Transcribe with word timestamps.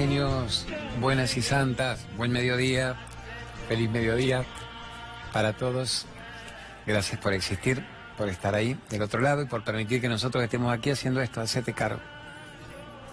Genios, 0.00 0.64
buenas 0.98 1.36
y 1.36 1.42
santas, 1.42 2.06
buen 2.16 2.32
mediodía, 2.32 2.96
feliz 3.68 3.90
mediodía 3.90 4.46
para 5.30 5.52
todos. 5.52 6.06
Gracias 6.86 7.20
por 7.20 7.34
existir, 7.34 7.84
por 8.16 8.30
estar 8.30 8.54
ahí 8.54 8.78
del 8.88 9.02
otro 9.02 9.20
lado 9.20 9.42
y 9.42 9.44
por 9.44 9.62
permitir 9.62 10.00
que 10.00 10.08
nosotros 10.08 10.42
estemos 10.42 10.72
aquí 10.72 10.88
haciendo 10.88 11.20
esto, 11.20 11.42
hacete 11.42 11.74
cargo. 11.74 12.00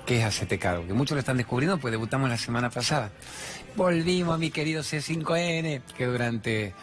¿Qué 0.06 0.20
es 0.20 0.24
hacete 0.24 0.58
cargo? 0.60 0.88
Que 0.88 0.94
muchos 0.94 1.16
lo 1.16 1.20
están 1.20 1.36
descubriendo, 1.36 1.78
pues 1.78 1.92
debutamos 1.92 2.30
la 2.30 2.38
semana 2.38 2.70
pasada. 2.70 3.12
Volvimos 3.76 4.36
a 4.36 4.38
mi 4.38 4.50
querido 4.50 4.82
C5N, 4.82 5.82
que 5.82 6.06
durante 6.06 6.74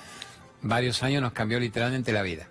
varios 0.61 1.02
años 1.02 1.23
nos 1.23 1.32
cambió 1.32 1.59
literalmente 1.59 2.12
la 2.12 2.21
vida. 2.21 2.47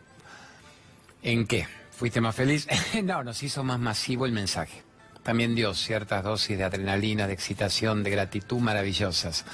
¿En 1.21 1.45
qué? 1.45 1.67
¿Fuiste 1.91 2.19
más 2.19 2.33
feliz? 2.33 2.67
no, 3.03 3.23
nos 3.23 3.43
hizo 3.43 3.63
más 3.63 3.79
masivo 3.79 4.25
el 4.25 4.31
mensaje 4.31 4.82
también 5.23 5.55
dio 5.55 5.73
ciertas 5.73 6.23
dosis 6.23 6.57
de 6.57 6.65
adrenalina, 6.65 7.27
de 7.27 7.33
excitación, 7.33 8.03
de 8.03 8.11
gratitud 8.11 8.59
maravillosas. 8.59 9.45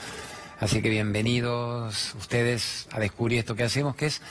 Así 0.59 0.81
que 0.81 0.89
bienvenidos 0.89 2.15
ustedes 2.15 2.87
a 2.91 2.99
descubrir 2.99 3.39
esto 3.39 3.55
que 3.55 3.63
hacemos, 3.63 3.95
que 3.95 4.07
es 4.07 4.21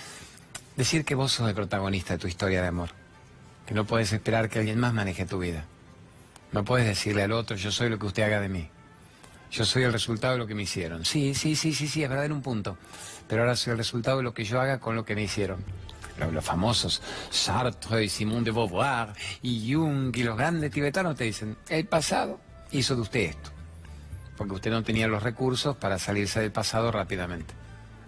decir 0.77 1.05
que 1.05 1.15
vos 1.15 1.33
sos 1.33 1.49
el 1.49 1.55
protagonista 1.55 2.15
de 2.15 2.19
tu 2.19 2.29
historia 2.29 2.61
de 2.61 2.69
amor, 2.69 2.91
que 3.67 3.75
no 3.75 3.87
puedes 3.87 4.13
esperar 4.13 4.51
que 4.51 4.59
alguien 4.59 4.79
más 4.79 4.93
maneje 4.93 5.25
tu 5.25 5.39
vida. 5.39 5.65
No 6.53 6.65
puedes 6.65 6.87
decirle 6.87 7.23
al 7.23 7.33
otro, 7.33 7.57
yo 7.57 7.71
soy 7.71 7.89
lo 7.89 7.99
que 7.99 8.07
usted 8.07 8.25
haga 8.25 8.41
de 8.41 8.49
mí. 8.49 8.69
Yo 9.51 9.65
soy 9.65 9.85
el 9.85 9.93
resultado 9.93 10.35
de 10.35 10.39
lo 10.41 10.47
que 10.47 10.55
me 10.55 10.63
hicieron. 10.63 11.05
Sí, 11.05 11.35
sí, 11.35 11.57
sí, 11.57 11.73
sí, 11.73 11.89
sí, 11.89 12.03
es 12.03 12.09
verdad 12.09 12.27
en 12.27 12.33
un 12.33 12.43
punto. 12.43 12.77
Pero 13.29 13.43
ahora 13.43 13.57
soy 13.57 13.73
el 13.73 13.79
resultado 13.79 14.19
de 14.19 14.23
lo 14.25 14.35
que 14.35 14.45
yo 14.45 14.61
haga 14.61 14.79
con 14.79 14.95
lo 14.95 15.05
que 15.05 15.15
me 15.15 15.23
hicieron 15.23 15.65
los 16.27 16.45
famosos 16.45 17.01
Sartre 17.31 18.05
y 18.05 18.09
Simone 18.09 18.45
de 18.45 18.51
Beauvoir 18.51 19.13
y 19.43 19.73
Jung 19.73 20.15
y 20.15 20.23
los 20.23 20.37
grandes 20.37 20.71
tibetanos 20.71 21.17
te 21.17 21.25
dicen, 21.25 21.57
el 21.69 21.87
pasado 21.87 22.41
hizo 22.73 22.95
de 22.95 23.03
usted 23.03 23.21
esto, 23.21 23.51
porque 24.37 24.55
usted 24.55 24.71
no 24.71 24.83
tenía 24.83 25.09
los 25.09 25.23
recursos 25.23 25.77
para 25.77 25.99
salirse 25.99 26.41
del 26.41 26.53
pasado 26.53 26.91
rápidamente. 26.91 27.55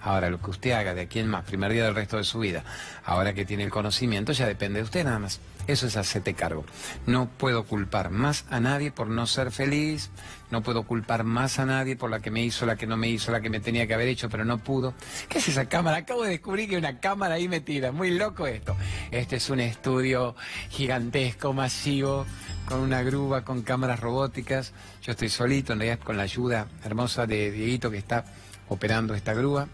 Ahora, 0.03 0.31
lo 0.31 0.41
que 0.41 0.51
usted 0.51 0.73
haga 0.73 0.95
de 0.95 1.03
aquí 1.03 1.19
en 1.19 1.29
más, 1.29 1.45
primer 1.45 1.73
día 1.73 1.85
del 1.85 1.95
resto 1.95 2.17
de 2.17 2.25
su 2.25 2.39
vida, 2.39 2.65
ahora 3.05 3.35
que 3.35 3.45
tiene 3.45 3.65
el 3.65 3.71
conocimiento, 3.71 4.33
ya 4.33 4.47
depende 4.47 4.79
de 4.79 4.85
usted 4.85 5.05
nada 5.05 5.19
más. 5.19 5.41
Eso 5.67 5.87
es 5.87 5.97
hacerte 5.97 6.35
cargo. 6.35 6.65
No 7.07 7.29
puedo 7.29 7.65
culpar 7.65 8.11
más 8.11 8.45
a 8.51 8.61
nadie 8.61 8.91
por 8.91 9.09
no 9.09 9.27
ser 9.27 9.53
feliz, 9.53 10.11
no 10.51 10.63
puedo 10.63 10.85
culpar 10.85 11.23
más 11.23 11.59
a 11.59 11.67
nadie 11.67 11.97
por 11.97 12.11
la 12.11 12.21
que 12.21 12.31
me 12.31 12.43
hizo, 12.43 12.67
la 12.67 12.77
que 12.77 12.87
no 12.87 12.97
me 12.97 13.09
hizo, 13.09 13.31
la 13.31 13.41
que 13.41 13.51
me 13.51 13.61
tenía 13.61 13.87
que 13.87 13.95
haber 13.95 14.09
hecho, 14.09 14.29
pero 14.29 14.45
no 14.45 14.59
pudo. 14.59 14.95
¿Qué 15.29 15.39
es 15.39 15.49
esa 15.49 15.67
cámara? 15.67 15.99
Acabo 15.99 16.25
de 16.25 16.31
descubrir 16.31 16.69
que 16.69 16.77
hay 16.77 16.81
una 16.81 16.99
cámara 16.99 17.35
ahí 17.35 17.47
metida. 17.47 17.93
Muy 17.93 18.11
loco 18.11 18.47
esto. 18.47 18.75
Este 19.11 19.37
es 19.37 19.51
un 19.51 19.61
estudio 19.61 20.35
gigantesco, 20.71 21.53
masivo, 21.53 22.27
con 22.67 22.81
una 22.81 23.03
grúa, 23.03 23.45
con 23.45 23.63
cámaras 23.63 24.01
robóticas. 24.01 24.73
Yo 25.03 25.13
estoy 25.13 25.29
solito, 25.29 25.73
en 25.73 25.81
realidad 25.81 26.05
con 26.05 26.17
la 26.17 26.25
ayuda 26.25 26.67
hermosa 26.85 27.27
de 27.27 27.51
Dieguito 27.53 27.91
que 27.91 27.99
está 27.99 28.25
operando 28.69 29.15
esta 29.15 29.35
grúa 29.35 29.69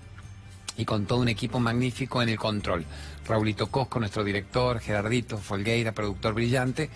y 0.77 0.85
con 0.85 1.07
todo 1.07 1.21
un 1.21 1.29
equipo 1.29 1.61
magnífico 1.61 2.23
en 2.23 2.29
el 2.29 2.39
control. 2.39 2.85
Raulito 3.27 3.69
Cosco, 3.69 3.99
nuestro 3.99 4.25
director, 4.25 4.81
Gerardito 4.81 5.39
Folgueira, 5.39 5.93
productor 5.93 6.35
brillante, 6.35 6.91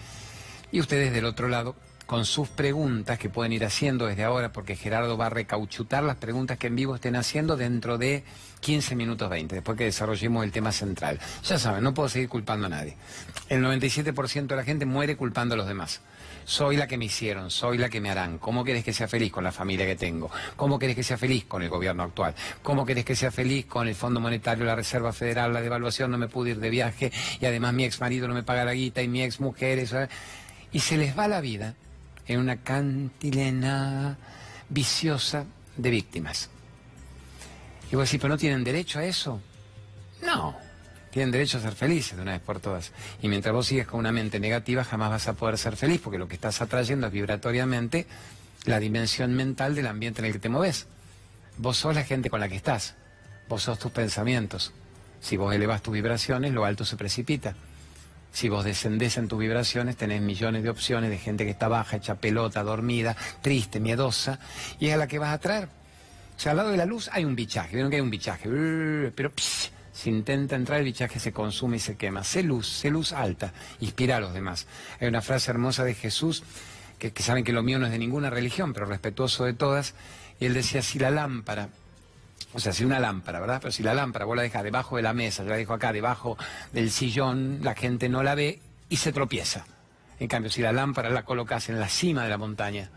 y 0.73 0.81
ustedes 0.81 1.13
del 1.13 1.25
otro 1.25 1.49
lado 1.49 1.75
con 2.11 2.25
sus 2.25 2.49
preguntas 2.49 3.21
que 3.21 3.29
pueden 3.29 3.53
ir 3.53 3.65
haciendo 3.65 4.07
desde 4.07 4.25
ahora, 4.25 4.53
porque 4.53 4.75
Gerardo 4.75 5.17
va 5.17 5.27
a 5.27 5.31
recauchutar 5.31 6.03
las 6.03 6.17
preguntas 6.17 6.59
que 6.59 6.67
en 6.67 6.75
vivo 6.75 6.97
estén 6.97 7.15
haciendo 7.15 7.57
dentro 7.57 7.99
de 7.99 8.25
15 8.59 8.97
minutos 8.97 9.31
20, 9.31 9.55
después 9.55 9.79
que 9.79 9.85
desarrollemos 9.85 10.43
el 10.43 10.51
tema 10.51 10.73
central. 10.73 11.21
Ya 11.45 11.57
saben, 11.57 11.85
no 11.85 11.95
puedo 11.95 12.09
seguir 12.09 12.29
culpando 12.29 12.67
a 12.67 12.69
nadie. 12.69 12.97
El 13.49 13.63
97% 13.63 14.47
de 14.49 14.57
la 14.57 14.65
gente 14.65 14.87
muere 14.87 15.17
culpando 15.17 15.55
a 15.55 15.59
los 15.59 15.69
demás. 15.69 16.01
Soy 16.51 16.77
la 16.77 16.89
que 16.89 16.99
me 16.99 17.05
hicieron, 17.05 17.49
soy 17.49 17.79
la 17.79 17.89
que 17.89 18.01
me 18.01 18.11
harán. 18.11 18.39
¿Cómo 18.39 18.65
querés 18.65 18.83
que 18.83 18.93
sea 18.93 19.07
feliz 19.07 19.31
con 19.31 19.45
la 19.45 19.53
familia 19.53 19.87
que 19.87 19.95
tengo? 19.95 20.33
¿Cómo 20.57 20.81
querés 20.81 20.97
que 20.97 21.05
sea 21.05 21.17
feliz 21.17 21.45
con 21.45 21.63
el 21.63 21.69
gobierno 21.69 22.03
actual? 22.03 22.35
¿Cómo 22.61 22.85
querés 22.85 23.05
que 23.05 23.15
sea 23.15 23.31
feliz 23.31 23.67
con 23.67 23.87
el 23.87 23.95
Fondo 23.95 24.19
Monetario, 24.19 24.65
la 24.65 24.75
Reserva 24.75 25.13
Federal, 25.13 25.53
la 25.53 25.61
devaluación? 25.61 26.11
No 26.11 26.19
me 26.19 26.27
pude 26.27 26.51
ir 26.51 26.59
de 26.59 26.69
viaje 26.69 27.13
y 27.41 27.47
además 27.47 27.73
mi 27.73 27.85
ex 27.85 28.01
marido 28.01 28.27
no 28.27 28.35
me 28.35 28.43
paga 28.43 28.65
la 28.65 28.75
guita 28.75 29.01
y 29.01 29.07
mi 29.07 29.23
ex 29.23 29.39
mujer. 29.39 29.87
Y 30.73 30.81
se 30.81 30.97
les 30.97 31.17
va 31.17 31.29
la 31.29 31.41
vida 31.41 31.77
en 32.27 32.41
una 32.41 32.57
cantilena 32.57 34.19
viciosa 34.71 35.45
de 35.77 35.91
víctimas. 35.91 36.51
Y 37.93 37.95
vos 37.95 38.09
decís, 38.09 38.21
¿pero 38.21 38.35
no 38.35 38.39
tienen 38.39 38.65
derecho 38.65 38.99
a 38.99 39.05
eso? 39.05 39.41
No. 40.21 40.57
Tienen 41.11 41.33
derecho 41.33 41.59
a 41.59 41.61
ser 41.61 41.73
felices 41.73 42.17
de 42.17 42.23
una 42.23 42.33
vez 42.33 42.41
por 42.41 42.61
todas. 42.61 42.93
Y 43.21 43.29
mientras 43.29 43.55
vos 43.55 43.67
sigues 43.67 43.87
con 43.87 44.01
una 44.01 44.13
mente 44.13 44.39
negativa, 44.39 44.85
jamás 44.85 45.11
vas 45.11 45.29
a 45.29 45.33
poder 45.33 45.59
ser 45.59 45.77
feliz, 45.77 46.01
porque 46.03 46.19
lo 46.19 46.29
que 46.29 46.35
estás 46.35 46.61
atrayendo 46.63 47.09
es 47.09 47.13
vibratoriamente 47.13 48.07
la 48.65 48.79
dimensión 48.79 49.35
mental 49.35 49.75
del 49.75 49.87
ambiente 49.87 50.21
en 50.21 50.27
el 50.27 50.33
que 50.33 50.39
te 50.39 50.49
moves. 50.49 50.87
Vos 51.57 51.77
sos 51.77 51.95
la 51.95 52.05
gente 52.05 52.31
con 52.31 52.41
la 52.41 52.49
que 52.49 52.57
estás. 52.57 52.95
Vos 53.49 53.65
sos 53.65 53.79
tus 53.79 53.91
pensamientos. 53.91 54.73
Si 55.21 55.37
vos 55.37 55.55
elevas 55.55 55.83
tus 55.83 55.95
vibraciones, 55.95 56.53
lo 56.53 56.65
alto 56.65 56.85
se 56.85 56.97
precipita. 56.97 57.55
Si 58.33 58.49
vos 58.49 58.65
descendés 58.65 59.19
en 59.19 59.29
tus 59.29 59.39
vibraciones, 59.39 59.97
tenés 59.97 60.23
millones 60.23 60.63
de 60.63 60.71
opciones 60.71 61.11
de 61.11 61.19
gente 61.19 61.45
que 61.45 61.51
está 61.51 61.69
baja, 61.69 61.97
hecha 61.97 62.15
pelota, 62.15 62.63
dormida, 62.63 63.17
triste, 63.43 63.81
miedosa, 63.81 64.39
y 64.79 64.87
es 64.87 64.95
a 64.95 64.97
la 64.97 65.09
que 65.09 65.19
vas 65.19 65.35
a 65.35 65.39
traer. 65.39 65.65
O 65.65 66.41
sea, 66.41 66.53
al 66.53 66.59
lado 66.59 66.71
de 66.71 66.77
la 66.77 66.87
luz 66.87 67.11
hay 67.13 67.25
un 67.25 67.35
bichaje, 67.35 67.75
vieron 67.75 67.91
que 67.91 67.97
hay 67.97 68.03
un 68.03 68.11
bichaje, 68.11 68.49
pero 69.15 69.33
si 69.93 70.11
intenta 70.11 70.57
entrar 70.57 70.79
el 70.79 70.85
bichaje 70.85 71.19
se 71.19 71.33
consume 71.33 71.77
y 71.77 71.81
se 71.81 71.97
quema. 71.97 72.25
Sé 72.25 72.43
luz, 72.43 72.69
sé 72.69 72.91
luz 72.91 73.13
alta, 73.13 73.53
inspira 73.81 74.17
a 74.17 74.21
los 74.21 74.35
demás. 74.35 74.67
Hay 75.01 75.09
una 75.09 75.23
frase 75.23 75.51
hermosa 75.51 75.85
de 75.85 75.95
Jesús, 75.95 76.43
que, 76.99 77.13
que 77.13 77.23
saben 77.23 77.45
que 77.45 77.53
lo 77.53 77.63
mío 77.63 77.79
no 77.79 77.87
es 77.87 77.93
de 77.93 77.99
ninguna 77.99 78.31
religión, 78.31 78.73
pero 78.73 78.87
respetuoso 78.87 79.45
de 79.45 79.55
todas, 79.55 79.95
y 80.39 80.47
él 80.47 80.55
decía, 80.55 80.83
si 80.83 80.99
la 80.99 81.11
lámpara 81.11 81.71
o 82.53 82.59
sea, 82.59 82.73
si 82.73 82.85
una 82.85 82.99
lámpara, 82.99 83.39
¿verdad? 83.39 83.59
Pero 83.61 83.73
si 83.73 83.83
la 83.83 83.95
lámpara 83.95 84.25
vos 84.25 84.37
la 84.37 84.43
dejas 84.43 84.65
debajo 84.65 84.97
de 84.97 85.03
la 85.03 85.13
mesa, 85.13 85.45
yo 85.45 85.51
la 85.51 85.57
dejo 85.57 85.73
acá, 85.73 85.93
debajo 85.93 86.37
del 86.73 86.91
sillón, 86.91 87.61
la 87.63 87.75
gente 87.75 88.09
no 88.09 88.23
la 88.23 88.35
ve 88.35 88.61
y 88.89 88.97
se 88.97 89.13
tropieza. 89.13 89.65
En 90.19 90.27
cambio, 90.29 90.51
si 90.51 90.61
la 90.61 90.73
lámpara 90.73 91.11
la 91.11 91.25
colocas 91.25 91.69
en 91.69 91.79
la 91.79 91.89
cima 91.89 92.25
de 92.25 92.29
la 92.29 92.39
montaña, 92.39 92.91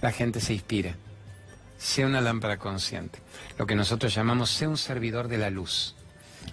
la 0.00 0.12
gente 0.12 0.40
se 0.40 0.54
inspira. 0.54 0.96
Sea 1.78 2.06
una 2.06 2.22
lámpara 2.22 2.56
consciente. 2.56 3.18
Lo 3.58 3.66
que 3.66 3.74
nosotros 3.74 4.14
llamamos, 4.14 4.50
sea 4.50 4.68
un 4.68 4.78
servidor 4.78 5.28
de 5.28 5.38
la 5.38 5.50
luz. 5.50 5.95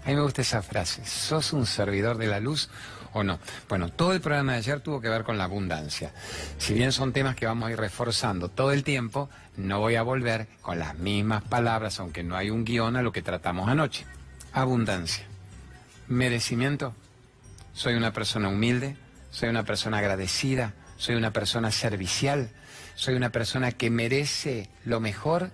A 0.04 0.10
mí 0.10 0.16
me 0.16 0.22
gusta 0.22 0.42
esa 0.42 0.62
frase. 0.62 1.06
¿Sos 1.06 1.54
un 1.54 1.66
servidor 1.66 2.18
de 2.18 2.28
la 2.28 2.40
luz 2.40 2.70
o 3.14 3.24
no? 3.24 3.40
Bueno, 3.70 3.90
todo 3.90 4.14
el 4.14 4.22
programa 4.22 4.54
de 4.54 4.58
ayer 4.60 4.82
tuvo 4.82 5.00
que 5.00 5.10
ver 5.10 5.24
con 5.24 5.38
la 5.38 5.46
abundancia. 5.46 6.12
Si 6.58 6.74
bien 6.74 6.92
son 6.92 7.14
temas 7.14 7.36
que 7.36 7.46
vamos 7.46 7.70
a 7.70 7.72
ir 7.72 7.80
reforzando 7.80 8.50
todo 8.50 8.72
el 8.72 8.84
tiempo, 8.84 9.30
no 9.56 9.80
voy 9.80 9.96
a 9.96 10.04
volver 10.04 10.48
con 10.62 10.80
las 10.80 10.98
mismas 10.98 11.44
palabras, 11.44 12.00
aunque 12.00 12.24
no 12.24 12.36
hay 12.36 12.50
un 12.50 12.66
guion, 12.66 12.96
a 12.96 13.02
lo 13.02 13.12
que 13.12 13.22
tratamos 13.22 13.70
anoche. 13.70 14.06
Abundancia. 14.52 15.26
Merecimiento. 16.08 16.94
Soy 17.74 17.96
una 17.96 18.14
persona 18.14 18.50
humilde, 18.50 18.98
soy 19.32 19.50
una 19.50 19.64
persona 19.64 19.98
agradecida, 20.00 20.74
soy 20.98 21.16
una 21.16 21.32
persona 21.32 21.72
servicial, 21.72 22.50
soy 22.96 23.16
una 23.16 23.32
persona 23.32 23.72
que 23.72 23.90
merece 23.90 24.70
lo 24.86 25.00
mejor 25.00 25.52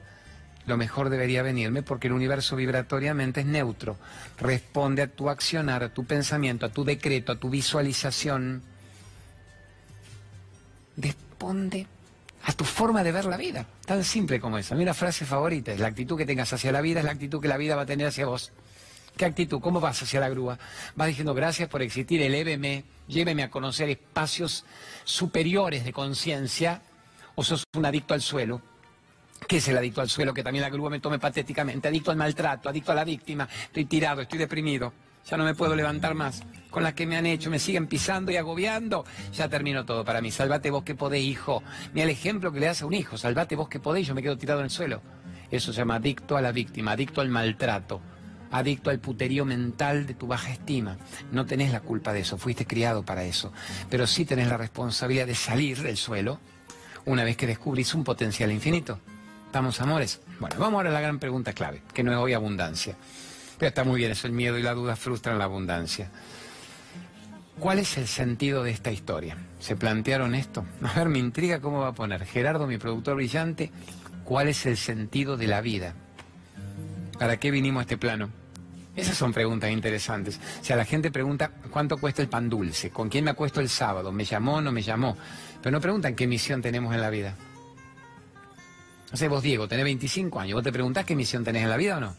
lo 0.70 0.78
mejor 0.78 1.10
debería 1.10 1.44
venirme 1.44 1.84
porque 1.84 2.08
el 2.08 2.14
universo 2.14 2.56
vibratoriamente 2.56 3.42
es 3.42 3.46
neutro. 3.46 3.98
Responde 4.40 5.02
a 5.02 5.08
tu 5.08 5.30
accionar, 5.30 5.84
a 5.84 5.94
tu 5.94 6.06
pensamiento, 6.06 6.66
a 6.66 6.70
tu 6.70 6.84
decreto, 6.84 7.32
a 7.32 7.36
tu 7.36 7.50
visualización. 7.50 8.62
Responde 10.96 11.88
a 12.44 12.54
tu 12.54 12.64
forma 12.64 13.04
de 13.04 13.12
ver 13.12 13.26
la 13.26 13.38
vida. 13.38 13.66
Tan 13.86 14.04
simple 14.04 14.40
como 14.40 14.58
eso. 14.58 14.74
A 14.74 14.78
mí 14.78 14.84
una 14.84 14.94
frase 14.94 15.26
favorita 15.26 15.74
es 15.74 15.80
la 15.80 15.88
actitud 15.88 16.18
que 16.18 16.26
tengas 16.26 16.54
hacia 16.54 16.72
la 16.72 16.82
vida 16.82 17.00
es 17.00 17.06
la 17.06 17.12
actitud 17.12 17.42
que 17.42 17.48
la 17.48 17.58
vida 17.58 17.76
va 17.76 17.82
a 17.82 17.86
tener 17.86 18.08
hacia 18.08 18.26
vos. 18.26 18.52
¿Qué 19.18 19.26
actitud? 19.26 19.60
¿Cómo 19.60 19.82
vas 19.82 20.02
hacia 20.02 20.22
la 20.22 20.30
grúa? 20.30 20.58
Vas 20.96 21.08
diciendo 21.10 21.34
gracias 21.34 21.68
por 21.68 21.82
existir, 21.82 22.22
eléveme, 22.22 22.86
lléveme 23.08 23.44
a 23.44 23.50
conocer 23.50 23.90
espacios 23.90 24.64
superiores 25.04 25.84
de 25.84 25.92
conciencia 25.92 26.82
o 27.36 27.44
sos 27.44 27.66
un 27.76 27.86
adicto 27.86 28.14
al 28.14 28.22
suelo 28.22 28.62
que 29.48 29.58
es 29.58 29.68
el 29.68 29.78
adicto 29.78 30.02
al 30.02 30.10
suelo, 30.10 30.34
que 30.34 30.44
también 30.44 30.64
la 30.64 30.70
grúa 30.70 30.90
me 30.90 31.00
tome 31.00 31.20
patéticamente, 31.20 31.88
adicto 31.88 32.12
al 32.12 32.18
maltrato, 32.18 32.70
adicto 32.70 32.92
a 32.92 32.96
la 32.96 33.04
víctima, 33.04 33.48
estoy 33.64 33.86
tirado, 33.86 34.22
estoy 34.22 34.40
deprimido, 34.40 34.94
ya 35.30 35.38
no 35.38 35.44
me 35.44 35.56
puedo 35.56 35.76
levantar 35.76 36.16
más, 36.16 36.44
con 36.70 36.84
las 36.84 36.94
que 36.94 37.06
me 37.06 37.18
han 37.18 37.26
hecho, 37.26 37.50
me 37.50 37.60
siguen 37.60 37.88
pisando 37.88 38.32
y 38.32 38.38
agobiando, 38.38 39.06
ya 39.34 39.50
terminó 39.50 39.86
todo 39.86 40.04
para 40.06 40.22
mí, 40.22 40.32
salvate 40.32 40.72
vos 40.72 40.84
que 40.84 40.96
podés, 40.96 41.24
hijo, 41.24 41.64
mira 41.94 42.06
el 42.06 42.12
ejemplo 42.12 42.52
que 42.52 42.60
le 42.60 42.68
das 42.68 42.82
a 42.82 42.86
un 42.86 42.94
hijo, 42.94 43.18
salvate 43.18 43.56
vos 43.56 43.70
que 43.70 43.80
podés, 43.80 44.08
yo 44.08 44.16
me 44.16 44.22
quedo 44.22 44.38
tirado 44.38 44.60
en 44.60 44.66
el 44.66 44.72
suelo. 44.72 45.02
Eso 45.52 45.74
se 45.74 45.80
llama 45.80 45.96
adicto 45.96 46.38
a 46.38 46.42
la 46.42 46.52
víctima, 46.52 46.92
adicto 46.92 47.22
al 47.22 47.30
maltrato, 47.30 48.02
adicto 48.52 48.90
al 48.90 49.00
puterío 49.00 49.46
mental 49.46 50.06
de 50.06 50.14
tu 50.14 50.28
baja 50.28 50.52
estima. 50.52 50.98
No 51.32 51.46
tenés 51.46 51.72
la 51.72 51.82
culpa 51.82 52.14
de 52.14 52.20
eso, 52.20 52.38
fuiste 52.38 52.68
criado 52.68 53.04
para 53.04 53.24
eso, 53.24 53.52
pero 53.90 54.06
sí 54.06 54.26
tenés 54.26 54.48
la 54.48 54.58
responsabilidad 54.58 55.26
de 55.26 55.36
salir 55.36 55.82
del 55.82 55.98
suelo 55.98 56.40
una 57.06 57.24
vez 57.24 57.38
que 57.38 57.48
descubrís 57.48 57.96
un 57.96 58.04
potencial 58.04 58.52
infinito. 58.52 59.00
¿Estamos 59.50 59.82
amores? 59.82 60.22
Bueno, 60.40 60.58
vamos 60.60 60.76
ahora 60.76 60.92
a 60.92 60.94
la 60.94 61.02
gran 61.02 61.18
pregunta 61.18 61.54
clave, 61.54 61.82
que 61.92 62.04
no 62.04 62.12
es 62.12 62.20
hoy 62.20 62.34
abundancia. 62.34 62.96
Pero 63.58 63.70
está 63.70 63.84
muy 63.84 63.98
bien, 63.98 64.12
eso 64.12 64.28
el 64.28 64.34
miedo 64.34 64.60
y 64.60 64.62
la 64.62 64.76
duda 64.76 64.96
frustran 64.96 65.40
la 65.40 65.46
abundancia. 65.46 66.12
¿Cuál 67.60 67.80
es 67.80 67.98
el 67.98 68.08
sentido 68.08 68.64
de 68.64 68.70
esta 68.70 68.92
historia? 68.92 69.38
¿Se 69.60 69.76
plantearon 69.76 70.36
esto? 70.36 70.68
A 70.84 70.94
ver, 70.94 71.10
me 71.10 71.18
intriga 71.18 71.62
cómo 71.62 71.80
va 71.80 71.88
a 71.88 71.94
poner 71.94 72.26
Gerardo, 72.26 72.68
mi 72.68 72.78
productor 72.78 73.16
brillante, 73.16 73.72
cuál 74.24 74.50
es 74.50 74.68
el 74.68 74.78
sentido 74.78 75.36
de 75.36 75.48
la 75.48 75.62
vida. 75.62 75.96
¿Para 77.18 77.38
qué 77.38 77.50
vinimos 77.50 77.80
a 77.80 77.82
este 77.82 77.98
plano? 77.98 78.30
Esas 78.96 79.18
son 79.18 79.34
preguntas 79.34 79.72
interesantes. 79.72 80.40
O 80.62 80.64
sea, 80.64 80.76
la 80.76 80.86
gente 80.86 81.10
pregunta 81.10 81.54
cuánto 81.72 81.98
cuesta 81.98 82.22
el 82.22 82.30
pan 82.30 82.52
dulce, 82.52 82.92
con 82.92 83.10
quién 83.10 83.26
me 83.26 83.32
acuesto 83.32 83.62
el 83.62 83.70
sábado, 83.70 84.12
me 84.12 84.26
llamó 84.26 84.58
o 84.58 84.62
no 84.62 84.72
me 84.72 84.84
llamó. 84.84 85.18
Pero 85.60 85.72
no 85.72 85.82
preguntan 85.82 86.14
qué 86.14 86.28
misión 86.28 86.62
tenemos 86.62 86.94
en 86.94 87.02
la 87.02 87.10
vida. 87.10 87.34
No 89.12 89.18
sé, 89.18 89.28
vos, 89.28 89.42
Diego, 89.42 89.68
tenés 89.68 89.86
25 89.86 90.40
años, 90.40 90.56
¿vos 90.56 90.64
te 90.64 90.72
preguntás 90.72 91.06
qué 91.06 91.16
misión 91.16 91.44
tenés 91.44 91.64
en 91.64 91.70
la 91.70 91.78
vida 91.78 91.98
o 91.98 92.00
no? 92.00 92.16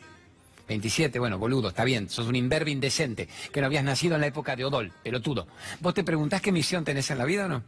27, 0.69 1.19
bueno, 1.19 1.39
boludo, 1.39 1.69
está 1.69 1.85
bien, 1.85 2.09
sos 2.09 2.29
un 2.29 2.37
imberbe 2.37 2.71
indecente, 2.71 3.29
que 3.53 3.61
no 3.61 3.67
habías 3.67 3.83
nacido 3.83 4.15
en 4.15 4.21
la 4.21 4.29
época 4.29 4.55
de 4.55 4.65
Odol, 4.65 4.93
pelotudo. 5.03 5.49
¿Vos 5.81 5.95
te 5.95 6.05
preguntás 6.05 6.41
qué 6.41 6.53
misión 6.53 6.85
tenés 6.85 7.11
en 7.11 7.19
la 7.19 7.25
vida 7.25 7.47
o 7.47 7.49
no? 7.49 7.63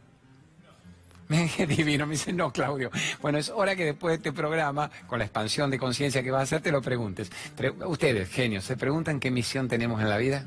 Qué 1.57 1.65
divino, 1.65 2.05
me 2.05 2.13
dice, 2.13 2.33
no, 2.33 2.51
Claudio. 2.51 2.91
Bueno, 3.21 3.37
es 3.37 3.49
hora 3.49 3.75
que 3.75 3.85
después 3.85 4.11
de 4.11 4.15
este 4.17 4.31
programa, 4.31 4.91
con 5.07 5.19
la 5.19 5.25
expansión 5.25 5.71
de 5.71 5.79
conciencia 5.79 6.21
que 6.21 6.31
vas 6.31 6.41
a 6.41 6.43
hacer, 6.43 6.61
te 6.61 6.71
lo 6.71 6.81
preguntes. 6.81 7.31
ustedes, 7.85 8.29
genios, 8.29 8.65
¿se 8.65 8.77
preguntan 8.77 9.19
qué 9.19 9.31
misión 9.31 9.67
tenemos 9.67 10.01
en 10.01 10.09
la 10.09 10.17
vida? 10.17 10.45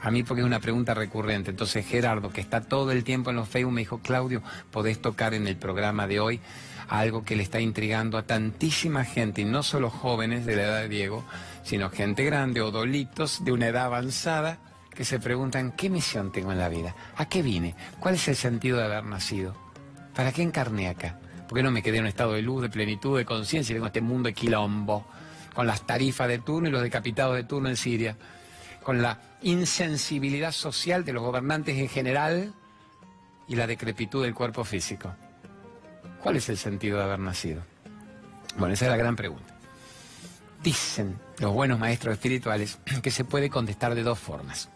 A 0.00 0.10
mí 0.10 0.22
porque 0.22 0.40
es 0.40 0.46
una 0.46 0.60
pregunta 0.60 0.94
recurrente. 0.94 1.50
Entonces 1.50 1.86
Gerardo, 1.86 2.30
que 2.30 2.40
está 2.40 2.62
todo 2.62 2.92
el 2.92 3.04
tiempo 3.04 3.30
en 3.30 3.36
los 3.36 3.48
Facebook, 3.48 3.72
me 3.72 3.80
dijo, 3.80 3.98
Claudio, 3.98 4.42
podés 4.70 5.00
tocar 5.00 5.34
en 5.34 5.46
el 5.46 5.56
programa 5.56 6.06
de 6.06 6.20
hoy 6.20 6.40
algo 6.88 7.24
que 7.24 7.36
le 7.36 7.42
está 7.42 7.60
intrigando 7.60 8.18
a 8.18 8.22
tantísima 8.24 9.04
gente, 9.04 9.42
y 9.42 9.44
no 9.44 9.62
solo 9.62 9.90
jóvenes 9.90 10.46
de 10.46 10.56
la 10.56 10.62
edad 10.62 10.80
de 10.82 10.88
Diego, 10.88 11.24
sino 11.62 11.90
gente 11.90 12.24
grande 12.24 12.62
o 12.62 12.70
dolitos 12.70 13.44
de 13.44 13.52
una 13.52 13.68
edad 13.68 13.86
avanzada 13.86 14.58
que 14.94 15.04
se 15.04 15.20
preguntan, 15.20 15.72
¿qué 15.72 15.90
misión 15.90 16.32
tengo 16.32 16.50
en 16.50 16.58
la 16.58 16.68
vida? 16.68 16.94
¿A 17.16 17.28
qué 17.28 17.42
vine? 17.42 17.76
¿Cuál 18.00 18.14
es 18.14 18.26
el 18.26 18.36
sentido 18.36 18.78
de 18.78 18.84
haber 18.84 19.04
nacido? 19.04 19.54
¿Para 20.14 20.32
qué 20.32 20.42
encarné 20.42 20.88
acá? 20.88 21.20
¿Por 21.48 21.56
qué 21.56 21.62
no 21.62 21.70
me 21.70 21.82
quedé 21.82 21.98
en 21.98 22.04
un 22.04 22.08
estado 22.08 22.32
de 22.32 22.42
luz, 22.42 22.62
de 22.62 22.68
plenitud, 22.68 23.16
de 23.16 23.24
conciencia 23.24 23.72
y 23.72 23.74
vengo 23.74 23.86
a 23.86 23.88
este 23.88 24.00
mundo 24.00 24.28
de 24.28 24.34
quilombo? 24.34 25.06
Con 25.54 25.66
las 25.66 25.86
tarifas 25.86 26.26
de 26.26 26.38
turno 26.38 26.68
y 26.68 26.72
los 26.72 26.82
decapitados 26.82 27.36
de 27.36 27.44
turno 27.44 27.68
en 27.68 27.76
Siria. 27.76 28.16
Con 28.82 29.00
la 29.00 29.18
insensibilidad 29.42 30.52
social 30.52 31.04
de 31.04 31.12
los 31.12 31.22
gobernantes 31.22 31.76
en 31.78 31.88
general 31.88 32.52
y 33.46 33.54
la 33.54 33.66
decrepitud 33.66 34.24
del 34.24 34.34
cuerpo 34.34 34.64
físico. 34.64 35.14
¿Cuál 36.22 36.36
es 36.36 36.48
el 36.48 36.58
sentido 36.58 36.98
de 36.98 37.04
haber 37.04 37.20
nacido? 37.20 37.62
Bueno, 38.56 38.74
esa 38.74 38.86
es 38.86 38.90
la 38.90 38.96
gran 38.96 39.16
pregunta. 39.16 39.54
Dicen 40.62 41.18
los 41.38 41.52
buenos 41.52 41.78
maestros 41.78 42.14
espirituales 42.14 42.78
que 43.02 43.10
se 43.10 43.24
puede 43.24 43.50
contestar 43.50 43.94
de 43.94 44.02
dos 44.02 44.18
formas. 44.18 44.68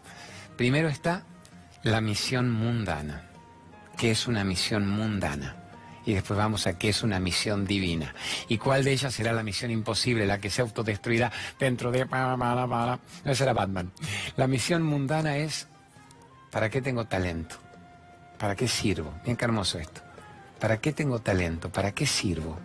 Primero 0.55 0.87
está 0.87 1.23
la 1.83 1.99
misión 1.99 2.49
mundana. 2.49 3.29
¿Qué 3.97 4.11
es 4.11 4.27
una 4.27 4.43
misión 4.43 4.87
mundana? 4.87 5.57
Y 6.05 6.13
después 6.13 6.37
vamos 6.37 6.67
a 6.67 6.77
qué 6.77 6.89
es 6.89 7.03
una 7.03 7.19
misión 7.19 7.65
divina. 7.65 8.13
¿Y 8.47 8.57
cuál 8.57 8.83
de 8.83 8.91
ellas 8.91 9.13
será 9.13 9.31
la 9.31 9.43
misión 9.43 9.71
imposible, 9.71 10.25
la 10.25 10.39
que 10.39 10.49
se 10.49 10.61
autodestruirá 10.61 11.31
dentro 11.59 11.91
de... 11.91 12.05
No 12.05 13.35
será 13.35 13.53
Batman. 13.53 13.91
La 14.35 14.47
misión 14.47 14.83
mundana 14.83 15.37
es, 15.37 15.67
¿para 16.51 16.69
qué 16.69 16.81
tengo 16.81 17.05
talento? 17.05 17.55
¿Para 18.37 18.55
qué 18.55 18.67
sirvo? 18.67 19.13
Bien 19.23 19.37
que 19.37 19.45
hermoso 19.45 19.79
esto. 19.79 20.01
¿Para 20.63 20.79
qué 20.79 20.93
tengo 20.93 21.19
talento? 21.19 21.69
¿Para 21.69 21.91
qué 21.91 22.05
sirvo? 22.05 22.57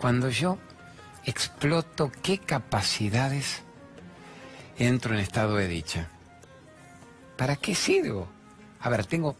Cuando 0.00 0.28
yo 0.28 0.58
exploto 1.24 2.12
qué 2.22 2.38
capacidades 2.38 3.62
entro 4.78 5.12
en 5.12 5.18
estado 5.18 5.56
de 5.56 5.66
dicha. 5.66 6.08
¿Para 7.36 7.56
qué 7.56 7.74
sirvo? 7.74 8.28
A 8.78 8.88
ver, 8.90 9.06
tengo 9.06 9.34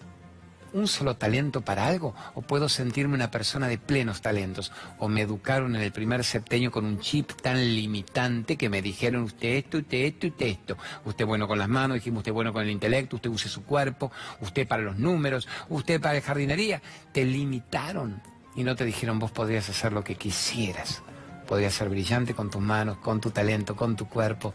un 0.72 0.88
solo 0.88 1.16
talento 1.16 1.60
para 1.60 1.86
algo 1.86 2.14
o 2.34 2.42
puedo 2.42 2.68
sentirme 2.68 3.14
una 3.14 3.30
persona 3.30 3.68
de 3.68 3.78
plenos 3.78 4.22
talentos 4.22 4.72
o 4.98 5.08
me 5.08 5.22
educaron 5.22 5.76
en 5.76 5.82
el 5.82 5.92
primer 5.92 6.24
septenio 6.24 6.70
con 6.70 6.84
un 6.84 7.00
chip 7.00 7.32
tan 7.40 7.58
limitante 7.58 8.56
que 8.56 8.68
me 8.68 8.82
dijeron 8.82 9.22
usted 9.22 9.48
esto, 9.48 9.78
usted 9.78 9.98
esto, 9.98 10.26
usted 10.28 10.46
esto. 10.46 10.76
Usted 11.04 11.26
bueno 11.26 11.48
con 11.48 11.58
las 11.58 11.68
manos, 11.68 11.96
dijimos 11.96 12.18
usted 12.18 12.32
bueno 12.32 12.52
con 12.52 12.62
el 12.62 12.70
intelecto, 12.70 13.16
usted 13.16 13.30
use 13.30 13.48
su 13.48 13.64
cuerpo, 13.64 14.10
usted 14.40 14.66
para 14.66 14.82
los 14.82 14.98
números, 14.98 15.48
usted 15.68 16.00
para 16.00 16.14
la 16.14 16.20
jardinería. 16.20 16.82
Te 17.12 17.24
limitaron 17.24 18.22
y 18.54 18.64
no 18.64 18.76
te 18.76 18.84
dijeron 18.84 19.18
vos 19.18 19.30
podrías 19.30 19.68
hacer 19.68 19.92
lo 19.92 20.04
que 20.04 20.16
quisieras. 20.16 21.02
Podrías 21.46 21.74
ser 21.74 21.88
brillante 21.88 22.34
con 22.34 22.50
tus 22.50 22.62
manos, 22.62 22.98
con 22.98 23.20
tu 23.20 23.30
talento, 23.30 23.76
con 23.76 23.96
tu 23.96 24.08
cuerpo. 24.08 24.54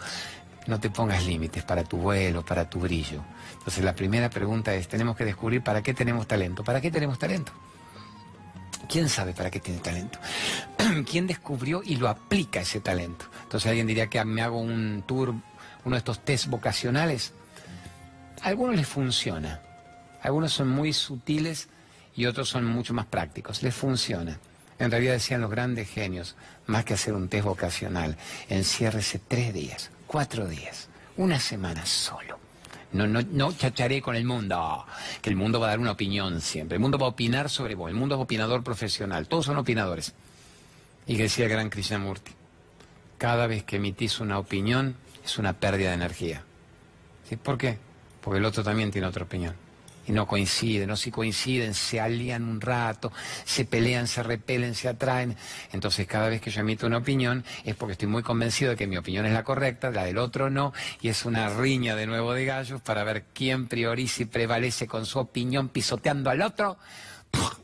No 0.68 0.80
te 0.80 0.90
pongas 0.90 1.26
límites 1.26 1.64
para 1.64 1.84
tu 1.84 1.98
vuelo, 1.98 2.46
para 2.46 2.70
tu 2.70 2.80
brillo. 2.80 3.24
Entonces 3.54 3.84
la 3.84 3.96
primera 3.96 4.30
pregunta 4.30 4.76
es, 4.76 4.88
tenemos 4.88 5.16
que 5.16 5.26
descubrir 5.26 5.64
para 5.64 5.82
qué 5.82 5.94
tenemos 5.94 6.28
talento. 6.28 6.64
¿Para 6.64 6.82
qué 6.82 6.92
tenemos 6.92 7.18
talento? 7.18 7.54
¿Quién 8.90 9.10
sabe 9.10 9.34
para 9.34 9.50
qué 9.50 9.60
tiene 9.60 9.80
talento? 9.80 10.20
¿Quién 11.10 11.28
descubrió 11.28 11.82
y 11.84 11.96
lo 11.96 12.08
aplica 12.08 12.62
ese 12.62 12.80
talento? 12.80 13.26
Entonces 13.44 13.70
alguien 13.70 13.88
diría 13.88 14.08
que 14.08 14.24
me 14.24 14.42
hago 14.42 14.60
un 14.60 15.04
tour, 15.06 15.34
uno 15.84 15.96
de 15.96 15.98
estos 15.98 16.24
test 16.24 16.48
vocacionales. 16.48 17.34
A 18.42 18.48
algunos 18.48 18.76
les 18.76 18.88
funciona. 18.88 19.62
Algunos 20.22 20.54
son 20.54 20.70
muy 20.70 20.94
sutiles 20.94 21.70
y 22.16 22.26
otros 22.26 22.50
son 22.50 22.66
mucho 22.66 22.94
más 22.94 23.06
prácticos. 23.06 23.64
Les 23.64 23.74
funciona. 23.74 24.40
En 24.80 24.92
realidad 24.92 25.14
decían 25.14 25.42
los 25.42 25.50
grandes 25.50 25.90
genios, 25.90 26.36
más 26.66 26.86
que 26.86 26.94
hacer 26.94 27.14
un 27.14 27.30
test 27.30 27.46
vocacional, 27.46 28.16
enciérrese 28.48 29.20
tres 29.20 29.54
días, 29.54 29.90
cuatro 30.08 30.48
días, 30.48 30.88
una 31.18 31.40
semana 31.40 31.86
solo. 31.86 32.40
No, 32.94 33.06
no, 33.06 33.22
no 33.22 33.52
chacharé 33.52 34.02
con 34.02 34.16
el 34.16 34.26
mundo, 34.26 34.86
que 35.22 35.30
el 35.30 35.36
mundo 35.36 35.60
va 35.60 35.68
a 35.68 35.70
dar 35.72 35.80
una 35.80 35.92
opinión 35.92 36.42
siempre. 36.42 36.78
El 36.78 36.82
mundo 36.82 36.98
va 36.98 37.06
a 37.06 37.10
opinar 37.10 37.50
sobre 37.50 37.76
vos, 37.76 37.90
el 37.90 37.96
mundo 37.96 38.16
es 38.16 38.22
opinador 38.22 38.64
profesional, 38.64 39.28
todos 39.28 39.46
son 39.46 39.58
opinadores. 39.58 40.14
Y 41.06 41.18
decía 41.18 41.46
el 41.46 41.52
gran 41.52 41.70
Krishnamurti, 41.70 42.32
cada 43.18 43.46
vez 43.48 43.64
que 43.64 43.76
emitís 43.76 44.20
una 44.20 44.40
opinión 44.40 44.96
es 45.24 45.38
una 45.38 45.54
pérdida 45.54 45.90
de 45.90 45.96
energía. 45.96 46.44
¿Sí? 47.30 47.36
¿Por 47.36 47.58
qué? 47.58 47.78
Porque 48.22 48.40
el 48.40 48.46
otro 48.46 48.64
también 48.64 48.90
tiene 48.90 49.08
otra 49.08 49.26
opinión 49.26 49.67
y 50.08 50.14
no 50.14 50.26
coinciden, 50.26 50.90
o 50.90 50.96
si 50.96 51.12
coinciden, 51.12 51.74
se 51.74 52.00
alían 52.00 52.44
un 52.44 52.62
rato, 52.62 53.12
se 53.44 53.66
pelean, 53.66 54.08
se 54.08 54.24
repelen, 54.24 54.74
se 54.74 54.88
atraen. 54.88 55.36
Entonces 55.74 56.08
cada 56.08 56.30
vez 56.30 56.42
que 56.42 56.50
yo 56.50 56.62
emito 56.62 56.88
una 56.88 56.98
opinión 56.98 57.44
es 57.66 57.76
porque 57.76 57.94
estoy 57.94 58.08
muy 58.08 58.24
convencido 58.24 58.72
de 58.72 58.78
que 58.78 58.88
mi 58.88 58.98
opinión 58.98 59.26
es 59.26 59.34
la 59.34 59.44
correcta, 59.44 59.92
la 59.92 60.06
del 60.06 60.18
otro 60.18 60.50
no, 60.50 60.74
y 61.02 61.10
es 61.10 61.26
una 61.26 61.50
riña 61.50 61.96
de 61.96 62.08
nuevo 62.08 62.34
de 62.34 62.46
gallos 62.46 62.82
para 62.82 63.04
ver 63.04 63.26
quién 63.34 63.68
prioriza 63.68 64.24
y 64.24 64.26
prevalece 64.26 64.88
con 64.88 65.06
su 65.06 65.20
opinión 65.20 65.70
pisoteando 65.70 66.30
al 66.30 66.42
otro, 66.42 66.78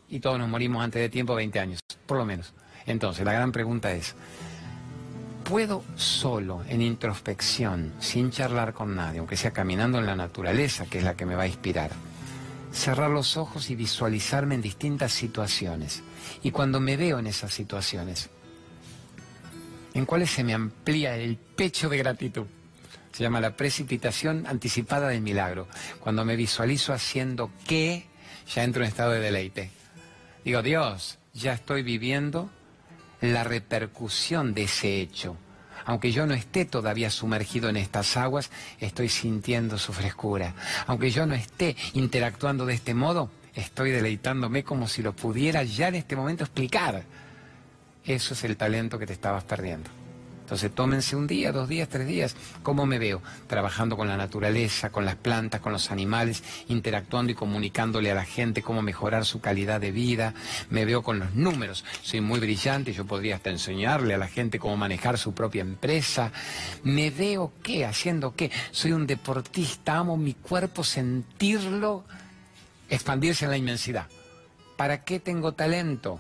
y 0.09 0.19
todos 0.19 0.37
nos 0.37 0.49
morimos 0.49 0.83
antes 0.83 1.01
de 1.01 1.09
tiempo 1.09 1.35
20 1.35 1.59
años, 1.59 1.79
por 2.05 2.17
lo 2.17 2.25
menos. 2.25 2.53
Entonces 2.85 3.23
la 3.25 3.31
gran 3.31 3.53
pregunta 3.53 3.93
es, 3.93 4.15
¿puedo 5.45 5.83
solo, 5.95 6.63
en 6.67 6.81
introspección, 6.81 7.93
sin 7.99 8.31
charlar 8.31 8.73
con 8.73 8.95
nadie, 8.95 9.19
aunque 9.19 9.37
sea 9.37 9.51
caminando 9.51 9.99
en 9.99 10.05
la 10.05 10.15
naturaleza, 10.15 10.85
que 10.85 10.97
es 10.97 11.03
la 11.05 11.15
que 11.15 11.25
me 11.25 11.35
va 11.35 11.43
a 11.43 11.47
inspirar, 11.47 11.91
cerrar 12.73 13.11
los 13.11 13.37
ojos 13.37 13.69
y 13.69 13.75
visualizarme 13.75 14.55
en 14.55 14.61
distintas 14.61 15.13
situaciones. 15.13 16.03
Y 16.41 16.51
cuando 16.51 16.79
me 16.79 16.97
veo 16.97 17.19
en 17.19 17.27
esas 17.27 17.53
situaciones, 17.53 18.29
en 19.93 20.05
cuáles 20.05 20.31
se 20.31 20.43
me 20.43 20.53
amplía 20.53 21.15
el 21.15 21.37
pecho 21.37 21.87
de 21.87 21.97
gratitud. 21.97 22.47
Se 23.11 23.23
llama 23.23 23.39
la 23.39 23.55
precipitación 23.55 24.47
anticipada 24.47 25.09
del 25.09 25.21
milagro. 25.21 25.67
Cuando 25.99 26.25
me 26.25 26.35
visualizo 26.35 26.93
haciendo 26.93 27.51
qué, 27.67 28.07
ya 28.53 28.63
entro 28.63 28.81
en 28.83 28.89
estado 28.89 29.11
de 29.11 29.19
deleite. 29.19 29.69
Digo, 30.43 30.63
Dios, 30.63 31.19
ya 31.33 31.53
estoy 31.53 31.83
viviendo 31.83 32.49
la 33.21 33.43
repercusión 33.43 34.55
de 34.55 34.63
ese 34.63 34.99
hecho 34.99 35.37
aunque 35.85 36.11
yo 36.11 36.25
no 36.25 36.33
esté 36.33 36.65
todavía 36.65 37.09
sumergido 37.09 37.69
en 37.69 37.77
estas 37.77 38.17
aguas, 38.17 38.49
estoy 38.79 39.09
sintiendo 39.09 39.77
su 39.77 39.93
frescura. 39.93 40.53
Aunque 40.87 41.11
yo 41.11 41.25
no 41.25 41.35
esté 41.35 41.75
interactuando 41.93 42.65
de 42.65 42.73
este 42.73 42.93
modo, 42.93 43.29
estoy 43.55 43.91
deleitándome 43.91 44.63
como 44.63 44.87
si 44.87 45.01
lo 45.01 45.13
pudiera 45.13 45.63
ya 45.63 45.87
en 45.87 45.95
este 45.95 46.15
momento 46.15 46.43
explicar. 46.43 47.03
Eso 48.05 48.33
es 48.33 48.43
el 48.43 48.57
talento 48.57 48.99
que 48.99 49.07
te 49.07 49.13
estabas 49.13 49.43
perdiendo. 49.43 50.02
Entonces 50.53 50.75
tómense 50.75 51.15
un 51.15 51.25
día, 51.25 51.51
dos 51.51 51.67
días, 51.67 51.89
tres 51.89 52.05
días. 52.05 52.35
¿Cómo 52.61 52.85
me 52.85 52.99
veo? 52.99 53.23
Trabajando 53.47 53.97
con 53.97 54.07
la 54.07 54.17
naturaleza, 54.17 54.91
con 54.91 55.03
las 55.03 55.15
plantas, 55.15 55.61
con 55.61 55.73
los 55.73 55.89
animales, 55.89 56.43
interactuando 56.67 57.31
y 57.31 57.35
comunicándole 57.35 58.11
a 58.11 58.13
la 58.13 58.23
gente 58.23 58.61
cómo 58.61 58.83
mejorar 58.83 59.25
su 59.25 59.41
calidad 59.41 59.81
de 59.81 59.91
vida. 59.91 60.35
Me 60.69 60.85
veo 60.85 61.01
con 61.01 61.17
los 61.17 61.33
números. 61.33 61.83
Soy 62.03 62.21
muy 62.21 62.39
brillante, 62.39 62.93
yo 62.93 63.03
podría 63.03 63.37
hasta 63.37 63.49
enseñarle 63.49 64.13
a 64.13 64.19
la 64.19 64.27
gente 64.27 64.59
cómo 64.59 64.77
manejar 64.77 65.17
su 65.17 65.33
propia 65.33 65.61
empresa. 65.61 66.31
Me 66.83 67.09
veo 67.09 67.51
qué, 67.63 67.87
haciendo 67.87 68.35
qué. 68.35 68.51
Soy 68.69 68.91
un 68.91 69.07
deportista, 69.07 69.97
amo 69.97 70.17
mi 70.17 70.35
cuerpo, 70.35 70.83
sentirlo 70.83 72.03
expandirse 72.91 73.45
en 73.45 73.51
la 73.51 73.57
inmensidad. 73.57 74.05
¿Para 74.77 75.03
qué 75.03 75.19
tengo 75.19 75.53
talento? 75.53 76.19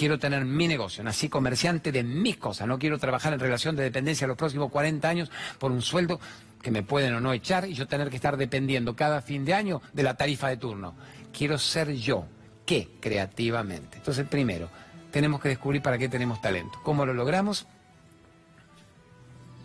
Quiero 0.00 0.18
tener 0.18 0.46
mi 0.46 0.66
negocio, 0.66 1.04
nací 1.04 1.28
comerciante 1.28 1.92
de 1.92 2.02
mis 2.02 2.38
cosas, 2.38 2.66
no 2.66 2.78
quiero 2.78 2.98
trabajar 2.98 3.34
en 3.34 3.38
relación 3.38 3.76
de 3.76 3.82
dependencia 3.82 4.26
los 4.26 4.38
próximos 4.38 4.70
40 4.70 5.06
años 5.06 5.30
por 5.58 5.70
un 5.70 5.82
sueldo 5.82 6.18
que 6.62 6.70
me 6.70 6.82
pueden 6.82 7.12
o 7.12 7.20
no 7.20 7.34
echar 7.34 7.68
y 7.68 7.74
yo 7.74 7.86
tener 7.86 8.08
que 8.08 8.16
estar 8.16 8.38
dependiendo 8.38 8.96
cada 8.96 9.20
fin 9.20 9.44
de 9.44 9.52
año 9.52 9.82
de 9.92 10.02
la 10.02 10.14
tarifa 10.14 10.48
de 10.48 10.56
turno. 10.56 10.94
Quiero 11.36 11.58
ser 11.58 11.92
yo. 11.92 12.24
¿Qué? 12.64 12.88
Creativamente. 12.98 13.98
Entonces, 13.98 14.26
primero, 14.26 14.70
tenemos 15.10 15.38
que 15.38 15.50
descubrir 15.50 15.82
para 15.82 15.98
qué 15.98 16.08
tenemos 16.08 16.40
talento. 16.40 16.80
¿Cómo 16.82 17.04
lo 17.04 17.12
logramos? 17.12 17.66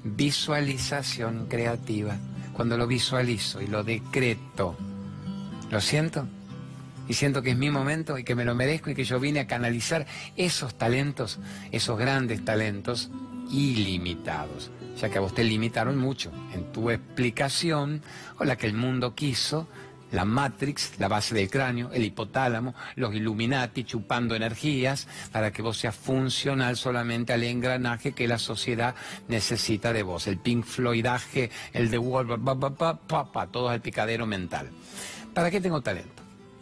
Visualización 0.03 1.45
creativa. 1.47 2.17
Cuando 2.51 2.77
lo 2.77 2.87
visualizo 2.87 3.61
y 3.61 3.67
lo 3.67 3.85
decreto, 3.85 4.75
¿lo 5.71 5.79
siento? 5.79 6.27
Y 7.07 7.13
siento 7.13 7.41
que 7.41 7.51
es 7.51 7.57
mi 7.57 7.69
momento 7.69 8.17
y 8.17 8.23
que 8.23 8.35
me 8.35 8.45
lo 8.45 8.55
merezco 8.55 8.89
y 8.89 8.95
que 8.95 9.03
yo 9.03 9.19
vine 9.19 9.41
a 9.41 9.47
canalizar 9.47 10.05
esos 10.35 10.75
talentos, 10.75 11.39
esos 11.71 11.97
grandes 11.97 12.43
talentos 12.43 13.11
ilimitados, 13.51 14.71
ya 14.99 15.09
que 15.09 15.17
a 15.17 15.21
vos 15.21 15.33
te 15.33 15.43
limitaron 15.43 15.97
mucho 15.97 16.31
en 16.53 16.71
tu 16.71 16.89
explicación 16.89 18.01
o 18.39 18.43
la 18.43 18.55
que 18.55 18.67
el 18.67 18.73
mundo 18.73 19.13
quiso, 19.13 19.67
la 20.11 20.25
Matrix, 20.25 20.93
la 20.99 21.07
base 21.07 21.35
del 21.35 21.49
cráneo, 21.49 21.91
el 21.91 22.05
hipotálamo, 22.05 22.73
los 22.95 23.13
Illuminati 23.13 23.83
chupando 23.83 24.35
energías 24.35 25.07
para 25.31 25.51
que 25.51 25.61
vos 25.61 25.77
seas 25.77 25.95
funcional 25.95 26.77
solamente 26.77 27.33
al 27.33 27.43
engranaje 27.43 28.13
que 28.13 28.27
la 28.27 28.37
sociedad 28.37 28.95
necesita 29.27 29.93
de 29.93 30.03
vos. 30.03 30.27
El 30.27 30.37
Pink 30.37 30.63
Floydaje, 30.63 31.51
el 31.73 31.89
de 31.89 31.97
Wolver, 31.97 32.39
pa, 32.39 32.97
pa, 32.97 33.31
pa, 33.31 33.47
todo 33.47 33.73
el 33.73 33.81
picadero 33.81 34.25
mental. 34.25 34.69
¿Para 35.33 35.51
qué 35.51 35.59
tengo 35.59 35.81
talento? 35.81 36.14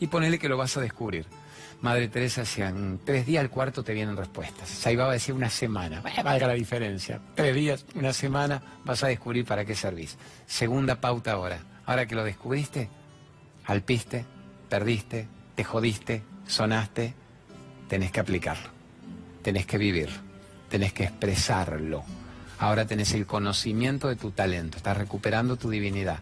Y 0.03 0.07
ponele 0.07 0.37
que 0.37 0.49
lo 0.49 0.57
vas 0.57 0.75
a 0.75 0.81
descubrir. 0.81 1.25
Madre 1.79 2.09
Teresa 2.09 2.43
en 2.57 2.99
tres 3.05 3.25
días 3.25 3.39
al 3.39 3.49
cuarto 3.49 3.85
te 3.85 3.93
vienen 3.93 4.17
respuestas. 4.17 4.67
Se 4.67 4.91
iba 4.91 5.05
a 5.05 5.11
decir 5.13 5.33
una 5.33 5.49
semana. 5.49 6.01
valga 6.01 6.45
la 6.45 6.53
diferencia. 6.55 7.21
Tres 7.35 7.55
días, 7.55 7.85
una 7.95 8.11
semana, 8.11 8.61
vas 8.83 9.01
a 9.01 9.07
descubrir 9.07 9.45
para 9.45 9.63
qué 9.63 9.75
servís. 9.75 10.17
Segunda 10.45 10.99
pauta 10.99 11.31
ahora. 11.31 11.59
Ahora 11.85 12.05
que 12.05 12.15
lo 12.15 12.25
descubriste, 12.25 12.89
alpiste, 13.65 14.25
perdiste, 14.67 15.25
te 15.55 15.63
jodiste, 15.63 16.21
sonaste, 16.45 17.13
tenés 17.87 18.11
que 18.11 18.19
aplicarlo. 18.19 18.67
Tenés 19.41 19.65
que 19.65 19.77
vivir. 19.77 20.09
Tenés 20.67 20.91
que 20.91 21.05
expresarlo. 21.05 22.03
Ahora 22.59 22.85
tenés 22.85 23.13
el 23.13 23.25
conocimiento 23.25 24.07
de 24.07 24.15
tu 24.15 24.31
talento, 24.31 24.77
estás 24.77 24.97
recuperando 24.97 25.57
tu 25.57 25.69
divinidad. 25.69 26.19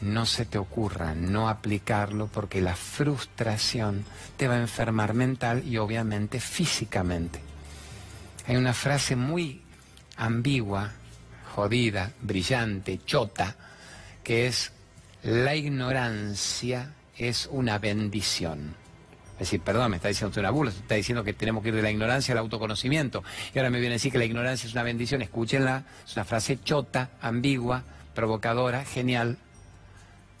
No 0.00 0.26
se 0.26 0.44
te 0.44 0.58
ocurra 0.58 1.14
no 1.14 1.48
aplicarlo 1.48 2.28
porque 2.28 2.60
la 2.60 2.74
frustración 2.74 4.04
te 4.36 4.48
va 4.48 4.54
a 4.54 4.60
enfermar 4.60 5.14
mental 5.14 5.62
y 5.66 5.76
obviamente 5.76 6.40
físicamente. 6.40 7.40
Hay 8.46 8.56
una 8.56 8.74
frase 8.74 9.16
muy 9.16 9.62
ambigua, 10.16 10.92
jodida, 11.54 12.12
brillante, 12.22 13.00
chota, 13.04 13.56
que 14.24 14.46
es, 14.46 14.72
la 15.22 15.54
ignorancia 15.54 16.92
es 17.18 17.48
una 17.50 17.78
bendición. 17.78 18.74
Es 19.36 19.40
decir, 19.40 19.60
perdón, 19.60 19.90
me 19.90 19.96
está 19.96 20.08
diciendo 20.08 20.30
usted 20.30 20.40
una 20.40 20.50
burla, 20.50 20.72
está 20.72 20.94
diciendo 20.94 21.22
que 21.22 21.34
tenemos 21.34 21.62
que 21.62 21.68
ir 21.68 21.74
de 21.74 21.82
la 21.82 21.90
ignorancia 21.90 22.32
al 22.32 22.38
autoconocimiento. 22.38 23.22
Y 23.54 23.58
ahora 23.58 23.68
me 23.68 23.80
viene 23.80 23.94
a 23.94 23.96
decir 23.96 24.10
que 24.10 24.16
la 24.16 24.24
ignorancia 24.24 24.66
es 24.66 24.72
una 24.72 24.82
bendición. 24.82 25.20
Escúchenla, 25.20 25.84
es 26.06 26.16
una 26.16 26.24
frase 26.24 26.58
chota, 26.64 27.10
ambigua, 27.20 27.82
provocadora, 28.14 28.84
genial. 28.86 29.36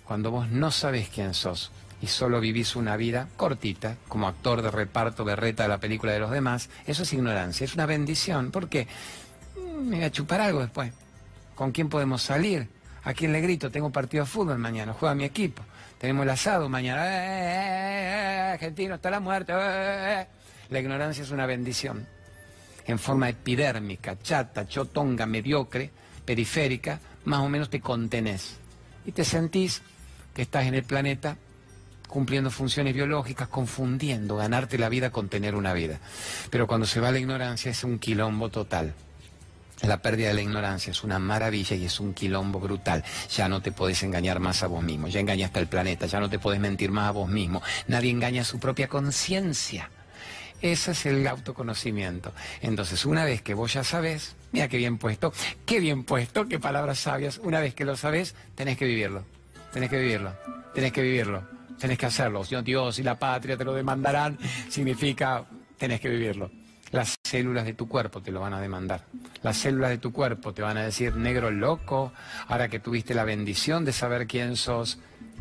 Cuando 0.06 0.30
vos 0.30 0.48
no 0.48 0.70
sabes 0.70 1.10
quién 1.10 1.34
sos 1.34 1.72
y 2.00 2.06
solo 2.06 2.40
vivís 2.40 2.74
una 2.74 2.96
vida 2.96 3.28
cortita, 3.36 3.96
como 4.08 4.28
actor 4.28 4.62
de 4.62 4.70
reparto 4.70 5.24
berreta 5.24 5.64
de 5.64 5.68
la 5.68 5.78
película 5.78 6.12
de 6.12 6.20
los 6.20 6.30
demás, 6.30 6.70
eso 6.86 7.02
es 7.02 7.12
ignorancia, 7.12 7.66
es 7.66 7.74
una 7.74 7.84
bendición. 7.84 8.50
¿Por 8.50 8.70
qué? 8.70 8.86
Mm, 9.56 9.88
me 9.88 9.96
voy 9.96 10.04
a 10.06 10.10
chupar 10.10 10.40
algo 10.40 10.60
después. 10.60 10.92
¿Con 11.54 11.72
quién 11.72 11.90
podemos 11.90 12.22
salir? 12.22 12.68
¿A 13.04 13.12
quién 13.12 13.32
le 13.32 13.42
grito? 13.42 13.70
Tengo 13.70 13.90
partido 13.90 14.24
de 14.24 14.30
fútbol 14.30 14.58
mañana, 14.58 14.94
juega 14.94 15.14
mi 15.14 15.24
equipo. 15.24 15.62
Tenemos 15.98 16.24
el 16.24 16.30
asado 16.30 16.68
mañana. 16.68 17.06
Eh, 17.06 17.08
eh, 17.08 18.48
eh, 18.48 18.52
argentino, 18.52 18.94
hasta 18.94 19.10
la 19.10 19.20
muerte. 19.20 19.52
La 19.52 20.80
ignorancia 20.80 21.22
es 21.22 21.30
una 21.30 21.46
bendición. 21.46 22.06
En 22.86 22.98
forma 22.98 23.28
epidérmica, 23.28 24.18
chata, 24.22 24.66
chotonga, 24.66 25.26
mediocre, 25.26 25.90
periférica, 26.24 27.00
más 27.24 27.40
o 27.40 27.48
menos 27.48 27.70
te 27.70 27.80
contenés. 27.80 28.56
Y 29.04 29.12
te 29.12 29.24
sentís 29.24 29.82
que 30.34 30.42
estás 30.42 30.66
en 30.66 30.74
el 30.74 30.84
planeta 30.84 31.36
cumpliendo 32.08 32.50
funciones 32.50 32.94
biológicas, 32.94 33.48
confundiendo 33.48 34.36
ganarte 34.36 34.78
la 34.78 34.88
vida 34.88 35.10
con 35.10 35.28
tener 35.28 35.54
una 35.56 35.72
vida. 35.72 35.98
Pero 36.50 36.66
cuando 36.66 36.86
se 36.86 37.00
va 37.00 37.10
la 37.10 37.18
ignorancia 37.18 37.70
es 37.70 37.82
un 37.82 37.98
quilombo 37.98 38.48
total. 38.48 38.94
La 39.82 40.00
pérdida 40.00 40.28
de 40.28 40.34
la 40.34 40.42
ignorancia 40.42 40.90
es 40.90 41.04
una 41.04 41.18
maravilla 41.18 41.76
y 41.76 41.84
es 41.84 42.00
un 42.00 42.14
quilombo 42.14 42.58
brutal. 42.58 43.04
Ya 43.34 43.48
no 43.48 43.60
te 43.60 43.72
podés 43.72 44.02
engañar 44.02 44.40
más 44.40 44.62
a 44.62 44.68
vos 44.68 44.82
mismo, 44.82 45.08
ya 45.08 45.20
engañaste 45.20 45.58
al 45.58 45.68
planeta, 45.68 46.06
ya 46.06 46.18
no 46.18 46.30
te 46.30 46.38
podés 46.38 46.60
mentir 46.60 46.90
más 46.90 47.08
a 47.08 47.12
vos 47.12 47.28
mismo. 47.28 47.62
Nadie 47.86 48.10
engaña 48.10 48.42
a 48.42 48.44
su 48.44 48.58
propia 48.58 48.88
conciencia. 48.88 49.90
Ese 50.62 50.92
es 50.92 51.06
el 51.06 51.26
autoconocimiento. 51.26 52.32
Entonces, 52.62 53.04
una 53.04 53.24
vez 53.24 53.42
que 53.42 53.52
vos 53.52 53.74
ya 53.74 53.84
sabés, 53.84 54.36
mira 54.52 54.68
qué 54.68 54.78
bien 54.78 54.96
puesto, 54.96 55.32
qué 55.66 55.80
bien 55.80 56.04
puesto, 56.04 56.48
qué 56.48 56.58
palabras 56.58 56.98
sabias, 56.98 57.38
una 57.38 57.60
vez 57.60 57.74
que 57.74 57.84
lo 57.84 57.96
sabés, 57.96 58.34
tenés 58.54 58.78
que 58.78 58.86
vivirlo, 58.86 59.24
tenés 59.72 59.90
que 59.90 59.98
vivirlo, 59.98 60.34
tenés 60.74 60.92
que 60.92 61.02
vivirlo, 61.02 61.46
tenés 61.78 61.98
que 61.98 62.06
hacerlo. 62.06 62.42
Dios 62.44 62.98
y 62.98 63.02
la 63.02 63.18
patria 63.18 63.58
te 63.58 63.64
lo 63.64 63.74
demandarán, 63.74 64.38
significa 64.70 65.44
tenés 65.76 66.00
que 66.00 66.08
vivirlo. 66.08 66.50
Las 66.92 67.18
células 67.24 67.64
de 67.64 67.74
tu 67.74 67.88
cuerpo 67.88 68.22
te 68.22 68.30
lo 68.30 68.40
van 68.40 68.54
a 68.54 68.60
demandar. 68.60 69.04
Las 69.42 69.56
células 69.56 69.90
de 69.90 69.98
tu 69.98 70.12
cuerpo 70.12 70.54
te 70.54 70.62
van 70.62 70.76
a 70.76 70.82
decir, 70.84 71.16
negro 71.16 71.50
loco, 71.50 72.12
ahora 72.48 72.68
que 72.68 72.78
tuviste 72.78 73.14
la 73.14 73.24
bendición 73.24 73.84
de 73.84 73.92
saber 73.92 74.26
quién 74.26 74.56
sos, 74.56 74.98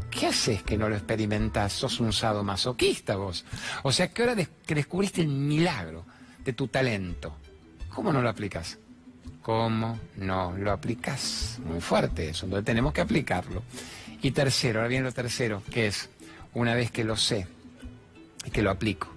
¿qué 0.10 0.28
haces 0.28 0.64
que 0.64 0.78
no 0.78 0.90
lo 0.90 0.96
experimentas? 0.96 1.74
Sos 1.74 2.00
un 2.00 2.14
sadomasoquista 2.14 3.16
vos. 3.16 3.46
O 3.84 3.92
sea, 3.92 4.12
que 4.12 4.24
ahora 4.24 4.36
que 4.66 4.76
descubriste 4.76 5.22
el 5.22 5.28
milagro 5.28 6.06
de 6.44 6.54
tu 6.54 6.68
talento, 6.68 7.36
¿cómo 7.94 8.12
no 8.12 8.22
lo 8.22 8.30
aplicas? 8.30 8.80
¿Cómo 9.44 10.00
no 10.18 10.54
lo 10.58 10.72
aplicas? 10.72 11.60
Muy 11.64 11.80
fuerte 11.80 12.30
eso, 12.30 12.46
entonces 12.46 12.66
tenemos 12.66 12.92
que 12.92 13.02
aplicarlo. 13.02 13.62
Y 14.24 14.32
tercero, 14.32 14.80
ahora 14.80 14.90
viene 14.90 15.06
lo 15.06 15.12
tercero, 15.12 15.62
que 15.70 15.88
es, 15.88 16.10
una 16.56 16.74
vez 16.74 16.90
que 16.90 17.04
lo 17.04 17.16
sé 17.16 17.46
y 18.44 18.50
que 18.50 18.64
lo 18.64 18.72
aplico, 18.72 19.14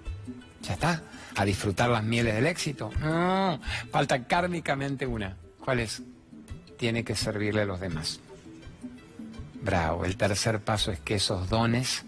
ya 0.62 0.74
está 0.74 1.02
a 1.38 1.44
disfrutar 1.44 1.88
las 1.88 2.02
mieles 2.02 2.34
del 2.34 2.46
éxito. 2.48 2.90
No, 3.00 3.60
falta 3.92 4.24
kármicamente 4.24 5.06
una. 5.06 5.36
¿Cuál 5.64 5.78
es? 5.78 6.02
Tiene 6.76 7.04
que 7.04 7.14
servirle 7.14 7.62
a 7.62 7.64
los 7.64 7.78
demás. 7.78 8.18
Bravo, 9.62 10.04
el 10.04 10.16
tercer 10.16 10.58
paso 10.58 10.90
es 10.90 10.98
que 10.98 11.14
esos 11.14 11.48
dones 11.48 12.04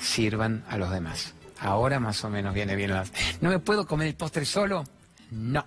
sirvan 0.00 0.64
a 0.68 0.78
los 0.78 0.90
demás. 0.90 1.34
Ahora 1.60 2.00
más 2.00 2.24
o 2.24 2.28
menos 2.28 2.54
viene 2.54 2.74
bien 2.74 2.90
las... 2.90 3.12
¿No 3.40 3.50
me 3.50 3.60
puedo 3.60 3.86
comer 3.86 4.08
el 4.08 4.14
postre 4.16 4.44
solo? 4.44 4.84
No. 5.30 5.64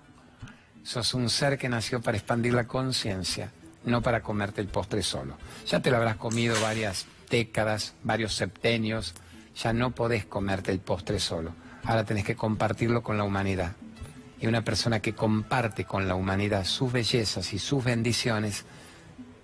Sos 0.82 1.14
un 1.14 1.30
ser 1.30 1.56
que 1.56 1.70
nació 1.70 2.02
para 2.02 2.18
expandir 2.18 2.52
la 2.52 2.66
conciencia, 2.66 3.50
no 3.86 4.02
para 4.02 4.22
comerte 4.22 4.60
el 4.60 4.68
postre 4.68 5.02
solo. 5.02 5.38
Ya 5.66 5.80
te 5.80 5.90
lo 5.90 5.96
habrás 5.96 6.16
comido 6.16 6.54
varias 6.60 7.06
décadas, 7.30 7.94
varios 8.02 8.34
septenios, 8.34 9.14
ya 9.56 9.72
no 9.72 9.92
podés 9.92 10.26
comerte 10.26 10.70
el 10.70 10.80
postre 10.80 11.18
solo 11.18 11.54
ahora 11.86 12.04
tenés 12.04 12.24
que 12.24 12.36
compartirlo 12.36 13.02
con 13.02 13.16
la 13.16 13.24
humanidad. 13.24 13.72
Y 14.40 14.46
una 14.46 14.62
persona 14.62 15.00
que 15.00 15.14
comparte 15.14 15.84
con 15.84 16.08
la 16.08 16.14
humanidad 16.14 16.64
sus 16.64 16.92
bellezas 16.92 17.52
y 17.52 17.58
sus 17.58 17.82
bendiciones, 17.84 18.64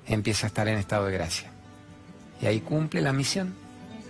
empieza 0.06 0.46
a 0.46 0.48
estar 0.48 0.68
en 0.68 0.78
estado 0.78 1.06
de 1.06 1.12
gracia. 1.12 1.50
Y 2.40 2.46
ahí 2.46 2.60
cumple 2.60 3.00
la 3.00 3.12
misión, 3.12 3.54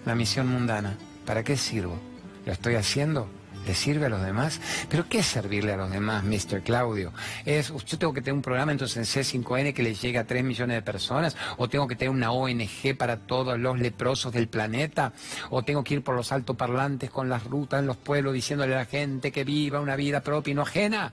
la 0.05 0.15
misión 0.15 0.49
mundana. 0.49 0.97
¿Para 1.27 1.45
qué 1.45 1.57
sirvo? 1.57 1.99
¿Lo 2.47 2.53
estoy 2.53 2.75
haciendo? 2.75 3.29
¿Le 3.66 3.75
sirve 3.76 4.07
a 4.07 4.09
los 4.09 4.23
demás? 4.23 4.61
¿Pero 4.88 5.09
qué 5.09 5.21
es 5.21 5.26
servirle 5.26 5.73
a 5.73 5.76
los 5.76 5.90
demás, 5.90 6.25
Mr. 6.25 6.62
Claudio? 6.62 7.12
¿Es, 7.45 7.73
yo 7.87 7.97
tengo 7.97 8.12
que 8.12 8.21
tener 8.21 8.35
un 8.35 8.42
programa 8.42 8.73
entonces 8.73 8.97
en 8.97 9.23
C5N 9.23 9.73
que 9.73 9.85
le 9.85 9.95
llegue 9.95 10.19
a 10.19 10.26
3 10.26 10.42
millones 10.42 10.76
de 10.76 10.83
personas? 10.83 11.37
¿O 11.59 11.69
tengo 11.69 11.87
que 11.87 11.95
tener 11.95 12.11
una 12.11 12.33
ONG 12.33 12.97
para 12.99 13.19
todos 13.19 13.59
los 13.61 13.78
leprosos 13.78 14.33
del 14.33 14.49
planeta? 14.49 15.12
¿O 15.50 15.62
tengo 15.62 15.85
que 15.85 15.95
ir 15.95 16.02
por 16.02 16.16
los 16.16 16.33
altoparlantes 16.33 17.11
con 17.11 17.28
las 17.28 17.45
rutas 17.45 17.81
en 17.81 17.87
los 17.87 17.97
pueblos 17.97 18.35
diciéndole 18.35 18.75
a 18.75 18.78
la 18.78 18.85
gente 18.85 19.31
que 19.31 19.45
viva 19.45 19.81
una 19.81 19.95
vida 19.95 20.23
propia 20.23 20.50
y 20.50 20.54
no 20.54 20.62
ajena? 20.62 21.12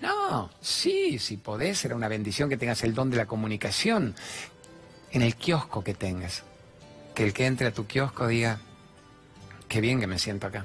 No, 0.00 0.48
sí, 0.60 1.18
si 1.18 1.38
podés, 1.38 1.78
será 1.78 1.96
una 1.96 2.06
bendición 2.06 2.48
que 2.48 2.56
tengas 2.56 2.84
el 2.84 2.94
don 2.94 3.10
de 3.10 3.16
la 3.16 3.26
comunicación 3.26 4.14
en 5.10 5.22
el 5.22 5.34
kiosco 5.34 5.82
que 5.82 5.94
tengas. 5.94 6.44
Que 7.16 7.24
el 7.24 7.32
que 7.32 7.46
entre 7.46 7.66
a 7.66 7.72
tu 7.72 7.88
kiosco 7.88 8.28
diga, 8.28 8.60
qué 9.68 9.80
bien 9.80 9.98
que 9.98 10.06
me 10.06 10.20
siento 10.20 10.46
acá 10.46 10.64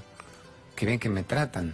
qué 0.76 0.86
bien 0.86 1.00
que 1.00 1.10
me 1.10 1.24
tratan. 1.24 1.74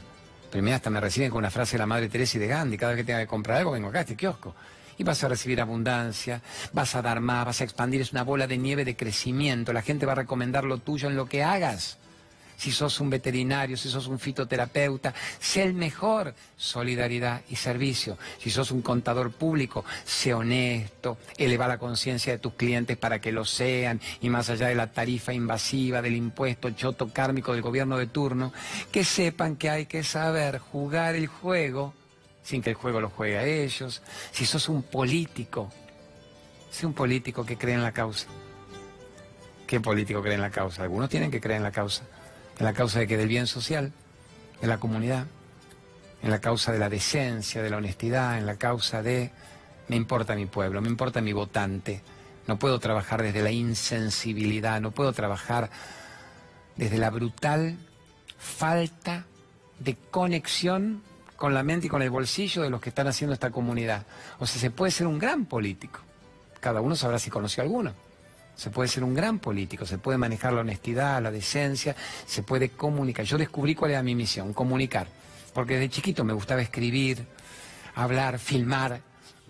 Primero 0.52 0.76
hasta 0.76 0.90
me 0.90 1.00
reciben 1.00 1.30
con 1.30 1.40
una 1.40 1.50
frase 1.50 1.74
de 1.74 1.80
la 1.80 1.86
Madre 1.86 2.10
Teresa 2.10 2.38
y 2.38 2.42
de 2.42 2.48
Gandhi, 2.48 2.78
cada 2.78 2.92
vez 2.92 3.02
que 3.02 3.06
tenga 3.06 3.20
que 3.20 3.28
comprar 3.28 3.58
algo 3.58 3.72
vengo 3.72 3.90
acá 3.90 4.00
a 4.00 4.02
este 4.02 4.16
kiosco. 4.16 4.54
Y 4.98 5.04
vas 5.04 5.24
a 5.24 5.30
recibir 5.30 5.62
abundancia, 5.62 6.42
vas 6.74 6.94
a 6.96 7.02
dar 7.02 7.22
más, 7.22 7.46
vas 7.46 7.62
a 7.62 7.64
expandir, 7.64 8.02
es 8.02 8.12
una 8.12 8.24
bola 8.24 8.48
de 8.48 8.58
nieve 8.58 8.86
de 8.86 8.96
crecimiento, 8.96 9.74
la 9.74 9.82
gente 9.82 10.06
va 10.06 10.12
a 10.12 10.16
recomendar 10.16 10.66
lo 10.66 10.78
tuyo 10.78 11.08
en 11.08 11.16
lo 11.16 11.26
que 11.26 11.44
hagas. 11.44 11.98
Si 12.62 12.72
sos 12.72 13.00
un 13.00 13.10
veterinario, 13.10 13.76
si 13.76 13.90
sos 13.90 14.06
un 14.06 14.20
fitoterapeuta, 14.20 15.16
sé 15.40 15.64
el 15.64 15.74
mejor, 15.74 16.36
solidaridad 16.56 17.42
y 17.50 17.56
servicio. 17.56 18.20
Si 18.38 18.52
sos 18.52 18.70
un 18.70 18.84
contador 18.84 19.32
público, 19.32 19.84
sé 20.06 20.36
honesto, 20.36 21.18
eleva 21.38 21.68
la 21.68 21.80
conciencia 21.80 22.34
de 22.34 22.38
tus 22.38 22.54
clientes 22.54 22.98
para 22.98 23.20
que 23.20 23.32
lo 23.32 23.46
sean 23.46 24.00
y 24.22 24.30
más 24.30 24.52
allá 24.52 24.68
de 24.68 24.76
la 24.76 24.92
tarifa 24.92 25.34
invasiva, 25.34 26.04
del 26.04 26.16
impuesto 26.16 26.70
choto 26.70 27.12
kármico 27.12 27.52
del 27.54 27.64
gobierno 27.64 27.98
de 27.98 28.06
turno, 28.06 28.54
que 28.92 29.04
sepan 29.06 29.56
que 29.56 29.72
hay 29.72 29.88
que 29.88 30.04
saber 30.04 30.60
jugar 30.60 31.16
el 31.16 31.26
juego 31.26 31.96
sin 32.44 32.62
que 32.62 32.70
el 32.70 32.76
juego 32.76 33.02
lo 33.02 33.10
juegue 33.10 33.40
a 33.40 33.44
ellos. 33.44 34.04
Si 34.32 34.46
sos 34.46 34.70
un 34.70 34.84
político, 34.84 35.72
sé 36.70 36.86
un 36.86 36.94
político 36.94 37.44
que 37.44 37.58
cree 37.58 37.74
en 37.74 37.82
la 37.82 37.92
causa. 37.92 38.28
¿Qué 39.66 39.80
político 39.80 40.22
cree 40.22 40.36
en 40.36 40.42
la 40.42 40.52
causa? 40.52 40.84
Algunos 40.84 41.10
tienen 41.10 41.32
que 41.32 41.42
creer 41.42 41.58
en 41.58 41.64
la 41.64 41.72
causa. 41.72 42.04
En 42.62 42.66
la 42.66 42.74
causa 42.74 43.00
de 43.00 43.08
que 43.08 43.18
del 43.18 43.28
bien 43.28 43.48
social, 43.48 43.92
de 44.62 44.68
la 44.68 44.78
comunidad, 44.78 45.26
en 46.22 46.30
la 46.30 46.40
causa 46.40 46.72
de 46.72 46.78
la 46.78 46.90
decencia, 46.90 47.64
de 47.64 47.72
la 47.72 47.78
honestidad, 47.78 48.38
en 48.38 48.46
la 48.46 48.58
causa 48.58 49.02
de 49.02 49.32
me 49.88 49.96
importa 49.96 50.36
mi 50.36 50.46
pueblo, 50.46 50.80
me 50.80 50.88
importa 50.88 51.22
mi 51.22 51.34
votante. 51.34 52.04
No 52.46 52.60
puedo 52.60 52.78
trabajar 52.78 53.24
desde 53.24 53.42
la 53.42 53.50
insensibilidad, 53.50 54.80
no 54.80 54.92
puedo 54.92 55.12
trabajar 55.12 55.72
desde 56.78 57.00
la 57.00 57.10
brutal 57.10 57.80
falta 58.38 59.26
de 59.80 59.96
conexión 60.12 61.02
con 61.38 61.56
la 61.56 61.64
mente 61.64 61.88
y 61.88 61.90
con 61.90 62.04
el 62.04 62.12
bolsillo 62.12 62.62
de 62.62 62.70
los 62.70 62.80
que 62.80 62.90
están 62.90 63.08
haciendo 63.08 63.34
esta 63.34 63.50
comunidad. 63.50 64.06
O 64.38 64.46
sea, 64.46 64.62
se 64.62 64.70
puede 64.70 64.92
ser 64.92 65.08
un 65.08 65.18
gran 65.18 65.46
político. 65.46 66.02
Cada 66.60 66.80
uno 66.80 66.96
sabrá 66.96 67.18
si 67.18 67.32
conoció 67.32 67.64
alguno. 67.64 67.96
Se 68.56 68.70
puede 68.70 68.90
ser 68.90 69.04
un 69.04 69.14
gran 69.14 69.40
político, 69.40 69.86
se 69.86 69.98
puede 69.98 70.18
manejar 70.18 70.54
la 70.54 70.62
honestidad, 70.62 71.22
la 71.22 71.32
decencia, 71.32 71.96
se 72.26 72.44
puede 72.44 72.70
comunicar. 72.70 73.26
Yo 73.26 73.38
descubrí 73.38 73.76
cuál 73.76 73.92
era 73.92 74.04
mi 74.04 74.16
misión, 74.16 74.54
comunicar. 74.54 75.08
Porque 75.54 75.76
desde 75.76 75.90
chiquito 75.90 76.24
me 76.24 76.34
gustaba 76.34 76.62
escribir, 76.62 77.26
hablar, 77.96 78.40
filmar, 78.40 79.02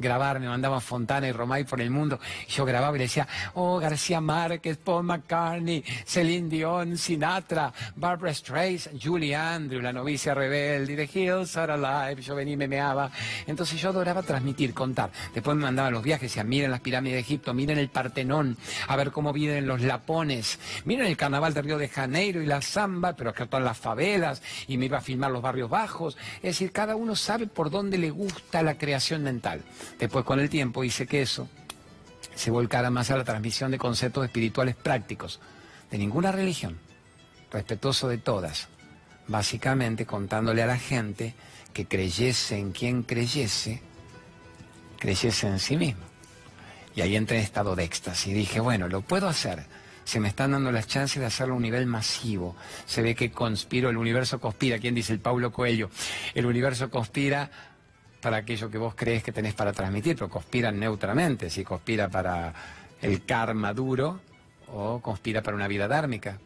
grabar, 0.02 0.40
me 0.40 0.48
mandaban 0.48 0.82
Fontana 0.82 1.28
y 1.28 1.32
Romay 1.32 1.64
por 1.64 1.80
el 1.80 1.90
mundo. 1.90 2.20
Yo 2.50 2.66
grababa 2.66 2.96
y 2.96 3.00
le 3.00 3.06
decía, 3.06 3.28
oh, 3.54 3.80
García 3.80 4.20
Márquez, 4.20 4.78
Paul 4.78 5.04
McCartney, 5.04 5.84
Celine 6.06 6.50
Dion, 6.50 6.98
Sinatra, 6.98 7.72
Barbara 7.96 8.34
Streisand, 8.34 9.02
Julie 9.02 9.36
Andrew, 9.36 9.82
la 9.82 9.94
novicia 9.94 10.34
rebelde, 10.34 10.96
The 10.96 11.20
Hills 11.20 11.56
Are 11.58 11.74
Alive, 11.74 12.22
yo 12.22 12.36
venía 12.36 12.54
y 12.56 12.58
me 12.58 12.68
meaba. 12.68 13.12
Entonces 13.48 13.80
yo 13.80 13.90
adoraba 13.90 14.24
transmitir, 14.24 14.74
contar. 14.74 15.12
Después 15.34 15.56
me 15.56 15.64
mandaban 15.64 15.94
los 15.94 16.04
viajes, 16.04 16.30
decían, 16.30 16.50
miren 16.50 16.72
las 16.72 16.82
pirámides 16.82 17.16
de 17.16 17.22
Egipto, 17.22 17.54
miren 17.54 17.78
el 17.78 17.90
Partenón, 17.90 18.58
a 18.88 18.96
ver 18.96 19.12
cómo 19.12 19.32
viven 19.34 19.68
los 19.68 19.82
lapones, 19.82 20.60
miren 20.86 21.06
el 21.06 21.18
carnaval 21.18 21.54
de 21.54 21.62
Río 21.62 21.78
de 21.78 21.88
Janeiro 21.88 22.42
y 22.42 22.46
la 22.46 22.62
samba, 22.62 23.14
pero 23.16 23.34
que 23.34 23.46
todas 23.46 23.64
las 23.64 23.78
favelas, 23.78 24.42
y 24.68 24.78
me 24.78 24.86
iba 24.86 24.98
a 24.98 25.02
filmar 25.02 25.32
los 25.32 25.42
barrios 25.42 25.70
bajos. 25.70 26.18
Es 26.38 26.42
decir, 26.42 26.72
cada 26.72 26.96
uno 26.96 27.16
sabe 27.16 27.48
por 27.48 27.70
dónde 27.70 27.98
le 27.98 28.10
gusta 28.10 28.64
la 28.64 28.78
creación 28.78 29.24
mental. 29.24 29.62
Después 30.00 30.26
con 30.26 30.40
el 30.40 30.50
tiempo 30.50 30.84
hice 30.84 31.08
que 31.08 31.22
eso 31.22 31.48
se 32.36 32.52
volcara 32.52 32.90
más 32.90 33.12
a 33.12 33.18
la 33.18 33.24
transmisión 33.24 33.72
de 33.72 33.78
conceptos 33.78 34.26
espirituales 34.26 34.76
prácticos, 34.76 35.40
de 35.90 35.98
ninguna 35.98 36.32
religión, 36.32 36.80
respetuoso 37.52 38.08
de 38.08 38.18
todas, 38.18 38.70
básicamente 39.28 40.06
contándole 40.06 40.64
a 40.64 40.68
la 40.68 40.78
gente 40.78 41.36
que 41.74 41.86
creyese 41.86 42.58
en 42.58 42.72
quien 42.72 43.04
creyese, 43.04 43.82
creyese 45.00 45.48
en 45.48 45.60
sí 45.60 45.78
mismo. 45.78 46.04
Y 46.96 47.02
ahí 47.02 47.16
entré 47.16 47.38
en 47.38 47.44
estado 47.44 47.76
de 47.76 47.84
éxtasis 47.84 48.34
dije, 48.34 48.60
bueno, 48.60 48.88
lo 48.88 49.02
puedo 49.02 49.28
hacer. 49.28 49.66
Se 50.04 50.20
me 50.20 50.28
están 50.28 50.52
dando 50.52 50.72
las 50.72 50.88
chances 50.88 51.20
de 51.20 51.26
hacerlo 51.26 51.54
a 51.54 51.58
un 51.58 51.64
nivel 51.64 51.86
masivo. 51.86 52.56
Se 52.86 53.02
ve 53.02 53.16
que 53.16 53.32
conspiro, 53.32 53.90
el 53.90 53.98
universo 53.98 54.42
conspira. 54.42 54.80
¿Quién 54.80 54.96
dice 54.96 55.14
el 55.14 55.20
Paulo 55.20 55.52
Coelho? 55.52 55.90
El 56.34 56.46
universo 56.48 56.90
conspira 56.90 57.52
para 58.22 58.38
aquello 58.38 58.70
que 58.70 58.78
vos 58.78 58.94
crees 58.96 59.24
que 59.24 59.32
tenés 59.32 59.54
para 59.54 59.74
transmitir, 59.74 60.16
pero 60.16 60.30
conspiran 60.30 60.80
neutramente, 60.80 61.50
si 61.50 61.64
conspira 61.64 62.08
para 62.10 62.54
el 63.02 63.26
karma 63.26 63.74
duro 63.74 64.22
o 64.68 65.02
conspira 65.02 65.42
para 65.42 65.58
una 65.58 65.68
vida 65.68 65.88
dármica. 65.88 66.40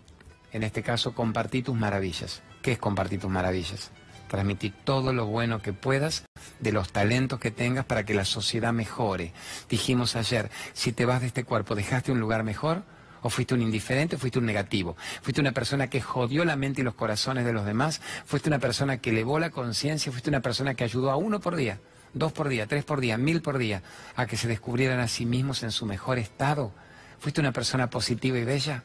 En 0.51 0.63
este 0.63 0.81
caso, 0.81 1.13
compartí 1.13 1.61
tus 1.61 1.75
maravillas. 1.75 2.41
¿Qué 2.61 2.71
es 2.71 2.79
compartir 2.79 3.19
tus 3.19 3.29
maravillas? 3.29 3.91
Transmitir 4.29 4.73
todo 4.83 5.13
lo 5.13 5.25
bueno 5.25 5.61
que 5.61 5.73
puedas 5.73 6.23
de 6.59 6.71
los 6.71 6.91
talentos 6.91 7.39
que 7.39 7.51
tengas 7.51 7.85
para 7.85 8.05
que 8.05 8.13
la 8.13 8.25
sociedad 8.25 8.73
mejore. 8.73 9.33
Dijimos 9.69 10.15
ayer, 10.15 10.49
si 10.73 10.93
te 10.93 11.05
vas 11.05 11.21
de 11.21 11.27
este 11.27 11.43
cuerpo, 11.43 11.75
¿dejaste 11.75 12.11
un 12.11 12.19
lugar 12.19 12.43
mejor? 12.43 12.83
¿O 13.25 13.29
fuiste 13.31 13.55
un 13.55 13.63
indiferente 13.63 14.19
fuiste 14.19 14.37
un 14.37 14.45
negativo? 14.45 14.95
¿Fuiste 15.23 15.41
una 15.41 15.51
persona 15.51 15.89
que 15.89 15.99
jodió 15.99 16.45
la 16.45 16.55
mente 16.55 16.81
y 16.81 16.83
los 16.83 16.93
corazones 16.93 17.43
de 17.43 17.53
los 17.53 17.65
demás? 17.65 17.99
¿Fuiste 18.23 18.49
una 18.49 18.59
persona 18.59 18.99
que 18.99 19.09
elevó 19.09 19.39
la 19.39 19.49
conciencia? 19.49 20.11
¿Fuiste 20.11 20.29
una 20.29 20.41
persona 20.41 20.75
que 20.75 20.83
ayudó 20.83 21.09
a 21.09 21.15
uno 21.15 21.39
por 21.39 21.55
día, 21.55 21.79
dos 22.13 22.31
por 22.33 22.49
día, 22.49 22.67
tres 22.67 22.83
por 22.83 23.01
día, 23.01 23.17
mil 23.17 23.41
por 23.41 23.57
día, 23.57 23.81
a 24.15 24.27
que 24.27 24.37
se 24.37 24.47
descubrieran 24.47 24.99
a 24.99 25.07
sí 25.07 25.25
mismos 25.25 25.63
en 25.63 25.71
su 25.71 25.87
mejor 25.87 26.19
estado? 26.19 26.71
¿Fuiste 27.17 27.41
una 27.41 27.51
persona 27.51 27.89
positiva 27.89 28.37
y 28.37 28.43
bella? 28.43 28.83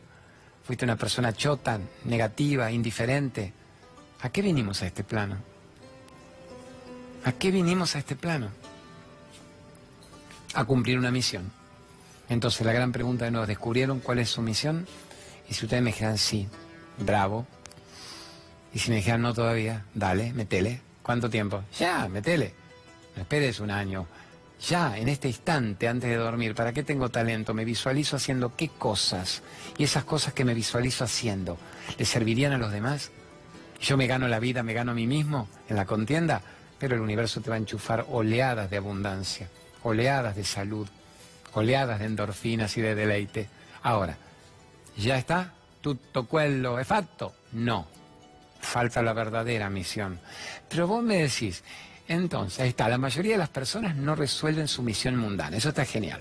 ¿Fuiste 0.64 0.87
una 0.87 0.96
persona 0.96 1.35
chota, 1.35 1.79
negativa, 2.07 2.72
indiferente? 2.72 3.53
¿A 4.22 4.31
qué 4.31 4.40
vinimos 4.40 4.81
a 4.81 4.87
este 4.87 5.05
plano? 5.05 5.37
¿A 7.26 7.33
qué 7.33 7.50
vinimos 7.50 7.94
a 7.94 7.98
este 7.98 8.16
plano? 8.16 8.48
A 10.55 10.64
cumplir 10.64 10.98
una 10.98 11.11
misión. 11.11 11.60
Entonces 12.30 12.64
la 12.64 12.72
gran 12.72 12.92
pregunta 12.92 13.24
de 13.24 13.32
nuevo, 13.32 13.46
¿descubrieron 13.46 13.98
cuál 13.98 14.20
es 14.20 14.30
su 14.30 14.40
misión? 14.40 14.86
Y 15.48 15.54
si 15.54 15.66
ustedes 15.66 15.82
me 15.82 15.90
dijeran 15.90 16.16
sí, 16.16 16.48
bravo. 16.96 17.44
Y 18.72 18.78
si 18.78 18.90
me 18.90 18.96
dijeran 18.98 19.20
no 19.20 19.34
todavía, 19.34 19.84
dale, 19.94 20.32
metele. 20.32 20.80
¿Cuánto 21.02 21.28
tiempo? 21.28 21.64
Ya, 21.76 22.08
metele. 22.08 22.54
No 23.16 23.22
esperes 23.22 23.58
un 23.58 23.72
año. 23.72 24.06
Ya, 24.68 24.96
en 24.96 25.08
este 25.08 25.26
instante, 25.26 25.88
antes 25.88 26.08
de 26.08 26.16
dormir, 26.16 26.54
¿para 26.54 26.72
qué 26.72 26.84
tengo 26.84 27.08
talento? 27.08 27.52
Me 27.52 27.64
visualizo 27.64 28.14
haciendo 28.14 28.54
qué 28.54 28.68
cosas. 28.68 29.42
Y 29.76 29.82
esas 29.82 30.04
cosas 30.04 30.32
que 30.32 30.44
me 30.44 30.54
visualizo 30.54 31.02
haciendo, 31.02 31.58
¿le 31.98 32.04
servirían 32.04 32.52
a 32.52 32.58
los 32.58 32.70
demás? 32.70 33.10
Yo 33.80 33.96
me 33.96 34.06
gano 34.06 34.28
la 34.28 34.38
vida, 34.38 34.62
me 34.62 34.74
gano 34.74 34.92
a 34.92 34.94
mí 34.94 35.08
mismo 35.08 35.48
en 35.68 35.74
la 35.74 35.84
contienda, 35.84 36.42
pero 36.78 36.94
el 36.94 37.00
universo 37.00 37.40
te 37.40 37.50
va 37.50 37.56
a 37.56 37.58
enchufar 37.58 38.06
oleadas 38.08 38.70
de 38.70 38.76
abundancia, 38.76 39.48
oleadas 39.82 40.36
de 40.36 40.44
salud, 40.44 40.86
oleadas 41.54 41.98
de 41.98 42.06
endorfinas 42.06 42.76
y 42.76 42.80
de 42.80 42.94
deleite. 42.94 43.48
Ahora, 43.82 44.16
¿ya 44.96 45.16
está? 45.16 45.52
¿Tutto 45.80 46.28
quello 46.28 46.78
es 46.78 46.86
fatto? 46.86 47.34
No. 47.52 47.86
Falta 48.60 49.02
la 49.02 49.12
verdadera 49.12 49.70
misión. 49.70 50.20
Pero 50.68 50.86
vos 50.86 51.02
me 51.02 51.22
decís, 51.22 51.64
entonces, 52.08 52.60
ahí 52.60 52.70
está, 52.70 52.88
la 52.88 52.98
mayoría 52.98 53.32
de 53.32 53.38
las 53.38 53.48
personas 53.48 53.96
no 53.96 54.14
resuelven 54.14 54.68
su 54.68 54.82
misión 54.82 55.16
mundana. 55.16 55.56
Eso 55.56 55.70
está 55.70 55.84
genial. 55.84 56.20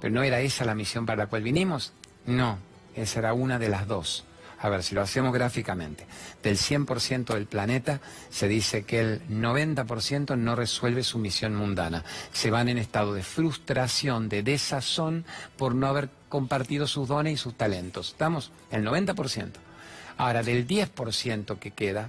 Pero 0.00 0.14
¿no 0.14 0.22
era 0.22 0.40
esa 0.40 0.64
la 0.64 0.74
misión 0.74 1.06
para 1.06 1.24
la 1.24 1.26
cual 1.26 1.42
vinimos? 1.42 1.92
No, 2.26 2.58
esa 2.94 3.18
era 3.20 3.32
una 3.32 3.58
de 3.58 3.68
las 3.68 3.86
dos. 3.86 4.24
A 4.64 4.70
ver, 4.70 4.82
si 4.82 4.94
lo 4.94 5.02
hacemos 5.02 5.34
gráficamente, 5.34 6.06
del 6.42 6.56
100% 6.56 7.34
del 7.34 7.44
planeta 7.44 8.00
se 8.30 8.48
dice 8.48 8.84
que 8.84 8.98
el 8.98 9.28
90% 9.28 10.38
no 10.38 10.56
resuelve 10.56 11.02
su 11.02 11.18
misión 11.18 11.54
mundana. 11.54 12.02
Se 12.32 12.50
van 12.50 12.70
en 12.70 12.78
estado 12.78 13.12
de 13.12 13.22
frustración, 13.22 14.30
de 14.30 14.42
desazón 14.42 15.26
por 15.58 15.74
no 15.74 15.86
haber 15.86 16.08
compartido 16.30 16.86
sus 16.86 17.08
dones 17.08 17.34
y 17.34 17.36
sus 17.36 17.58
talentos. 17.58 18.12
¿Estamos? 18.12 18.52
El 18.70 18.86
90%. 18.86 19.50
Ahora, 20.16 20.42
del 20.42 20.66
10% 20.66 21.58
que 21.58 21.72
queda, 21.72 22.08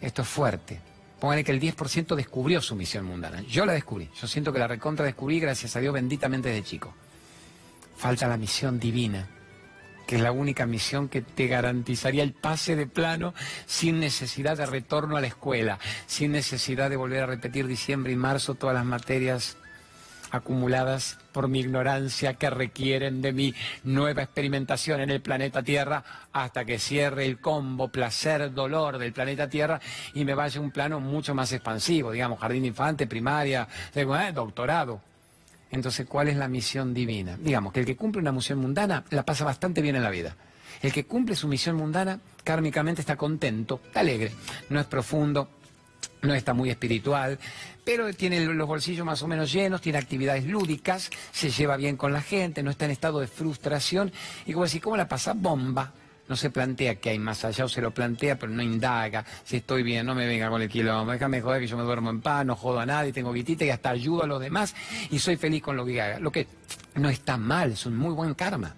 esto 0.00 0.22
es 0.22 0.28
fuerte. 0.28 0.78
Pónganle 1.18 1.42
que 1.42 1.50
el 1.50 1.60
10% 1.60 2.14
descubrió 2.14 2.62
su 2.62 2.76
misión 2.76 3.04
mundana. 3.04 3.40
Yo 3.40 3.66
la 3.66 3.72
descubrí. 3.72 4.08
Yo 4.14 4.28
siento 4.28 4.52
que 4.52 4.60
la 4.60 4.68
recontra 4.68 5.04
descubrí, 5.04 5.40
gracias 5.40 5.74
a 5.74 5.80
Dios, 5.80 5.92
benditamente 5.92 6.50
desde 6.50 6.62
chico. 6.62 6.94
Falta 7.96 8.28
la 8.28 8.36
misión 8.36 8.78
divina 8.78 9.28
que 10.08 10.16
es 10.16 10.22
la 10.22 10.32
única 10.32 10.64
misión 10.64 11.10
que 11.10 11.20
te 11.20 11.48
garantizaría 11.48 12.22
el 12.22 12.32
pase 12.32 12.76
de 12.76 12.86
plano 12.86 13.34
sin 13.66 14.00
necesidad 14.00 14.56
de 14.56 14.64
retorno 14.64 15.18
a 15.18 15.20
la 15.20 15.26
escuela, 15.26 15.78
sin 16.06 16.32
necesidad 16.32 16.88
de 16.88 16.96
volver 16.96 17.24
a 17.24 17.26
repetir 17.26 17.66
diciembre 17.66 18.14
y 18.14 18.16
marzo 18.16 18.54
todas 18.54 18.74
las 18.74 18.86
materias 18.86 19.58
acumuladas 20.30 21.18
por 21.32 21.48
mi 21.48 21.60
ignorancia 21.60 22.34
que 22.34 22.48
requieren 22.48 23.20
de 23.20 23.34
mi 23.34 23.54
nueva 23.84 24.22
experimentación 24.22 25.02
en 25.02 25.10
el 25.10 25.20
planeta 25.20 25.62
Tierra 25.62 26.02
hasta 26.32 26.64
que 26.64 26.78
cierre 26.78 27.26
el 27.26 27.38
combo 27.38 27.88
placer-dolor 27.88 28.96
del 28.96 29.12
planeta 29.12 29.50
Tierra 29.50 29.78
y 30.14 30.24
me 30.24 30.32
vaya 30.32 30.58
a 30.58 30.62
un 30.62 30.70
plano 30.70 31.00
mucho 31.00 31.34
más 31.34 31.52
expansivo, 31.52 32.12
digamos, 32.12 32.40
jardín 32.40 32.64
infante, 32.64 33.06
primaria, 33.06 33.68
doctorado. 34.34 35.02
Entonces, 35.70 36.06
¿cuál 36.06 36.28
es 36.28 36.36
la 36.36 36.48
misión 36.48 36.94
divina? 36.94 37.36
Digamos 37.38 37.72
que 37.72 37.80
el 37.80 37.86
que 37.86 37.96
cumple 37.96 38.20
una 38.20 38.32
misión 38.32 38.58
mundana 38.58 39.04
la 39.10 39.24
pasa 39.24 39.44
bastante 39.44 39.82
bien 39.82 39.96
en 39.96 40.02
la 40.02 40.10
vida. 40.10 40.36
El 40.80 40.92
que 40.92 41.04
cumple 41.04 41.34
su 41.34 41.48
misión 41.48 41.76
mundana, 41.76 42.20
kármicamente 42.44 43.00
está 43.00 43.16
contento, 43.16 43.80
está 43.84 44.00
alegre, 44.00 44.32
no 44.70 44.78
es 44.78 44.86
profundo, 44.86 45.48
no 46.22 46.34
está 46.34 46.54
muy 46.54 46.70
espiritual, 46.70 47.38
pero 47.84 48.12
tiene 48.12 48.44
los 48.44 48.68
bolsillos 48.68 49.04
más 49.04 49.22
o 49.22 49.28
menos 49.28 49.52
llenos, 49.52 49.80
tiene 49.80 49.98
actividades 49.98 50.46
lúdicas, 50.46 51.10
se 51.32 51.50
lleva 51.50 51.76
bien 51.76 51.96
con 51.96 52.12
la 52.12 52.22
gente, 52.22 52.62
no 52.62 52.70
está 52.70 52.84
en 52.84 52.92
estado 52.92 53.20
de 53.20 53.26
frustración. 53.26 54.12
Y 54.46 54.52
como 54.52 54.64
decir, 54.64 54.82
¿cómo 54.82 54.96
la 54.96 55.08
pasa? 55.08 55.32
Bomba. 55.34 55.92
No 56.28 56.36
se 56.36 56.50
plantea 56.50 56.96
que 56.96 57.10
hay 57.10 57.18
más 57.18 57.44
allá 57.44 57.64
o 57.64 57.68
se 57.68 57.80
lo 57.80 57.90
plantea, 57.90 58.38
pero 58.38 58.52
no 58.52 58.62
indaga 58.62 59.24
si 59.44 59.56
estoy 59.56 59.82
bien, 59.82 60.06
no 60.06 60.14
me 60.14 60.26
venga 60.26 60.48
con 60.48 60.62
el 60.62 60.68
quilombo, 60.68 61.12
déjame 61.12 61.40
joder 61.40 61.60
que 61.60 61.66
yo 61.66 61.76
me 61.76 61.82
duermo 61.82 62.10
en 62.10 62.20
paz, 62.20 62.44
no 62.44 62.56
jodo 62.56 62.80
a 62.80 62.86
nadie, 62.86 63.12
tengo 63.12 63.32
guitita 63.32 63.64
y 63.64 63.70
hasta 63.70 63.90
ayudo 63.90 64.24
a 64.24 64.26
los 64.26 64.40
demás 64.40 64.74
y 65.10 65.18
soy 65.18 65.36
feliz 65.36 65.62
con 65.62 65.76
lo 65.76 65.84
que 65.84 66.00
haga. 66.00 66.18
Lo 66.18 66.30
que 66.30 66.46
no 66.96 67.08
está 67.08 67.36
mal, 67.36 67.72
es 67.72 67.86
un 67.86 67.96
muy 67.96 68.12
buen 68.12 68.34
karma. 68.34 68.74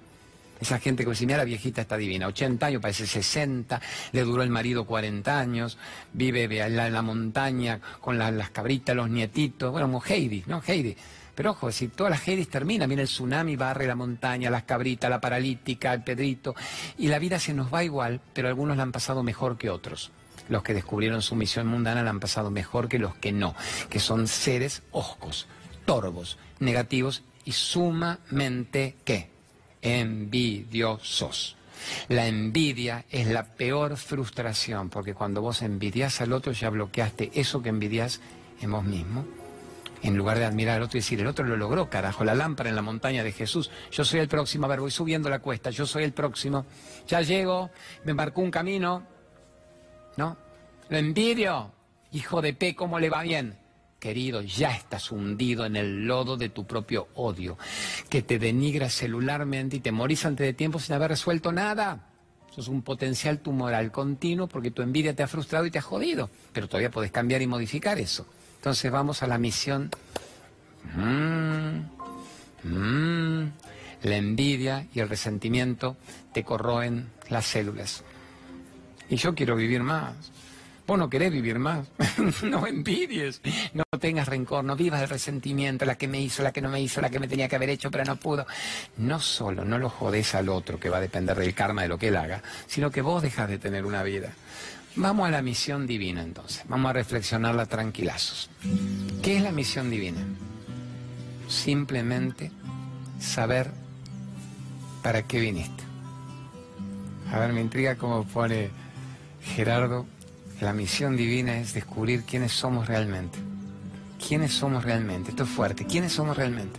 Esa 0.61 0.79
gente 0.79 1.05
que 1.05 1.11
dice, 1.11 1.25
mira, 1.25 1.39
la 1.39 1.45
viejita 1.45 1.81
está 1.81 1.97
divina, 1.97 2.27
80 2.27 2.67
años, 2.67 2.83
parece 2.83 3.07
60, 3.07 3.81
le 4.13 4.21
duró 4.25 4.43
el 4.43 4.51
marido 4.51 4.85
40 4.85 5.39
años, 5.39 5.79
vive 6.13 6.45
en 6.45 6.77
la, 6.77 7.03
montaña 7.03 7.81
con 8.01 8.19
las 8.19 8.51
cabritas, 8.51 8.95
los 8.95 9.09
nietitos, 9.09 9.73
bueno, 9.73 9.87
como 9.87 10.03
Heidi, 10.07 10.45
¿no? 10.47 10.63
Heidi. 10.67 10.95
Pero 11.41 11.53
ojo, 11.53 11.73
si 11.73 11.89
todas 11.89 12.11
las 12.11 12.29
Heidi 12.29 12.45
terminan, 12.45 12.87
viene 12.87 13.01
el 13.01 13.09
tsunami, 13.09 13.57
barre 13.57 13.87
la 13.87 13.95
montaña, 13.95 14.51
las 14.51 14.65
cabritas, 14.65 15.09
la 15.09 15.23
paralítica, 15.23 15.95
el 15.95 16.03
pedrito, 16.03 16.55
y 16.99 17.09
la 17.09 17.19
vida 17.19 17.39
se 17.39 17.55
nos 17.55 17.73
va 17.73 17.83
igual, 17.83 18.21
pero 18.35 18.49
algunos 18.49 18.77
la 18.77 18.83
han 18.83 18.93
pasado 18.93 19.23
mejor 19.23 19.57
que 19.57 19.71
otros. 19.71 20.11
Los 20.51 20.63
que 20.63 20.75
descubrieron 20.75 21.23
su 21.23 21.37
misión 21.37 21.67
mundana 21.67 22.03
la 22.03 22.11
han 22.11 22.21
pasado 22.21 22.51
mejor 22.51 22.91
que 22.91 22.99
los 22.99 23.15
que 23.15 23.33
no, 23.33 23.55
que 23.89 24.01
son 24.01 24.29
seres 24.29 24.83
oscos, 24.91 25.47
torvos, 25.87 26.37
negativos 26.59 27.23
y 27.47 27.53
sumamente, 27.53 28.97
¿qué? 29.03 29.31
envidiosos. 29.81 31.57
La 32.09 32.27
envidia 32.27 33.07
es 33.11 33.29
la 33.29 33.45
peor 33.45 33.97
frustración, 33.97 34.91
porque 34.91 35.15
cuando 35.15 35.41
vos 35.41 35.63
envidias 35.63 36.21
al 36.21 36.35
otro 36.35 36.53
ya 36.53 36.69
bloqueaste 36.69 37.31
eso 37.33 37.63
que 37.63 37.71
envidias 37.71 38.21
en 38.61 38.73
vos 38.73 38.85
mismo. 38.85 39.40
En 40.03 40.17
lugar 40.17 40.39
de 40.39 40.47
admirar 40.47 40.77
al 40.77 40.83
otro 40.83 40.97
y 40.97 41.01
decir, 41.01 41.21
el 41.21 41.27
otro 41.27 41.45
lo 41.45 41.57
logró, 41.57 41.91
carajo, 41.91 42.25
la 42.25 42.35
lámpara 42.35 42.71
en 42.71 42.77
la 42.77 42.83
montaña 42.83 43.23
de 43.23 43.33
Jesús. 43.33 43.71
Yo 43.91 44.05
soy 44.05 44.21
el 44.21 44.29
próximo, 44.29 44.65
a 44.65 44.69
ver, 44.69 44.81
voy 44.81 44.91
subiendo 44.91 45.29
la 45.29 45.41
cuesta, 45.41 45.71
yo 45.71 45.87
soy 45.87 46.05
el 46.05 46.13
próximo. 46.13 46.65
Ya 47.07 47.21
llego, 47.21 47.71
me 48.05 48.15
marcó 48.15 48.41
un 48.41 48.51
camino, 48.51 49.07
¿no? 50.17 50.37
Lo 50.89 50.97
envidio, 50.97 51.73
hijo 52.13 52.41
de 52.41 52.55
P, 52.55 52.75
¿cómo 52.75 52.99
le 52.99 53.11
va 53.11 53.23
bien? 53.23 53.59
Querido, 53.99 54.41
ya 54.41 54.75
estás 54.75 55.13
hundido 55.13 55.67
en 55.67 55.77
el 55.77 56.07
lodo 56.07 56.39
de 56.39 56.49
tu 56.49 56.67
propio 56.67 57.09
odio, 57.15 57.59
que 58.09 58.23
te 58.23 58.39
denigra 58.39 58.89
celularmente 58.89 59.77
y 59.77 59.81
te 59.81 59.93
morís 59.93 60.25
antes 60.25 60.47
de 60.47 60.55
tiempo 60.55 60.79
sin 60.79 60.95
haber 60.95 61.11
resuelto 61.11 61.53
nada. 61.53 62.07
Eso 62.51 62.63
es 62.63 62.69
un 62.69 62.83
potencial 62.83 63.41
tumoral 63.41 63.93
continuo 63.93 64.49
porque 64.49 64.71
tu 64.71 64.81
envidia 64.81 65.15
te 65.15 65.23
ha 65.23 65.29
frustrado 65.29 65.67
y 65.67 65.71
te 65.71 65.79
ha 65.79 65.83
jodido, 65.83 66.31
pero 66.53 66.67
todavía 66.67 66.91
puedes 66.91 67.13
cambiar 67.13 67.43
y 67.43 67.47
modificar 67.47 67.99
eso. 67.99 68.27
Entonces 68.61 68.93
vamos 68.93 69.23
a 69.23 69.27
la 69.27 69.39
misión. 69.39 69.89
Mm, 70.95 71.81
mm. 72.63 73.53
la 74.03 74.17
envidia 74.17 74.87
y 74.93 75.01
el 75.01 75.09
resentimiento 75.09 75.97
te 76.35 76.45
corroen 76.45 77.09
las 77.31 77.47
células. 77.47 78.05
Y 79.09 79.17
yo 79.17 79.35
quiero 79.35 79.57
vivir 79.57 79.83
más. 79.83 80.13
Vos 80.87 80.99
no 80.99 81.09
querés 81.09 81.33
vivir 81.33 81.59
más. 81.59 81.87
no 82.43 82.67
envidies. 82.67 83.41
No 83.73 83.85
tengas 83.99 84.29
rencor. 84.29 84.63
No 84.63 84.77
vivas 84.77 85.01
el 85.01 85.09
resentimiento. 85.09 85.87
La 85.87 85.95
que 85.95 86.07
me 86.07 86.21
hizo, 86.21 86.43
la 86.43 86.53
que 86.53 86.61
no 86.61 86.69
me 86.69 86.83
hizo, 86.83 87.01
la 87.01 87.09
que 87.09 87.19
me 87.19 87.29
tenía 87.29 87.49
que 87.49 87.57
haber 87.57 87.71
hecho, 87.71 87.91
pero 87.91 88.05
no 88.05 88.17
pudo. 88.17 88.47
No 88.99 89.21
solo 89.21 89.65
no 89.65 89.79
lo 89.79 89.89
jodes 89.89 90.35
al 90.35 90.51
otro, 90.51 90.79
que 90.79 90.91
va 90.91 90.99
a 90.99 91.01
depender 91.01 91.39
del 91.39 91.55
karma 91.55 91.81
de 91.81 91.89
lo 91.89 91.97
que 91.97 92.09
él 92.09 92.17
haga, 92.19 92.43
sino 92.67 92.91
que 92.91 93.01
vos 93.01 93.23
dejas 93.23 93.49
de 93.49 93.57
tener 93.57 93.87
una 93.87 94.03
vida. 94.03 94.35
Vamos 94.97 95.29
a 95.29 95.31
la 95.31 95.43
misión 95.43 95.87
divina 95.87 96.23
entonces. 96.23 96.65
Vamos 96.69 96.91
a 96.91 96.93
reflexionarla 96.93 97.67
tranquilazos. 97.67 98.51
¿Qué 99.23 99.37
es 99.37 99.43
la 99.43 99.53
misión 99.53 99.91
divina? 99.91 100.21
Simplemente 101.49 102.51
saber 103.21 103.71
para 105.03 105.23
qué 105.23 105.41
viniste. 105.41 105.85
A 107.33 107.39
ver, 107.39 107.53
me 107.53 107.61
intriga 107.61 107.97
cómo 107.97 108.25
pone 108.25 108.71
Gerardo 109.43 110.07
la 110.61 110.75
misión 110.75 111.17
divina 111.17 111.59
es 111.59 111.73
descubrir 111.73 112.25
quiénes 112.25 112.53
somos 112.53 112.87
realmente. 112.87 113.39
¿Quiénes 114.27 114.53
somos 114.53 114.85
realmente? 114.85 115.31
Esto 115.31 115.45
es 115.45 115.49
fuerte. 115.49 115.87
¿Quiénes 115.87 116.13
somos 116.13 116.37
realmente? 116.37 116.79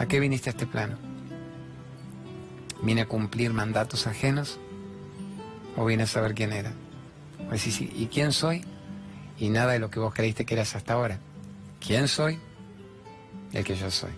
¿A 0.00 0.06
qué 0.06 0.18
viniste 0.18 0.50
a 0.50 0.52
este 0.52 0.66
plano? 0.66 0.96
¿Vine 2.82 3.02
a 3.02 3.06
cumplir 3.06 3.52
mandatos 3.52 4.08
ajenos? 4.08 4.58
¿O 5.76 5.84
vine 5.84 6.02
a 6.02 6.06
saber 6.08 6.34
quién 6.34 6.52
era? 6.52 6.72
Pues 7.52 7.82
¿y 7.82 8.08
quién 8.10 8.32
soy? 8.32 8.64
Y 9.38 9.50
nada 9.50 9.74
de 9.74 9.78
lo 9.78 9.90
que 9.90 10.00
vos 10.00 10.14
creíste 10.14 10.46
que 10.46 10.54
eras 10.54 10.74
hasta 10.74 10.94
ahora. 10.94 11.18
¿Quién 11.86 12.08
soy? 12.08 12.38
El 13.52 13.62
que 13.62 13.76
yo 13.76 13.90
soy. 13.90 14.12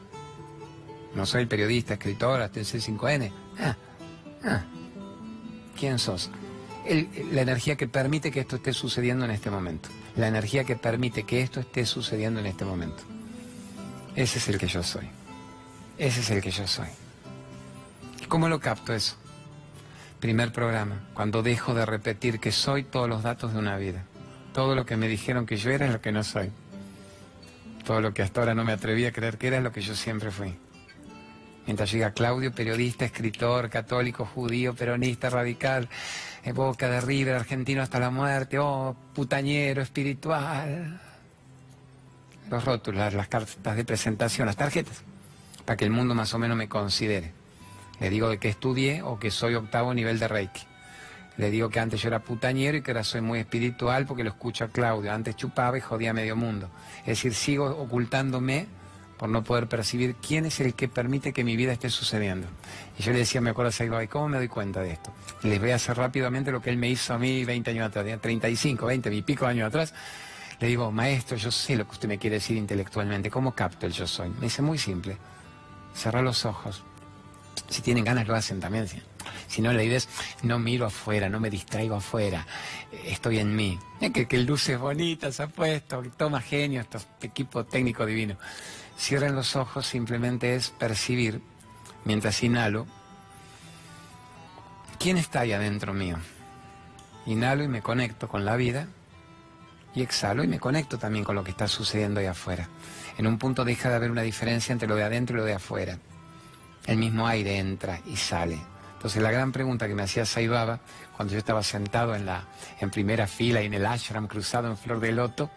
No 1.17 1.27
soy 1.27 1.47
periodista, 1.47 1.95
escritor, 1.95 2.41
hasta 2.41 2.61
el 2.61 2.65
C5N. 2.65 3.33
Ah, 3.59 3.77
ah. 4.45 4.65
¿Quién 5.77 5.99
sos? 5.99 6.31
la 7.33 7.41
energía 7.41 7.75
que 7.75 7.89
permite 7.89 8.31
que 8.31 8.39
esto 8.39 8.55
esté 8.55 8.73
sucediendo 8.73 9.25
en 9.25 9.33
este 9.33 9.51
momento. 9.51 9.89
La 10.15 10.29
energía 10.29 10.63
que 10.63 10.77
permite 10.77 11.25
que 11.25 11.43
esto 11.43 11.59
esté 11.59 11.87
sucediendo 11.87 12.39
en 12.39 12.47
este 12.47 12.65
momento. 12.65 13.03
Ese 14.15 14.39
es 14.39 14.47
el 14.47 14.59
que 14.59 14.69
yo 14.69 14.85
soy. 14.85 15.09
Ese 15.99 16.21
es 16.21 16.31
el 16.31 16.41
que 16.41 16.53
yo 16.53 16.69
soy. 16.69 16.87
¿Y 18.23 18.27
cómo 18.27 18.49
lo 18.49 18.61
capto 18.61 18.95
eso? 18.95 19.17
Primer 20.25 20.53
programa, 20.53 21.03
cuando 21.13 21.43
dejo 21.43 21.75
de 21.75 21.85
repetir 21.85 22.41
que 22.41 22.51
soy 22.51 22.83
todos 22.83 23.07
los 23.07 23.23
datos 23.23 23.53
de 23.53 23.59
una 23.59 23.77
vida. 23.77 24.05
Todo 24.55 24.75
lo 24.75 24.87
que 24.87 24.97
me 24.97 25.07
dijeron 25.07 25.45
que 25.45 25.59
yo 25.59 25.71
era 25.71 25.85
es 25.85 25.93
lo 25.93 26.01
que 26.01 26.13
no 26.13 26.25
soy. 26.25 26.51
Todo 27.85 28.01
lo 28.01 28.15
que 28.15 28.23
hasta 28.23 28.41
ahora 28.41 28.55
no 28.55 28.65
me 28.65 28.73
atreví 28.73 29.05
a 29.05 29.13
creer 29.13 29.37
que 29.37 29.49
era 29.49 29.59
es 29.59 29.63
lo 29.63 29.71
que 29.71 29.83
yo 29.83 29.95
siempre 29.95 30.31
fui. 30.31 30.57
Mientras 31.67 31.93
llega 31.93 32.13
Claudio, 32.13 32.55
periodista, 32.55 33.05
escritor, 33.05 33.69
católico, 33.69 34.25
judío, 34.25 34.73
peronista, 34.75 35.29
radical, 35.29 35.91
boca 36.55 36.89
de 36.89 37.03
River, 37.03 37.35
argentino 37.35 37.83
hasta 37.83 38.01
la 38.01 38.09
muerte, 38.09 38.59
oh, 38.59 38.97
putañero, 39.15 39.83
espiritual. 39.83 41.03
Los 42.49 42.65
rótulos, 42.65 43.13
las 43.13 43.29
cartas 43.29 43.77
de 43.77 43.85
presentación, 43.85 44.47
las 44.47 44.57
tarjetas, 44.57 45.03
para 45.67 45.77
que 45.77 45.85
el 45.85 45.91
mundo 45.91 46.15
más 46.15 46.33
o 46.33 46.39
menos 46.39 46.57
me 46.57 46.67
considere. 46.67 47.44
Le 48.01 48.11
digo 48.11 48.29
de 48.29 48.39
que 48.39 48.49
estudié 48.49 49.03
o 49.03 49.19
que 49.19 49.31
soy 49.31 49.55
octavo 49.55 49.95
nivel 49.95 50.19
de 50.19 50.29
Reiki. 50.29 50.63
Le 51.37 51.51
digo 51.51 51.69
que 51.69 51.81
antes 51.81 52.01
yo 52.01 52.09
era 52.09 52.21
putañero 52.21 52.77
y 52.77 52.83
que 52.83 52.93
ahora 52.93 53.03
soy 53.03 53.21
muy 53.21 53.41
espiritual 53.41 54.07
porque 54.07 54.23
lo 54.23 54.31
escucho 54.31 54.65
a 54.65 54.69
Claudio. 54.69 55.13
Antes 55.13 55.37
chupaba 55.37 55.77
y 55.77 55.81
jodía 55.81 56.13
medio 56.13 56.37
mundo. 56.37 56.71
Es 57.01 57.07
decir, 57.19 57.35
sigo 57.35 57.67
ocultándome 57.67 58.69
por 59.19 59.29
no 59.29 59.43
poder 59.43 59.69
percibir 59.69 60.17
quién 60.17 60.45
es 60.45 60.61
el 60.61 60.75
que 60.75 60.89
permite 60.89 61.33
que 61.33 61.45
mi 61.45 61.57
vida 61.57 61.73
esté 61.73 61.91
sucediendo. 61.91 62.47
Y 62.99 63.03
yo 63.03 63.13
le 63.13 63.19
decía, 63.19 63.41
me 63.41 63.51
acuerdo 63.51 63.73
a 63.79 64.03
¿y 64.05 64.09
cómo 64.09 64.29
me 64.29 64.39
doy 64.39 64.49
cuenta 64.49 64.81
de 64.81 64.93
esto? 64.93 65.13
Les 65.43 65.61
voy 65.61 65.71
a 65.71 65.77
hacer 65.77 65.97
rápidamente 65.97 66.53
lo 66.53 66.61
que 66.61 66.71
él 66.71 66.77
me 66.77 66.89
hizo 66.89 67.15
a 67.15 67.19
mí 67.19 67.45
20 67.45 67.71
años 67.71 67.89
atrás, 67.89 68.21
35, 68.21 68.87
20, 68.87 69.15
y 69.15 69.23
pico 69.23 69.47
años 69.47 69.69
atrás. 69.69 69.95
Le 70.61 70.69
digo, 70.69 70.91
maestro, 70.93 71.37
yo 71.37 71.51
sé 71.51 71.77
lo 71.77 71.85
que 71.85 71.93
usted 71.93 72.09
me 72.09 72.19
quiere 72.19 72.37
decir 72.37 72.57
intelectualmente, 72.57 73.31
¿cómo 73.31 73.55
capto 73.55 73.87
el 73.87 73.93
yo 73.93 74.07
soy? 74.07 74.31
Me 74.31 74.43
dice, 74.43 74.63
muy 74.63 74.79
simple, 74.79 75.17
cerrar 75.95 76.23
los 76.23 76.45
ojos. 76.45 76.85
Si 77.69 77.83
tienen 77.83 78.05
ganas 78.05 78.27
lo 78.27 78.35
hacen 78.35 78.61
también. 78.61 78.87
Si 79.49 79.63
no, 79.63 79.73
la 79.73 79.83
idea 79.83 79.99
es, 79.99 80.09
no 80.43 80.59
miro 80.59 80.87
afuera, 80.87 81.29
no 81.29 81.41
me 81.41 81.51
distraigo 81.51 81.97
afuera, 81.97 82.47
estoy 83.07 83.39
en 83.39 83.55
mí. 83.55 83.79
Que, 84.13 84.27
que 84.27 84.39
luces 84.39 84.79
bonitas 84.79 85.41
ha 85.41 85.49
puesto, 85.49 86.03
toma 86.17 86.41
genio, 86.41 86.81
estos 86.81 87.07
equipos 87.21 87.69
técnicos 87.69 88.07
divinos. 88.07 88.39
Cierren 88.99 89.35
los 89.35 89.57
ojos, 89.57 89.87
simplemente 89.87 90.55
es 90.55 90.71
percibir, 90.71 91.41
mientras 92.05 92.43
inhalo, 92.43 92.87
quién 94.99 95.17
está 95.19 95.41
ahí 95.41 95.53
adentro 95.53 95.95
mío. 95.95 96.19
Inhalo 97.27 97.65
y 97.65 97.69
me 97.69 97.83
conecto 97.83 98.29
con 98.29 98.45
la 98.45 98.57
vida 98.57 98.89
y 99.95 100.03
exhalo 100.03 100.43
y 100.43 100.49
me 100.49 100.59
conecto 100.59 100.99
también 100.99 101.25
con 101.25 101.35
lo 101.35 101.45
que 101.45 101.51
está 101.51 101.69
sucediendo 101.69 102.21
ahí 102.21 102.27
afuera. 102.27 102.69
En 103.17 103.27
un 103.27 103.39
punto 103.39 103.65
deja 103.65 103.89
de 103.89 103.97
haber 103.97 104.11
una 104.11 104.23
diferencia 104.23 104.73
entre 104.73 104.89
lo 104.89 104.97
de 104.97 105.05
adentro 105.05 105.37
y 105.37 105.41
lo 105.41 105.45
de 105.45 105.55
afuera. 105.55 105.99
El 106.87 106.99
mismo 106.99 107.27
aire 107.27 107.59
entra 107.59 108.01
y 108.07 108.17
sale. 108.17 108.59
Entonces 108.95 109.23
la 109.23 109.31
gran 109.31 109.53
pregunta 109.53 109.87
que 109.87 109.95
me 109.95 110.03
hacía 110.03 110.25
Saibaba 110.25 110.81
cuando 111.17 111.33
yo 111.33 111.39
estaba 111.39 111.63
sentado 111.63 112.15
en 112.15 112.27
la 112.27 112.45
en 112.81 112.91
primera 112.91 113.27
fila 113.27 113.63
y 113.63 113.67
en 113.67 113.75
el 113.75 113.87
ashram 113.87 114.27
cruzado 114.27 114.69
en 114.69 114.77
flor 114.77 115.01
de 115.01 115.13
loto, 115.13 115.51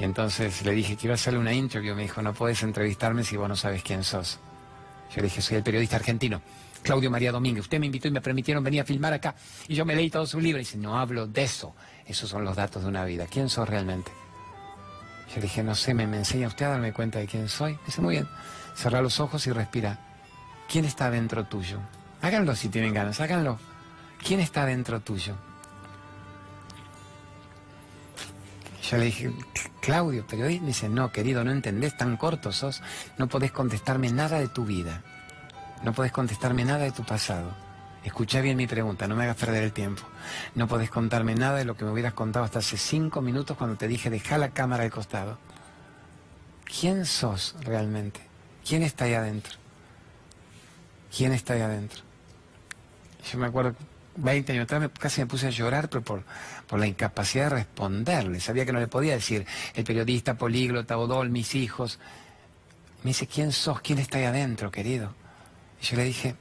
y 0.00 0.04
entonces 0.04 0.64
le 0.64 0.72
dije, 0.72 0.96
quiero 0.96 1.14
hacerle 1.14 1.38
una 1.38 1.52
interview. 1.52 1.94
Me 1.94 2.02
dijo, 2.02 2.22
no 2.22 2.32
puedes 2.32 2.62
entrevistarme 2.62 3.22
si 3.22 3.36
vos 3.36 3.48
no 3.48 3.54
sabes 3.54 3.82
quién 3.82 4.02
sos. 4.02 4.38
Yo 5.10 5.16
le 5.16 5.24
dije, 5.24 5.42
soy 5.42 5.58
el 5.58 5.62
periodista 5.62 5.96
argentino, 5.96 6.40
Claudio 6.82 7.10
María 7.10 7.32
Domínguez. 7.32 7.64
Usted 7.64 7.78
me 7.78 7.86
invitó 7.86 8.08
y 8.08 8.10
me 8.10 8.22
permitieron 8.22 8.64
venir 8.64 8.80
a 8.80 8.84
filmar 8.84 9.12
acá. 9.12 9.34
Y 9.68 9.74
yo 9.74 9.84
me 9.84 9.94
leí 9.94 10.08
todo 10.08 10.26
su 10.26 10.40
libro. 10.40 10.58
Y 10.58 10.64
dice, 10.64 10.78
no 10.78 10.98
hablo 10.98 11.26
de 11.26 11.42
eso. 11.42 11.74
Esos 12.06 12.30
son 12.30 12.44
los 12.44 12.56
datos 12.56 12.82
de 12.82 12.88
una 12.88 13.04
vida. 13.04 13.26
¿Quién 13.26 13.50
sos 13.50 13.68
realmente? 13.68 14.10
Yo 15.28 15.36
le 15.36 15.42
dije, 15.42 15.62
no 15.62 15.74
sé, 15.74 15.92
¿me, 15.92 16.06
me 16.06 16.16
enseña 16.16 16.48
usted 16.48 16.64
a 16.64 16.70
darme 16.70 16.94
cuenta 16.94 17.18
de 17.18 17.26
quién 17.26 17.48
soy? 17.48 17.72
Me 17.72 17.86
dice, 17.86 18.00
muy 18.00 18.14
bien. 18.14 18.28
Cerra 18.74 19.02
los 19.02 19.20
ojos 19.20 19.46
y 19.46 19.52
respira. 19.52 20.09
¿Quién 20.70 20.84
está 20.84 21.10
dentro 21.10 21.44
tuyo? 21.46 21.80
Háganlo 22.22 22.54
si 22.54 22.68
tienen 22.68 22.94
ganas, 22.94 23.20
háganlo. 23.20 23.58
¿Quién 24.24 24.38
está 24.38 24.64
dentro 24.64 25.00
tuyo? 25.00 25.34
Yo 28.88 28.96
le 28.96 29.06
dije, 29.06 29.32
Claudio, 29.80 30.24
pero 30.28 30.44
me 30.44 30.60
dice, 30.60 30.88
no, 30.88 31.10
querido, 31.10 31.42
no 31.42 31.50
entendés, 31.50 31.96
tan 31.96 32.16
corto 32.16 32.50
no 33.18 33.28
podés 33.28 33.50
contestarme 33.50 34.12
nada 34.12 34.38
de 34.38 34.46
tu 34.46 34.64
vida, 34.64 35.02
no 35.82 35.92
podés 35.92 36.12
contestarme 36.12 36.64
nada 36.64 36.84
de 36.84 36.92
tu 36.92 37.02
pasado. 37.02 37.50
Escucha 38.04 38.40
bien 38.40 38.56
mi 38.56 38.68
pregunta, 38.68 39.08
no 39.08 39.16
me 39.16 39.24
hagas 39.24 39.36
perder 39.36 39.64
el 39.64 39.72
tiempo. 39.72 40.02
No 40.54 40.68
podés 40.68 40.88
contarme 40.88 41.34
nada 41.34 41.58
de 41.58 41.64
lo 41.64 41.76
que 41.76 41.84
me 41.84 41.90
hubieras 41.90 42.14
contado 42.14 42.44
hasta 42.44 42.60
hace 42.60 42.76
cinco 42.76 43.20
minutos 43.20 43.56
cuando 43.56 43.76
te 43.76 43.88
dije 43.88 44.08
deja 44.08 44.38
la 44.38 44.50
cámara 44.50 44.84
al 44.84 44.90
costado. 44.90 45.36
¿Quién 46.64 47.06
sos 47.06 47.56
realmente? 47.60 48.20
¿Quién 48.64 48.82
está 48.82 49.04
ahí 49.06 49.14
adentro? 49.14 49.59
¿Quién 51.14 51.32
está 51.32 51.54
ahí 51.54 51.60
adentro? 51.60 52.00
Yo 53.30 53.38
me 53.38 53.46
acuerdo, 53.46 53.74
20 54.16 54.52
años 54.52 54.64
atrás 54.64 54.90
casi 54.98 55.20
me 55.20 55.26
puse 55.26 55.46
a 55.46 55.50
llorar 55.50 55.88
pero 55.88 56.02
por, 56.02 56.22
por 56.66 56.78
la 56.78 56.86
incapacidad 56.86 57.44
de 57.44 57.56
responderle. 57.56 58.40
Sabía 58.40 58.64
que 58.64 58.72
no 58.72 58.80
le 58.80 58.88
podía 58.88 59.14
decir 59.14 59.46
el 59.74 59.84
periodista, 59.84 60.34
políglota, 60.34 60.98
Odol, 60.98 61.30
mis 61.30 61.54
hijos. 61.54 61.98
Me 63.02 63.10
dice, 63.10 63.26
¿quién 63.26 63.52
sos? 63.52 63.80
¿Quién 63.80 63.98
está 63.98 64.18
ahí 64.18 64.24
adentro, 64.24 64.70
querido? 64.70 65.14
Y 65.80 65.86
yo 65.86 65.96
le 65.96 66.04
dije, 66.04 66.34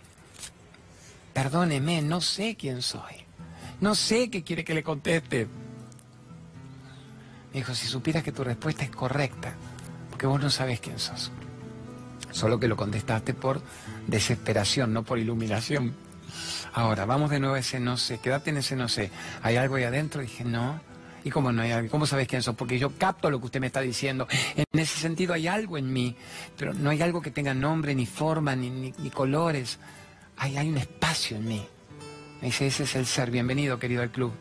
perdóneme, 1.33 2.01
no 2.01 2.21
sé 2.21 2.55
quién 2.55 2.81
soy. 2.81 3.25
No 3.79 3.95
sé 3.95 4.29
qué 4.29 4.43
quiere 4.43 4.63
que 4.65 4.73
le 4.73 4.83
conteste. 4.83 5.47
Me 7.53 7.59
dijo, 7.59 7.73
si 7.73 7.87
supieras 7.87 8.23
que 8.23 8.31
tu 8.31 8.43
respuesta 8.43 8.83
es 8.83 8.91
correcta, 8.91 9.53
porque 10.09 10.27
vos 10.27 10.41
no 10.41 10.49
sabes 10.49 10.79
quién 10.81 10.99
sos. 10.99 11.31
Solo 12.31 12.59
que 12.59 12.67
lo 12.67 12.77
contestaste 12.77 13.33
por 13.33 13.61
desesperación, 14.07 14.93
no 14.93 15.03
por 15.03 15.19
iluminación. 15.19 15.93
Ahora, 16.73 17.05
vamos 17.05 17.31
de 17.31 17.39
nuevo 17.39 17.55
a 17.55 17.59
ese 17.59 17.79
no 17.79 17.97
sé, 17.97 18.19
quédate 18.19 18.51
en 18.51 18.57
ese 18.57 18.75
no 18.75 18.87
sé. 18.87 19.11
¿Hay 19.41 19.55
algo 19.55 19.75
ahí 19.75 19.83
adentro? 19.83 20.21
Dije, 20.21 20.43
no. 20.43 20.79
¿Y 21.23 21.31
cómo 21.31 21.51
no 21.51 21.61
hay 21.61 21.71
algo? 21.71 21.89
¿Cómo 21.89 22.05
sabes 22.05 22.27
quién 22.27 22.41
sos? 22.41 22.55
Porque 22.55 22.79
yo 22.79 22.91
capto 22.97 23.29
lo 23.29 23.39
que 23.39 23.47
usted 23.47 23.59
me 23.59 23.67
está 23.67 23.81
diciendo. 23.81 24.27
En 24.55 24.79
ese 24.79 24.99
sentido 24.99 25.33
hay 25.33 25.47
algo 25.47 25.77
en 25.77 25.91
mí, 25.91 26.15
pero 26.57 26.73
no 26.73 26.91
hay 26.91 27.01
algo 27.01 27.21
que 27.21 27.31
tenga 27.31 27.53
nombre, 27.53 27.93
ni 27.95 28.05
forma, 28.05 28.55
ni, 28.55 28.69
ni, 28.69 29.09
colores. 29.09 29.79
Hay, 30.37 30.55
hay 30.55 30.69
un 30.69 30.77
espacio 30.77 31.37
en 31.37 31.47
mí. 31.47 31.67
Me 32.41 32.47
dice, 32.47 32.67
ese 32.67 32.83
es 32.83 32.95
el 32.95 33.05
ser. 33.05 33.31
Bienvenido, 33.31 33.79
querido 33.79 34.01
al 34.01 34.11
club. 34.11 34.31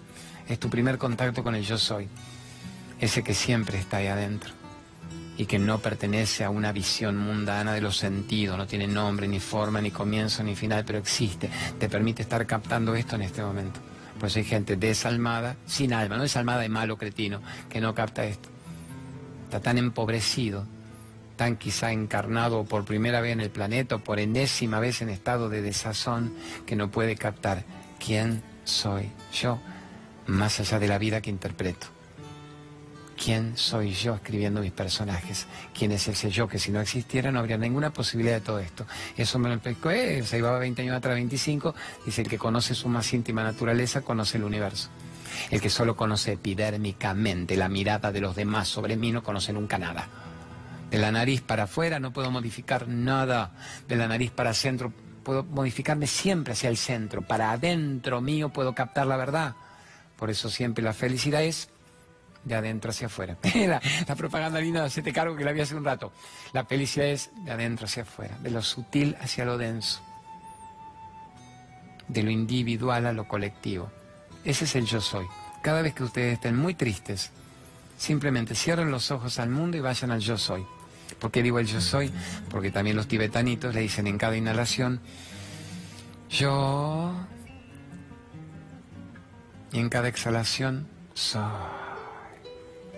Es 0.49 0.61
tu 0.61 0.71
primer 0.71 0.99
contacto 0.99 1.43
con 1.43 1.55
el 1.55 1.65
yo 1.65 1.79
soy. 1.79 2.09
Ese 3.01 3.25
que 3.25 3.35
siempre 3.35 3.79
está 3.79 3.97
ahí 3.97 4.07
adentro 4.07 4.58
y 5.39 5.47
que 5.47 5.59
no 5.59 5.79
pertenece 5.79 6.45
a 6.45 6.51
una 6.51 6.73
visión 6.73 7.17
mundana 7.17 7.73
de 7.73 7.81
los 7.81 7.97
sentidos, 7.97 8.59
no 8.59 8.67
tiene 8.67 8.89
nombre, 8.89 9.29
ni 9.29 9.39
forma, 9.39 9.81
ni 9.81 9.93
comienzo, 9.93 10.43
ni 10.43 10.57
final, 10.57 10.85
pero 10.85 10.99
existe. 10.99 11.49
Te 11.79 11.89
permite 11.89 12.23
estar 12.23 12.45
captando 12.45 12.97
esto 12.97 13.15
en 13.15 13.23
este 13.23 13.41
momento. 13.41 13.79
Pues 14.19 14.37
hay 14.37 14.43
gente 14.43 14.77
desalmada, 14.77 15.57
sin 15.65 15.93
alma, 15.95 16.17
no 16.17 16.25
desalmada 16.25 16.61
de 16.61 16.69
malo 16.69 16.99
cretino, 16.99 17.41
que 17.71 17.81
no 17.81 17.95
capta 17.95 18.25
esto. 18.25 18.49
Está 19.45 19.61
tan 19.61 19.79
empobrecido, 19.79 20.67
tan 21.37 21.57
quizá 21.57 21.93
encarnado 21.93 22.65
por 22.65 22.85
primera 22.85 23.21
vez 23.21 23.33
en 23.33 23.41
el 23.41 23.51
planeta 23.51 23.95
o 23.95 23.99
por 24.01 24.19
enésima 24.19 24.81
vez 24.81 25.03
en 25.03 25.09
estado 25.09 25.49
de 25.49 25.63
desazón, 25.63 26.35
que 26.67 26.75
no 26.75 26.91
puede 26.91 27.15
captar 27.15 27.65
quién 28.05 28.43
soy 28.65 29.13
yo, 29.33 29.61
más 30.27 30.59
allá 30.59 30.81
de 30.81 30.89
la 30.89 30.99
vida 30.99 31.21
que 31.21 31.31
interpreto. 31.31 31.98
¿Quién 33.23 33.57
soy 33.57 33.93
yo 33.93 34.15
escribiendo 34.15 34.61
mis 34.61 34.71
personajes? 34.71 35.47
¿Quién 35.77 35.91
es 35.91 36.07
ese 36.07 36.31
yo 36.31 36.47
que 36.47 36.61
si 36.61 36.71
no 36.71 36.81
existiera 36.81 37.33
no 37.33 37.41
habría 37.41 37.59
ninguna 37.59 37.93
posibilidad 37.93 38.37
de 38.37 38.41
todo 38.43 38.61
esto? 38.61 38.87
Eso 39.17 39.41
me 39.41 39.49
lo 39.49 39.57
explicó 39.57 39.91
se 39.91 40.39
iba 40.39 40.57
20 40.57 40.83
años 40.83 40.97
atrás, 40.97 41.15
25, 41.15 41.75
dice 42.07 42.23
el 42.23 42.29
que 42.29 42.39
conoce 42.39 42.75
su 42.75 42.89
más 42.89 43.13
íntima 43.13 43.43
naturaleza 43.43 44.03
conoce 44.03 44.39
el 44.39 44.45
universo. 44.45 44.89
El 45.51 45.61
que 45.61 45.69
solo 45.69 45.97
conoce 45.97 46.33
epidérmicamente 46.33 47.57
la 47.57 47.69
mirada 47.69 48.13
de 48.13 48.21
los 48.21 48.37
demás 48.37 48.69
sobre 48.69 48.97
mí 48.97 49.11
no 49.11 49.23
conoce 49.23 49.53
nunca 49.53 49.79
nada. 49.79 50.09
De 50.91 50.99
la 50.99 51.11
nariz 51.11 51.41
para 51.41 51.65
afuera 51.65 51.99
no 51.99 52.13
puedo 52.13 52.31
modificar 52.31 52.87
nada. 52.87 53.51
De 53.89 53.97
la 53.97 54.07
nariz 54.07 54.31
para 54.31 54.55
centro 54.55 54.93
puedo 55.25 55.43
modificarme 55.43 56.07
siempre 56.07 56.53
hacia 56.53 56.71
el 56.71 56.77
centro. 56.77 57.23
Para 57.23 57.51
adentro 57.51 58.21
mío 58.21 58.51
puedo 58.51 58.75
captar 58.75 59.07
la 59.07 59.17
verdad. 59.17 59.55
Por 60.17 60.31
eso 60.31 60.49
siempre 60.49 60.83
la 60.83 60.95
felicidad 60.95 61.43
es 61.43 61.69
de 62.49 62.55
adentro 62.55 62.91
hacia 62.91 63.07
afuera. 63.07 63.37
la, 63.55 63.81
la, 64.07 64.17
propaganda 64.17 64.61
linda 64.61 64.89
de 64.89 65.03
te 65.03 65.13
cargo 65.13 65.37
que 65.37 65.45
la 65.45 65.53
vi 65.53 65.61
hace 65.61 65.77
un 65.77 65.85
rato. 65.85 66.13
La 66.53 66.65
felicidad 66.65 67.07
es 67.07 67.31
de 67.45 67.53
adentro 67.53 67.87
hacia 67.87 68.03
afuera, 68.03 68.37
de 68.39 68.51
lo 68.51 68.63
sutil 68.63 69.17
hacia 69.21 69.45
lo 69.45 69.59
denso, 69.59 70.01
de 72.09 72.23
lo 72.23 72.31
individual 72.31 73.07
a 73.07 73.13
lo 73.13 73.29
colectivo. 73.29 73.91
Ese 74.45 74.65
es 74.65 74.75
el 74.75 74.87
yo 74.87 75.01
soy. 75.01 75.27
Cada 75.63 75.83
vez 75.83 75.95
que 75.95 76.05
ustedes 76.05 76.35
estén 76.35 76.57
muy 76.57 76.75
tristes, 76.75 77.31
simplemente 77.99 78.55
cierren 78.55 78.91
los 78.91 79.11
ojos 79.11 79.39
al 79.39 79.51
mundo 79.51 79.77
y 79.77 79.81
vayan 79.81 80.11
al 80.11 80.21
yo 80.21 80.39
soy. 80.39 80.65
¿Por 81.19 81.31
qué 81.31 81.43
digo 81.43 81.59
el 81.59 81.67
yo 81.67 81.81
soy? 81.81 82.13
Porque 82.51 82.71
también 82.71 82.97
los 82.97 83.09
tibetanitos 83.09 83.75
le 83.75 83.81
dicen 83.81 84.07
en 84.07 84.19
cada 84.19 84.37
inhalación, 84.37 85.01
yo... 86.31 87.15
Y 89.71 89.81
en 89.81 89.91
cada 89.91 90.09
exhalación, 90.09 90.89
soy 91.13 91.78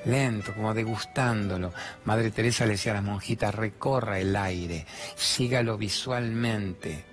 lento, 0.04 0.54
como 0.54 0.74
degustándolo. 0.74 1.72
Madre 2.04 2.30
Teresa 2.30 2.64
le 2.64 2.72
decía 2.72 2.92
a 2.92 2.96
las 2.96 3.04
monjitas, 3.04 3.54
recorra 3.54 4.18
el 4.18 4.34
aire, 4.36 4.86
sígalo 5.16 5.76
visualmente, 5.76 7.04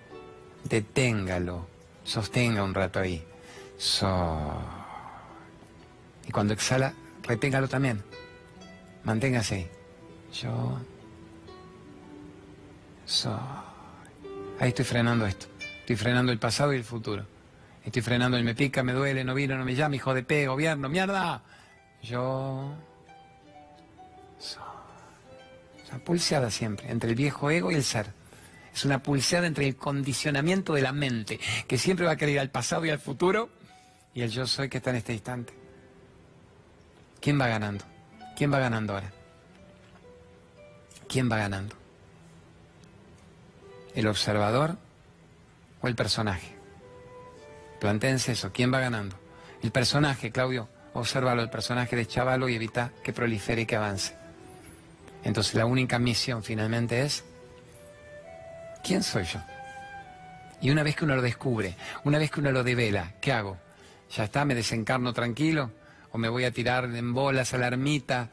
deténgalo, 0.63 1.67
sostenga 2.03 2.63
un 2.63 2.73
rato 2.73 2.99
ahí. 2.99 3.23
Y 6.27 6.31
cuando 6.31 6.53
exhala, 6.53 6.93
reténgalo 7.23 7.67
también. 7.67 8.03
Manténgase. 9.03 9.69
Yo 10.33 10.79
soy. 13.05 13.33
Ahí 14.59 14.69
estoy 14.69 14.85
frenando 14.85 15.25
esto. 15.25 15.45
Estoy 15.79 15.95
frenando 15.95 16.31
el 16.31 16.39
pasado 16.39 16.73
y 16.73 16.77
el 16.77 16.83
futuro. 16.83 17.25
Estoy 17.85 18.01
frenando 18.01 18.35
el 18.37 18.43
me 18.43 18.53
pica, 18.53 18.83
me 18.83 18.91
duele, 18.91 19.23
no 19.23 19.33
vino, 19.33 19.57
no 19.57 19.63
me 19.63 19.75
llama, 19.75 19.95
hijo 19.95 20.13
de 20.13 20.23
P, 20.23 20.47
gobierno, 20.47 20.89
mierda. 20.89 21.41
Yo 22.01 22.73
soy. 24.39 24.63
Una 25.89 25.99
pulseada 25.99 26.51
siempre, 26.51 26.91
entre 26.91 27.09
el 27.09 27.15
viejo 27.15 27.49
ego 27.49 27.71
y 27.71 27.75
el 27.75 27.83
ser. 27.83 28.13
Es 28.73 28.85
una 28.85 29.01
pulseada 29.01 29.47
entre 29.47 29.67
el 29.67 29.75
condicionamiento 29.75 30.73
de 30.73 30.81
la 30.81 30.91
mente, 30.91 31.39
que 31.67 31.77
siempre 31.77 32.05
va 32.05 32.11
a 32.13 32.15
querer 32.17 32.35
ir 32.35 32.39
al 32.39 32.51
pasado 32.51 32.85
y 32.85 32.89
al 32.89 32.99
futuro, 32.99 33.49
y 34.13 34.21
el 34.21 34.29
yo 34.29 34.45
soy 34.45 34.69
que 34.69 34.77
está 34.77 34.91
en 34.91 34.97
este 34.97 35.13
instante. 35.13 35.53
¿Quién 37.19 37.39
va 37.39 37.47
ganando? 37.47 37.85
¿Quién 38.35 38.53
va 38.53 38.59
ganando 38.59 38.93
ahora? 38.93 39.11
¿Quién 41.07 41.31
va 41.31 41.37
ganando? 41.37 41.75
¿El 43.95 44.07
observador 44.07 44.77
o 45.81 45.87
el 45.87 45.95
personaje? 45.95 46.55
Plantéense 47.79 48.33
eso, 48.33 48.51
¿quién 48.51 48.71
va 48.71 48.79
ganando? 48.79 49.17
El 49.63 49.71
personaje, 49.71 50.31
Claudio, 50.31 50.69
Obsérvalo 50.97 51.43
el 51.43 51.49
personaje 51.51 51.95
de 51.95 52.07
Chavalo 52.07 52.49
y 52.49 52.55
evita 52.55 52.91
que 53.03 53.13
prolifere 53.13 53.61
y 53.61 53.65
que 53.67 53.75
avance. 53.75 54.15
Entonces 55.23 55.53
la 55.53 55.67
única 55.67 55.99
misión 55.99 56.41
finalmente 56.41 57.03
es, 57.03 57.23
¿quién 58.83 59.03
soy 59.03 59.25
yo? 59.25 59.39
Y 60.59 60.71
una 60.71 60.81
vez 60.81 60.95
que 60.95 61.05
uno 61.05 61.15
lo 61.15 61.21
descubre, 61.21 61.75
una 62.03 62.17
vez 62.17 62.31
que 62.31 62.39
uno 62.39 62.51
lo 62.51 62.63
devela, 62.63 63.13
¿qué 63.21 63.31
hago? 63.31 63.57
¿Ya 64.15 64.23
está? 64.23 64.43
¿Me 64.43 64.55
desencarno 64.55 65.13
tranquilo? 65.13 65.71
¿O 66.13 66.17
me 66.17 66.29
voy 66.29 66.45
a 66.45 66.51
tirar 66.51 66.85
en 66.85 67.13
bolas 67.13 67.53
a 67.53 67.59
la 67.59 67.67
ermita 67.67 68.29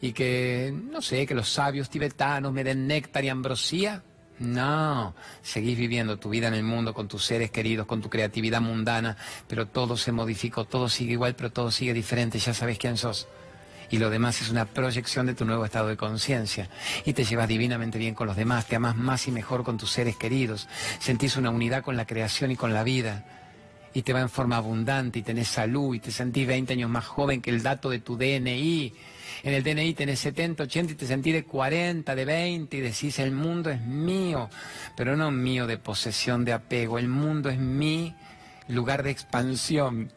y 0.00 0.12
que, 0.12 0.72
no 0.72 1.02
sé, 1.02 1.26
que 1.26 1.34
los 1.34 1.48
sabios 1.48 1.90
tibetanos 1.90 2.52
me 2.52 2.62
den 2.62 2.86
néctar 2.86 3.24
y 3.24 3.30
ambrosía? 3.30 4.00
No, 4.38 5.14
seguís 5.42 5.78
viviendo 5.78 6.18
tu 6.18 6.28
vida 6.28 6.48
en 6.48 6.54
el 6.54 6.62
mundo 6.62 6.92
con 6.92 7.08
tus 7.08 7.24
seres 7.24 7.50
queridos, 7.50 7.86
con 7.86 8.02
tu 8.02 8.10
creatividad 8.10 8.60
mundana, 8.60 9.16
pero 9.48 9.66
todo 9.66 9.96
se 9.96 10.12
modificó, 10.12 10.66
todo 10.66 10.88
sigue 10.90 11.12
igual, 11.12 11.34
pero 11.34 11.50
todo 11.50 11.70
sigue 11.70 11.94
diferente, 11.94 12.38
ya 12.38 12.52
sabes 12.52 12.78
quién 12.78 12.98
sos. 12.98 13.28
Y 13.90 13.98
lo 13.98 14.10
demás 14.10 14.42
es 14.42 14.50
una 14.50 14.66
proyección 14.66 15.26
de 15.26 15.34
tu 15.34 15.44
nuevo 15.44 15.64
estado 15.64 15.88
de 15.88 15.96
conciencia. 15.96 16.68
Y 17.04 17.12
te 17.14 17.24
llevas 17.24 17.48
divinamente 17.48 17.98
bien 17.98 18.14
con 18.14 18.26
los 18.26 18.36
demás, 18.36 18.66
te 18.66 18.76
amas 18.76 18.96
más 18.96 19.26
y 19.28 19.32
mejor 19.32 19.64
con 19.64 19.78
tus 19.78 19.90
seres 19.90 20.16
queridos, 20.16 20.68
sentís 20.98 21.36
una 21.36 21.50
unidad 21.50 21.82
con 21.82 21.96
la 21.96 22.06
creación 22.06 22.50
y 22.50 22.56
con 22.56 22.74
la 22.74 22.82
vida. 22.82 23.24
Y 23.96 24.02
te 24.02 24.12
va 24.12 24.20
en 24.20 24.28
forma 24.28 24.58
abundante 24.58 25.20
y 25.20 25.22
tenés 25.22 25.48
salud 25.48 25.94
y 25.94 26.00
te 26.00 26.10
sentís 26.10 26.46
20 26.46 26.74
años 26.74 26.90
más 26.90 27.06
joven 27.06 27.40
que 27.40 27.48
el 27.48 27.62
dato 27.62 27.88
de 27.88 28.00
tu 28.00 28.16
DNI 28.16 28.92
en 29.42 29.54
el 29.54 29.62
DNI 29.62 29.94
tenés 29.94 30.18
70, 30.20 30.64
80 30.64 30.92
y 30.92 30.96
te 30.96 31.06
sentís 31.06 31.32
de 31.32 31.44
40, 31.44 32.14
de 32.14 32.24
20 32.24 32.76
y 32.76 32.80
decís 32.80 33.18
el 33.18 33.32
mundo 33.32 33.70
es 33.70 33.80
mío, 33.80 34.48
pero 34.96 35.16
no 35.16 35.30
mío 35.30 35.66
de 35.66 35.78
posesión, 35.78 36.44
de 36.44 36.52
apego, 36.52 36.98
el 36.98 37.08
mundo 37.08 37.48
es 37.48 37.58
mi 37.58 38.14
lugar 38.68 39.02
de 39.02 39.10
expansión. 39.10 40.12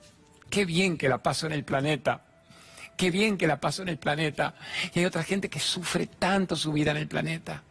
Qué 0.50 0.66
bien 0.66 0.98
que 0.98 1.10
la 1.10 1.20
paso 1.20 1.46
en 1.46 1.54
el 1.54 1.64
planeta. 1.64 2.26
Qué 2.98 3.12
bien 3.12 3.38
que 3.38 3.48
la 3.48 3.60
paso 3.60 3.84
en 3.84 3.90
el 3.90 3.98
planeta. 3.98 4.56
Y 4.94 5.00
hay 5.00 5.06
otra 5.06 5.24
gente 5.24 5.50
que 5.50 5.60
sufre 5.60 6.08
tanto 6.08 6.56
su 6.56 6.74
vida 6.74 6.92
en 6.92 6.98
el 6.98 7.08
planeta. 7.08 7.64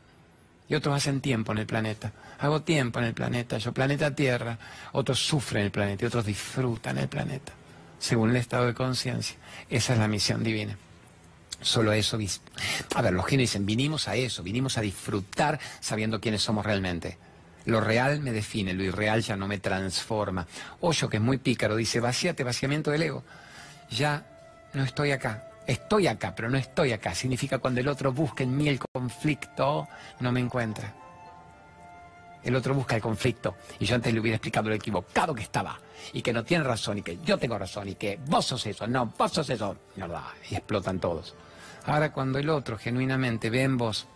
Y 0.68 0.74
otros 0.74 0.94
hacen 0.94 1.20
tiempo 1.20 1.52
en 1.52 1.58
el 1.58 1.66
planeta. 1.66 2.12
Hago 2.38 2.62
tiempo 2.62 2.98
en 2.98 3.06
el 3.06 3.14
planeta, 3.14 3.58
yo 3.58 3.72
planeta 3.72 4.14
Tierra. 4.14 4.58
Otros 4.92 5.18
sufren 5.18 5.64
el 5.64 5.70
planeta 5.70 6.04
y 6.04 6.08
otros 6.08 6.26
disfrutan 6.26 6.98
el 6.98 7.08
planeta, 7.08 7.52
según 7.98 8.30
el 8.30 8.36
estado 8.36 8.66
de 8.66 8.74
conciencia. 8.74 9.36
Esa 9.70 9.94
es 9.94 9.98
la 9.98 10.08
misión 10.08 10.44
divina. 10.44 10.76
Solo 11.60 11.92
eso. 11.92 12.18
A 12.94 13.02
ver, 13.02 13.12
los 13.12 13.26
genios 13.26 13.50
dicen, 13.50 13.66
vinimos 13.66 14.08
a 14.08 14.14
eso, 14.14 14.42
vinimos 14.42 14.78
a 14.78 14.80
disfrutar 14.80 15.58
sabiendo 15.80 16.20
quiénes 16.20 16.42
somos 16.42 16.64
realmente. 16.64 17.18
Lo 17.64 17.80
real 17.80 18.20
me 18.20 18.32
define, 18.32 18.72
lo 18.72 18.82
irreal 18.82 19.22
ya 19.22 19.36
no 19.36 19.48
me 19.48 19.58
transforma. 19.58 20.46
Hoyo, 20.80 21.08
que 21.08 21.16
es 21.16 21.22
muy 21.22 21.38
pícaro, 21.38 21.76
dice, 21.76 22.00
vacíate, 22.00 22.44
vaciamiento 22.44 22.90
del 22.90 23.02
ego. 23.02 23.24
Ya 23.90 24.24
no 24.74 24.84
estoy 24.84 25.10
acá. 25.10 25.44
Estoy 25.68 26.06
acá, 26.06 26.34
pero 26.34 26.48
no 26.48 26.56
estoy 26.56 26.92
acá. 26.92 27.14
Significa 27.14 27.58
cuando 27.58 27.80
el 27.80 27.88
otro 27.88 28.10
busca 28.10 28.42
en 28.42 28.56
mí 28.56 28.68
el 28.68 28.78
conflicto, 28.78 29.86
no 30.18 30.32
me 30.32 30.40
encuentra. 30.40 30.94
El 32.42 32.56
otro 32.56 32.72
busca 32.72 32.96
el 32.96 33.02
conflicto. 33.02 33.56
Y 33.78 33.84
yo 33.84 33.94
antes 33.94 34.14
le 34.14 34.18
hubiera 34.18 34.36
explicado 34.36 34.70
lo 34.70 34.74
equivocado 34.74 35.34
que 35.34 35.42
estaba. 35.42 35.78
Y 36.14 36.22
que 36.22 36.32
no 36.32 36.42
tiene 36.42 36.64
razón 36.64 36.96
y 36.96 37.02
que 37.02 37.18
yo 37.22 37.36
tengo 37.36 37.58
razón 37.58 37.86
y 37.86 37.96
que 37.96 38.18
vos 38.24 38.46
sos 38.46 38.66
eso. 38.66 38.86
No, 38.86 39.12
vos 39.18 39.30
sos 39.30 39.50
eso. 39.50 39.76
Y 40.50 40.54
explotan 40.54 41.00
todos. 41.00 41.34
Ahora 41.84 42.14
cuando 42.14 42.38
el 42.38 42.48
otro 42.48 42.78
genuinamente 42.78 43.50
ve 43.50 43.64
en 43.64 43.76
vos 43.76 44.08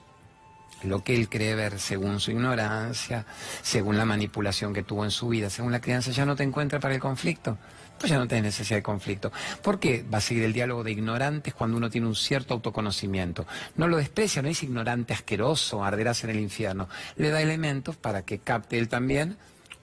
lo 0.85 1.05
que 1.05 1.15
él 1.15 1.29
cree 1.29 1.55
ver 1.55 1.79
según 1.79 2.19
su 2.19 2.31
ignorancia, 2.31 3.27
según 3.61 3.99
la 3.99 4.07
manipulación 4.07 4.73
que 4.73 4.83
tuvo 4.83 5.05
en 5.05 5.11
su 5.11 5.29
vida, 5.29 5.51
según 5.51 5.71
la 5.71 5.83
crianza, 5.83 6.13
ya 6.13 6.25
no 6.25 6.35
te 6.35 6.45
encuentra 6.45 6.81
para 6.81 6.95
el 6.95 7.01
conflicto. 7.01 7.59
Pues 7.99 8.11
ya 8.11 8.19
no 8.19 8.27
tienes 8.27 8.45
necesidad 8.45 8.79
de 8.79 8.83
conflicto. 8.83 9.31
¿Por 9.63 9.79
qué 9.79 10.05
va 10.13 10.19
a 10.19 10.21
seguir 10.21 10.43
el 10.43 10.53
diálogo 10.53 10.83
de 10.83 10.91
ignorantes 10.91 11.55
cuando 11.55 11.77
uno 11.77 11.89
tiene 11.89 12.09
un 12.09 12.17
cierto 12.17 12.55
autoconocimiento? 12.55 13.47
No 13.77 13.87
lo 13.87 13.97
desprecia, 13.97 14.43
no 14.43 14.49
es 14.49 14.63
ignorante 14.63 15.15
asqueroso, 15.15 15.85
arderás 15.85 16.25
en 16.25 16.31
el 16.31 16.41
infierno. 16.41 16.89
Le 17.17 17.31
da 17.31 17.41
elementos 17.41 17.97
para 17.97 18.23
que 18.23 18.39
capte 18.39 18.79
él 18.79 18.89
también 18.89 19.37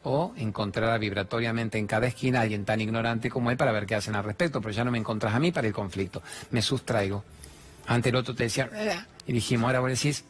o 0.03 0.33
encontrará 0.37 0.97
vibratoriamente 0.97 1.77
en 1.77 1.87
cada 1.87 2.07
esquina 2.07 2.39
a 2.39 2.41
alguien 2.43 2.65
tan 2.65 2.81
ignorante 2.81 3.29
como 3.29 3.51
él 3.51 3.57
para 3.57 3.71
ver 3.71 3.85
qué 3.85 3.95
hacen 3.95 4.15
al 4.15 4.23
respecto, 4.23 4.61
pero 4.61 4.73
ya 4.73 4.83
no 4.83 4.91
me 4.91 4.97
encontrás 4.97 5.33
a 5.33 5.39
mí 5.39 5.51
para 5.51 5.67
el 5.67 5.73
conflicto. 5.73 6.21
Me 6.51 6.61
sustraigo. 6.61 7.23
Antes 7.87 8.11
el 8.11 8.15
otro 8.17 8.35
te 8.35 8.43
decía, 8.43 8.69
y 9.25 9.33
dijimos, 9.33 9.67
ahora 9.67 9.79
vos 9.79 9.89
decís, 9.89 10.23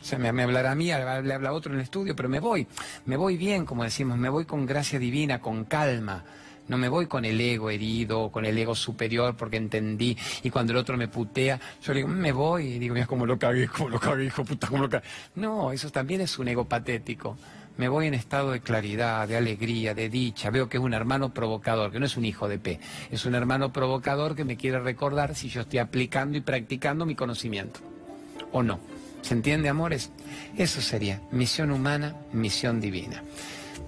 o 0.00 0.04
sea, 0.04 0.18
me, 0.18 0.42
hablará 0.42 0.72
a 0.72 0.74
mí, 0.74 0.86
le 0.86 0.92
habla 1.34 1.52
otro 1.52 1.72
en 1.72 1.78
el 1.78 1.84
estudio, 1.84 2.14
pero 2.14 2.28
me 2.28 2.40
voy, 2.40 2.66
me 3.06 3.16
voy 3.16 3.36
bien, 3.36 3.64
como 3.64 3.84
decimos, 3.84 4.18
me 4.18 4.28
voy 4.28 4.44
con 4.44 4.66
gracia 4.66 4.98
divina, 4.98 5.40
con 5.40 5.64
calma. 5.64 6.24
No 6.68 6.76
me 6.76 6.90
voy 6.90 7.06
con 7.06 7.24
el 7.24 7.40
ego 7.40 7.70
herido, 7.70 8.30
con 8.30 8.44
el 8.44 8.56
ego 8.58 8.74
superior 8.74 9.34
porque 9.36 9.56
entendí. 9.56 10.16
Y 10.42 10.50
cuando 10.50 10.72
el 10.72 10.78
otro 10.78 10.98
me 10.98 11.08
putea, 11.08 11.58
yo 11.82 11.94
le 11.94 12.00
digo, 12.00 12.08
me 12.08 12.30
voy. 12.30 12.74
Y 12.74 12.78
digo, 12.78 12.94
mira 12.94 13.06
cómo 13.06 13.24
lo 13.24 13.38
cagué, 13.38 13.68
cómo 13.68 13.88
lo 13.88 13.98
cagué, 13.98 14.26
hijo 14.26 14.44
puta, 14.44 14.68
cómo 14.68 14.82
lo 14.82 14.90
cagué. 14.90 15.04
No, 15.34 15.72
eso 15.72 15.90
también 15.90 16.20
es 16.20 16.38
un 16.38 16.46
ego 16.48 16.66
patético. 16.66 17.38
Me 17.78 17.88
voy 17.88 18.08
en 18.08 18.14
estado 18.14 18.50
de 18.50 18.60
claridad, 18.60 19.26
de 19.26 19.36
alegría, 19.36 19.94
de 19.94 20.10
dicha. 20.10 20.50
Veo 20.50 20.68
que 20.68 20.76
es 20.76 20.82
un 20.82 20.92
hermano 20.92 21.32
provocador, 21.32 21.90
que 21.90 22.00
no 22.00 22.06
es 22.06 22.16
un 22.16 22.26
hijo 22.26 22.48
de 22.48 22.58
P. 22.58 22.80
Es 23.10 23.24
un 23.24 23.34
hermano 23.34 23.72
provocador 23.72 24.34
que 24.34 24.44
me 24.44 24.56
quiere 24.56 24.78
recordar 24.80 25.34
si 25.34 25.48
yo 25.48 25.62
estoy 25.62 25.78
aplicando 25.78 26.36
y 26.36 26.42
practicando 26.42 27.06
mi 27.06 27.14
conocimiento. 27.14 27.80
¿O 28.52 28.62
no? 28.62 28.78
¿Se 29.22 29.34
entiende, 29.34 29.68
amores? 29.68 30.10
Eso 30.56 30.80
sería 30.80 31.20
misión 31.30 31.70
humana, 31.70 32.16
misión 32.32 32.80
divina. 32.80 33.22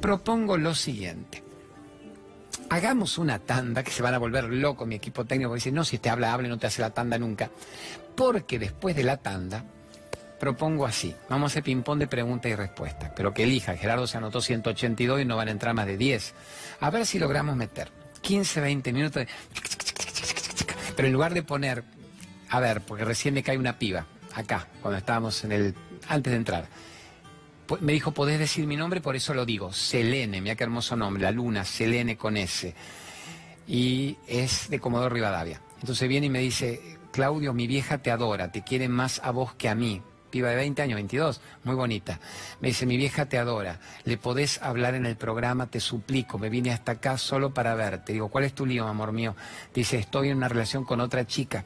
Propongo 0.01 0.57
lo 0.57 0.75
siguiente. 0.75 1.43
Hagamos 2.69 3.19
una 3.19 3.39
tanda, 3.39 3.83
que 3.83 3.91
se 3.91 4.03
van 4.03 4.15
a 4.15 4.19
volver 4.19 4.45
locos 4.45 4.87
mi 4.87 4.95
equipo 4.95 5.25
técnico, 5.25 5.55
dice, 5.55 5.73
no, 5.73 5.85
si 5.85 5.99
te 5.99 6.09
habla, 6.09 6.33
hable, 6.33 6.49
no 6.49 6.59
te 6.59 6.67
hace 6.67 6.83
la 6.83 6.91
tanda 6.91 7.19
nunca. 7.19 7.51
Porque 8.15 8.59
después 8.59 8.95
de 8.95 9.03
la 9.03 9.17
tanda, 9.17 9.65
propongo 10.39 10.87
así, 10.87 11.15
vamos 11.29 11.51
a 11.51 11.53
hacer 11.53 11.65
ping-pong 11.65 11.99
de 11.99 12.07
preguntas 12.07 12.51
y 12.51 12.55
respuestas, 12.55 13.13
pero 13.15 13.35
que 13.35 13.43
elija, 13.43 13.77
Gerardo 13.77 14.07
se 14.07 14.19
anotó 14.19 14.41
182 14.41 15.21
y 15.21 15.25
no 15.25 15.37
van 15.37 15.49
a 15.49 15.51
entrar 15.51 15.75
más 15.75 15.87
de 15.87 15.97
10. 15.97 16.35
A 16.81 16.91
ver 16.91 17.07
si 17.07 17.19
logramos 17.19 17.57
meter 17.57 17.91
15, 18.23 18.61
20 18.61 18.93
minutos 18.93 19.27
de... 19.27 19.29
Pero 20.97 21.07
en 21.07 21.13
lugar 21.13 21.35
de 21.35 21.43
poner, 21.43 21.85
a 22.49 22.61
ver, 22.61 22.81
porque 22.81 23.05
recién 23.05 23.35
me 23.35 23.43
cae 23.43 23.59
una 23.59 23.79
piba, 23.79 24.07
acá, 24.35 24.69
cuando 24.81 24.99
estábamos 24.99 25.43
en 25.45 25.53
el. 25.53 25.75
antes 26.09 26.31
de 26.31 26.37
entrar. 26.37 26.69
Me 27.81 27.93
dijo, 27.93 28.13
podés 28.13 28.39
decir 28.41 28.67
mi 28.67 28.77
nombre, 28.77 29.01
por 29.01 29.15
eso 29.15 29.33
lo 29.33 29.47
digo. 29.47 29.73
Selene, 29.73 30.41
mira 30.41 30.57
qué 30.57 30.65
hermoso 30.65 30.97
nombre, 30.97 31.23
la 31.23 31.31
luna, 31.31 31.65
Selene 31.65 32.17
con 32.17 32.37
S. 32.37 32.75
Y 33.69 34.17
es 34.27 34.69
de 34.69 34.81
Comodoro 34.81 35.15
Rivadavia. 35.15 35.61
Entonces 35.81 36.09
viene 36.09 36.27
y 36.27 36.31
me 36.31 36.41
dice, 36.41 36.99
Claudio, 37.13 37.53
mi 37.55 37.67
vieja 37.67 37.99
te 37.99 38.11
adora, 38.11 38.51
te 38.51 38.63
quiere 38.63 38.89
más 38.89 39.21
a 39.23 39.31
vos 39.31 39.55
que 39.55 39.69
a 39.69 39.75
mí. 39.75 40.03
Piba 40.31 40.51
de 40.51 40.57
20 40.57 40.83
años, 40.83 40.95
22, 40.97 41.41
muy 41.65 41.75
bonita. 41.75 42.21
Me 42.61 42.69
dice, 42.69 42.87
mi 42.87 42.97
vieja 42.97 43.27
te 43.27 43.39
adora, 43.39 43.81
le 44.05 44.17
podés 44.17 44.63
hablar 44.63 44.95
en 44.95 45.07
el 45.07 45.17
programa, 45.17 45.67
te 45.67 45.81
suplico, 45.81 46.39
me 46.39 46.49
vine 46.49 46.73
hasta 46.73 46.93
acá 46.93 47.19
solo 47.19 47.53
para 47.53 47.75
verte. 47.75 48.13
Digo, 48.13 48.29
¿cuál 48.29 48.45
es 48.45 48.55
tu 48.55 48.65
lío, 48.65 48.87
amor 48.87 49.13
mío? 49.13 49.35
Dice, 49.75 49.99
estoy 49.99 50.29
en 50.29 50.37
una 50.37 50.49
relación 50.49 50.85
con 50.85 51.01
otra 51.01 51.27
chica. 51.27 51.65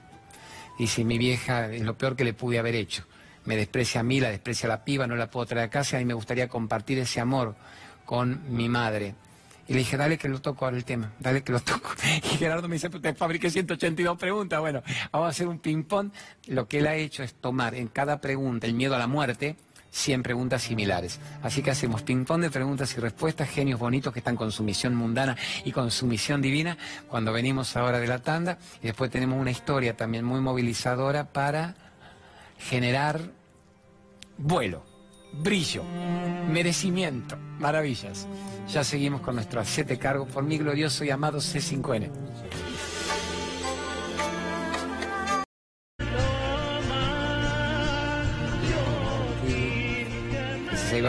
Dice, 0.78 1.04
mi 1.04 1.18
vieja 1.18 1.72
es 1.72 1.82
lo 1.82 1.96
peor 1.96 2.16
que 2.16 2.24
le 2.24 2.34
pude 2.34 2.58
haber 2.58 2.74
hecho. 2.74 3.04
Me 3.44 3.56
desprecia 3.56 4.00
a 4.00 4.04
mí, 4.04 4.20
la 4.20 4.30
desprecia 4.30 4.66
a 4.66 4.70
la 4.70 4.84
piba, 4.84 5.06
no 5.06 5.16
la 5.16 5.30
puedo 5.30 5.46
traer 5.46 5.66
a 5.66 5.70
casa 5.70 6.00
y 6.00 6.04
me 6.04 6.14
gustaría 6.14 6.48
compartir 6.48 6.98
ese 6.98 7.20
amor 7.20 7.54
con 8.04 8.54
mi 8.54 8.68
madre. 8.68 9.14
Y 9.66 9.72
le 9.72 9.78
dije, 9.78 9.96
dale 9.96 10.18
que 10.18 10.28
lo 10.28 10.40
toco 10.40 10.64
ahora 10.64 10.76
el 10.76 10.84
tema, 10.84 11.12
dale 11.18 11.42
que 11.42 11.52
lo 11.52 11.60
toco. 11.60 11.90
Y 12.22 12.36
Gerardo 12.36 12.68
me 12.68 12.74
dice, 12.74 12.90
pues 12.90 13.02
te 13.02 13.14
fabriqué 13.14 13.50
182 13.50 14.18
preguntas. 14.18 14.60
Bueno, 14.60 14.82
vamos 15.10 15.26
a 15.26 15.30
hacer 15.30 15.46
un 15.46 15.58
ping-pong. 15.58 16.10
Lo 16.48 16.68
que 16.68 16.78
él 16.78 16.86
ha 16.86 16.96
hecho 16.96 17.22
es 17.22 17.34
tomar 17.34 17.74
en 17.74 17.88
cada 17.88 18.20
pregunta 18.20 18.66
el 18.66 18.74
miedo 18.74 18.94
a 18.94 18.98
la 18.98 19.06
muerte 19.06 19.56
100 19.94 20.24
preguntas 20.24 20.62
similares. 20.62 21.20
Así 21.42 21.62
que 21.62 21.70
hacemos 21.70 22.02
ping-pong 22.02 22.40
de 22.40 22.50
preguntas 22.50 22.92
y 22.96 23.00
respuestas, 23.00 23.48
genios 23.48 23.78
bonitos 23.78 24.12
que 24.12 24.18
están 24.18 24.34
con 24.34 24.50
su 24.50 24.64
misión 24.64 24.96
mundana 24.96 25.36
y 25.64 25.70
con 25.70 25.92
su 25.92 26.06
misión 26.06 26.42
divina 26.42 26.76
cuando 27.06 27.32
venimos 27.32 27.76
ahora 27.76 28.00
de 28.00 28.08
la 28.08 28.18
tanda. 28.18 28.58
Y 28.82 28.88
después 28.88 29.10
tenemos 29.10 29.40
una 29.40 29.52
historia 29.52 29.96
también 29.96 30.24
muy 30.24 30.40
movilizadora 30.40 31.32
para 31.32 31.76
generar 32.58 33.20
vuelo, 34.36 34.84
brillo, 35.32 35.84
merecimiento, 36.50 37.36
maravillas. 37.60 38.26
Ya 38.72 38.82
seguimos 38.82 39.20
con 39.20 39.36
nuestro 39.36 39.64
siete 39.64 39.96
cargo 39.96 40.26
por 40.26 40.42
mi 40.42 40.58
glorioso 40.58 41.04
y 41.04 41.10
amado 41.10 41.38
C5N. 41.38 42.10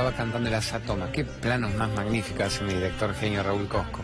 Iba 0.02 0.12
cantando 0.12 0.50
el 0.50 0.56
asatoma. 0.56 1.12
Qué 1.12 1.24
planos 1.24 1.74
más 1.76 1.90
magníficos 1.90 2.48
hace 2.48 2.64
mi 2.64 2.74
director 2.74 3.14
genio 3.16 3.44
Raúl 3.44 3.68
Cosco. 3.68 4.02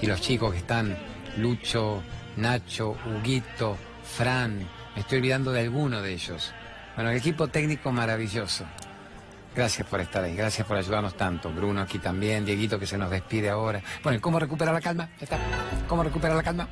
Y 0.00 0.06
los 0.06 0.20
chicos 0.20 0.52
que 0.52 0.58
están, 0.58 0.96
Lucho, 1.36 2.02
Nacho, 2.36 2.96
Huguito, 3.06 3.76
Fran, 4.16 4.58
me 4.94 5.00
estoy 5.00 5.18
olvidando 5.18 5.52
de 5.52 5.60
alguno 5.60 6.00
de 6.00 6.12
ellos. 6.12 6.52
Bueno, 6.94 7.10
el 7.10 7.18
equipo 7.18 7.48
técnico 7.48 7.92
maravilloso. 7.92 8.64
Gracias 9.54 9.86
por 9.86 10.00
estar 10.00 10.24
ahí, 10.24 10.34
gracias 10.34 10.66
por 10.66 10.76
ayudarnos 10.76 11.16
tanto. 11.16 11.50
Bruno 11.50 11.80
aquí 11.82 11.98
también, 11.98 12.44
Dieguito 12.44 12.78
que 12.78 12.86
se 12.86 12.98
nos 12.98 13.10
despide 13.10 13.50
ahora. 13.50 13.82
Bueno, 14.02 14.20
¿cómo 14.20 14.38
recuperar 14.38 14.74
la 14.74 14.80
calma? 14.80 15.10
¿Está? 15.20 15.38
¿Cómo 15.86 16.02
recuperar 16.02 16.36
la 16.36 16.42
calma? 16.42 16.68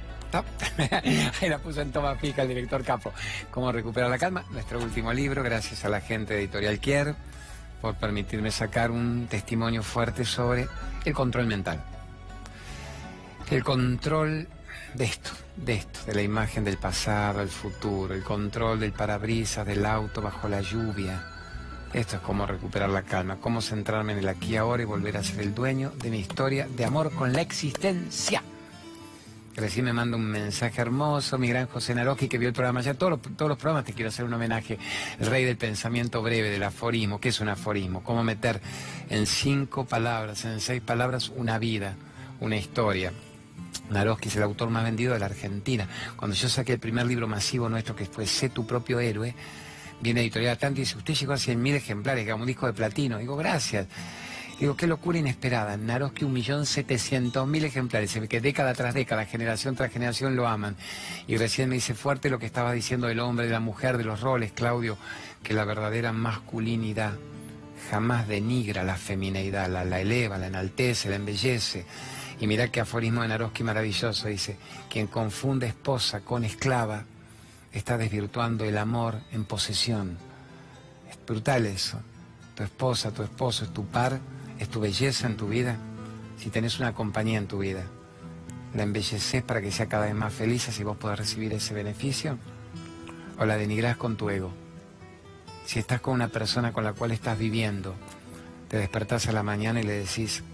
Ahí 1.41 1.49
la 1.49 1.59
puso 1.59 1.83
en 1.83 1.93
toma 1.93 2.17
fija 2.17 2.43
el 2.43 2.49
director 2.49 2.83
Capo. 2.83 3.13
¿Cómo 3.51 3.71
recuperar 3.71 4.09
la 4.09 4.19
calma? 4.19 4.45
Nuestro 4.51 4.81
último 4.81 5.13
libro, 5.13 5.43
gracias 5.43 5.85
a 5.85 5.91
la 5.91 6.01
gente 6.01 6.35
Editorial 6.39 6.81
Kier 6.81 7.15
por 7.83 7.97
permitirme 7.97 8.53
sacar 8.53 8.92
un 8.92 9.27
testimonio 9.29 9.83
fuerte 9.83 10.25
sobre 10.25 10.68
el 11.05 11.12
control 11.12 11.47
mental. 11.47 11.85
El 13.51 13.64
control 13.64 14.49
de 14.95 15.05
esto, 15.05 15.33
de 15.57 15.75
esto, 15.75 16.01
de 16.07 16.14
la 16.14 16.23
imagen 16.23 16.64
del 16.64 16.79
pasado, 16.79 17.42
el 17.42 17.49
futuro, 17.49 18.14
el 18.14 18.23
control 18.23 18.79
del 18.81 18.92
parabrisas, 18.92 19.66
del 19.66 19.85
auto 19.85 20.23
bajo 20.23 20.49
la 20.49 20.61
lluvia. 20.61 21.27
Esto 21.92 22.16
es 22.16 22.23
cómo 22.23 22.47
recuperar 22.47 22.88
la 22.88 23.03
calma, 23.03 23.37
cómo 23.37 23.61
centrarme 23.61 24.12
en 24.12 24.21
el 24.21 24.29
aquí 24.29 24.53
y 24.53 24.57
ahora 24.57 24.83
y 24.83 24.87
volver 24.87 25.16
a 25.16 25.25
ser 25.25 25.40
el 25.40 25.55
dueño 25.55 25.92
de 25.97 26.11
mi 26.11 26.21
historia 26.21 26.66
de 26.68 26.85
amor 26.85 27.12
con 27.12 27.33
la 27.33 27.42
existencia. 27.42 28.42
Recién 29.55 29.85
me 29.85 29.93
manda 29.93 30.17
un 30.17 30.25
mensaje 30.25 30.81
hermoso, 30.81 31.37
mi 31.37 31.47
gran 31.47 31.67
José 31.67 31.95
Naroski, 31.95 32.27
que 32.27 32.38
vio 32.38 32.49
el 32.49 32.55
programa 32.55 32.81
ya. 32.81 32.95
Todos 32.95 33.21
los, 33.21 33.59
programas 33.59 33.85
te 33.85 33.93
quiero 33.93 34.09
hacer 34.09 34.25
un 34.25 34.33
homenaje. 34.33 34.79
El 35.21 35.27
rey 35.27 35.45
del 35.45 35.59
pensamiento 35.59 36.23
breve, 36.23 36.49
del 36.49 36.62
aforismo. 36.62 37.21
¿Qué 37.21 37.29
es 37.29 37.41
un 37.41 37.51
aforismo? 37.51 38.03
Cómo 38.03 38.25
meter 38.25 38.62
en 39.11 39.27
cinco 39.27 39.85
palabras, 39.85 40.47
en 40.47 40.59
seis 40.59 40.81
palabras, 40.81 41.31
una 41.37 41.59
vida, 41.59 41.97
una 42.41 42.57
historia. 42.57 43.12
Naroski 43.91 44.29
es 44.29 44.37
el 44.37 44.43
autor 44.43 44.71
más 44.71 44.85
vendido 44.85 45.12
de 45.12 45.19
la 45.19 45.27
Argentina. 45.27 45.87
Cuando 46.16 46.35
yo 46.35 46.49
saqué 46.49 46.72
el 46.72 46.79
primer 46.79 47.05
libro 47.07 47.29
masivo 47.29 47.68
nuestro, 47.68 47.95
que 47.95 48.07
fue 48.07 48.26
Sé 48.26 48.49
tu 48.49 48.66
propio 48.66 49.01
héroe, 49.01 49.35
viene 50.01 50.22
Editorial 50.22 50.57
Tanto 50.57 50.81
y 50.81 50.85
dice, 50.85 50.97
usted 50.97 51.12
llegó 51.12 51.35
a 51.35 51.37
100.000 51.37 51.74
ejemplares, 51.74 52.24
que 52.24 52.33
un 52.33 52.47
disco 52.47 52.66
de 52.66 52.72
platino. 52.72 53.18
Digo, 53.18 53.37
gracias. 53.37 53.87
Digo, 54.59 54.76
qué 54.76 54.86
locura 54.86 55.18
inesperada. 55.18 55.76
Naroski, 55.76 56.24
un 56.24 56.32
millón 56.32 56.66
setecientos 56.66 57.46
mil 57.48 57.64
ejemplares. 57.64 58.11
Se 58.11 58.20
ve 58.20 58.28
que 58.28 58.40
década 58.40 58.74
tras 58.74 58.94
década, 58.94 59.24
generación 59.24 59.74
tras 59.74 59.92
generación 59.92 60.36
lo 60.36 60.46
aman. 60.46 60.76
Y 61.26 61.36
recién 61.36 61.68
me 61.68 61.76
dice 61.76 61.94
fuerte 61.94 62.30
lo 62.30 62.38
que 62.38 62.46
estaba 62.46 62.72
diciendo 62.72 63.09
del 63.09 63.20
hombre, 63.20 63.46
de 63.46 63.53
la 63.53 63.61
mujer, 63.61 63.98
de 63.98 64.05
los 64.05 64.20
roles, 64.20 64.53
Claudio, 64.53 64.96
que 65.42 65.55
la 65.55 65.64
verdadera 65.64 66.12
masculinidad 66.12 67.14
jamás 67.90 68.28
denigra 68.28 68.84
la 68.84 68.96
femineidad, 68.96 69.68
la, 69.68 69.84
la 69.84 70.00
eleva, 70.00 70.38
la 70.38 70.46
enaltece, 70.46 71.11
la 71.11 71.16
embellece. 71.16 71.84
Y 72.40 72.46
mira 72.46 72.68
qué 72.68 72.80
aforismo 72.80 73.22
de 73.22 73.28
Naroski 73.28 73.62
maravilloso, 73.62 74.28
dice, 74.28 74.57
quien 74.88 75.07
confunde 75.07 75.66
esposa 75.66 76.20
con 76.20 76.44
esclava 76.44 77.05
está 77.72 77.96
desvirtuando 77.96 78.64
el 78.64 78.78
amor 78.78 79.20
en 79.32 79.44
posesión. 79.44 80.16
Es 81.11 81.18
brutal 81.26 81.66
eso. 81.66 82.00
tu 82.55 82.62
esposa, 82.62 83.11
tu 83.12 83.22
esposo, 83.22 83.64
es 83.64 83.72
tu 83.72 83.86
par, 83.86 84.20
es 84.63 84.69
tu 84.69 84.81
belleza 84.81 85.27
en 85.27 85.37
tu 85.37 85.49
vida, 85.49 85.77
si 86.39 86.49
tenés 86.49 86.79
una 86.79 86.95
compañía 86.95 87.39
en 87.39 87.49
tu 87.49 87.59
vida, 87.59 87.83
la 88.75 88.85
embelleces 88.85 89.43
para 89.43 89.61
que 89.61 89.73
sea 89.73 89.89
cada 89.89 90.07
vez 90.07 90.15
más 90.15 90.33
feliz 90.33 90.69
así 90.69 90.85
vos 90.85 90.97
podés 90.97 91.19
recibir 91.19 91.53
ese 91.53 91.75
beneficio, 91.75 92.39
o 93.39 93.45
la 93.45 93.57
denigrás 93.57 93.97
con 93.97 94.17
tu 94.17 94.31
ego. 94.31 94.53
Si 95.67 95.81
estás 95.81 96.01
con 96.01 96.15
una 96.15 96.29
persona 96.29 96.73
con 96.73 96.85
la 96.85 96.93
cual 96.93 97.11
estás 97.11 97.39
viviendo, 97.39 97.95
te 98.69 98.77
despertás 98.77 99.27
a 99.27 99.33
la 99.33 99.43
mañana 99.43 99.81
y 99.81 99.85
le 99.85 99.95
decís, 99.95 100.45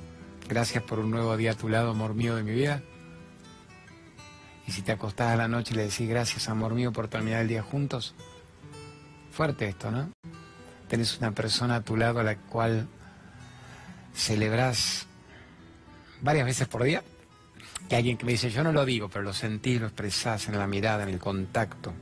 gracias 0.48 0.82
por 0.82 1.00
un 1.00 1.10
nuevo 1.10 1.36
día 1.36 1.52
a 1.52 1.54
tu 1.54 1.68
lado, 1.68 1.90
amor 1.90 2.14
mío 2.14 2.34
de 2.34 2.42
mi 2.42 2.52
vida. 2.52 2.82
Y 4.66 4.72
si 4.72 4.80
te 4.80 4.92
acostás 4.92 5.32
a 5.32 5.36
la 5.36 5.48
noche 5.48 5.74
y 5.74 5.76
le 5.76 5.84
decís, 5.84 6.08
gracias, 6.08 6.48
amor 6.48 6.72
mío, 6.72 6.92
por 6.92 7.08
terminar 7.08 7.42
el 7.42 7.48
día 7.48 7.62
juntos. 7.62 8.14
Fuerte 9.32 9.68
esto, 9.68 9.90
¿no? 9.90 10.10
Tenés 10.88 11.18
una 11.18 11.32
persona 11.32 11.76
a 11.76 11.80
tu 11.82 11.96
lado 11.96 12.20
a 12.20 12.22
la 12.22 12.36
cual 12.36 12.88
celebrás 14.14 15.06
varias 16.20 16.46
veces 16.46 16.68
por 16.68 16.82
día. 16.82 17.02
Que 17.88 17.96
alguien 17.96 18.18
que 18.18 18.26
me 18.26 18.32
dice, 18.32 18.50
yo 18.50 18.62
no 18.64 18.72
lo 18.72 18.84
digo, 18.84 19.08
pero 19.08 19.22
lo 19.22 19.32
sentís, 19.32 19.80
lo 19.80 19.86
expresás 19.86 20.48
en 20.48 20.58
la 20.58 20.66
mirada, 20.66 21.04
en 21.04 21.08
el 21.08 21.18
contacto. 21.18 21.94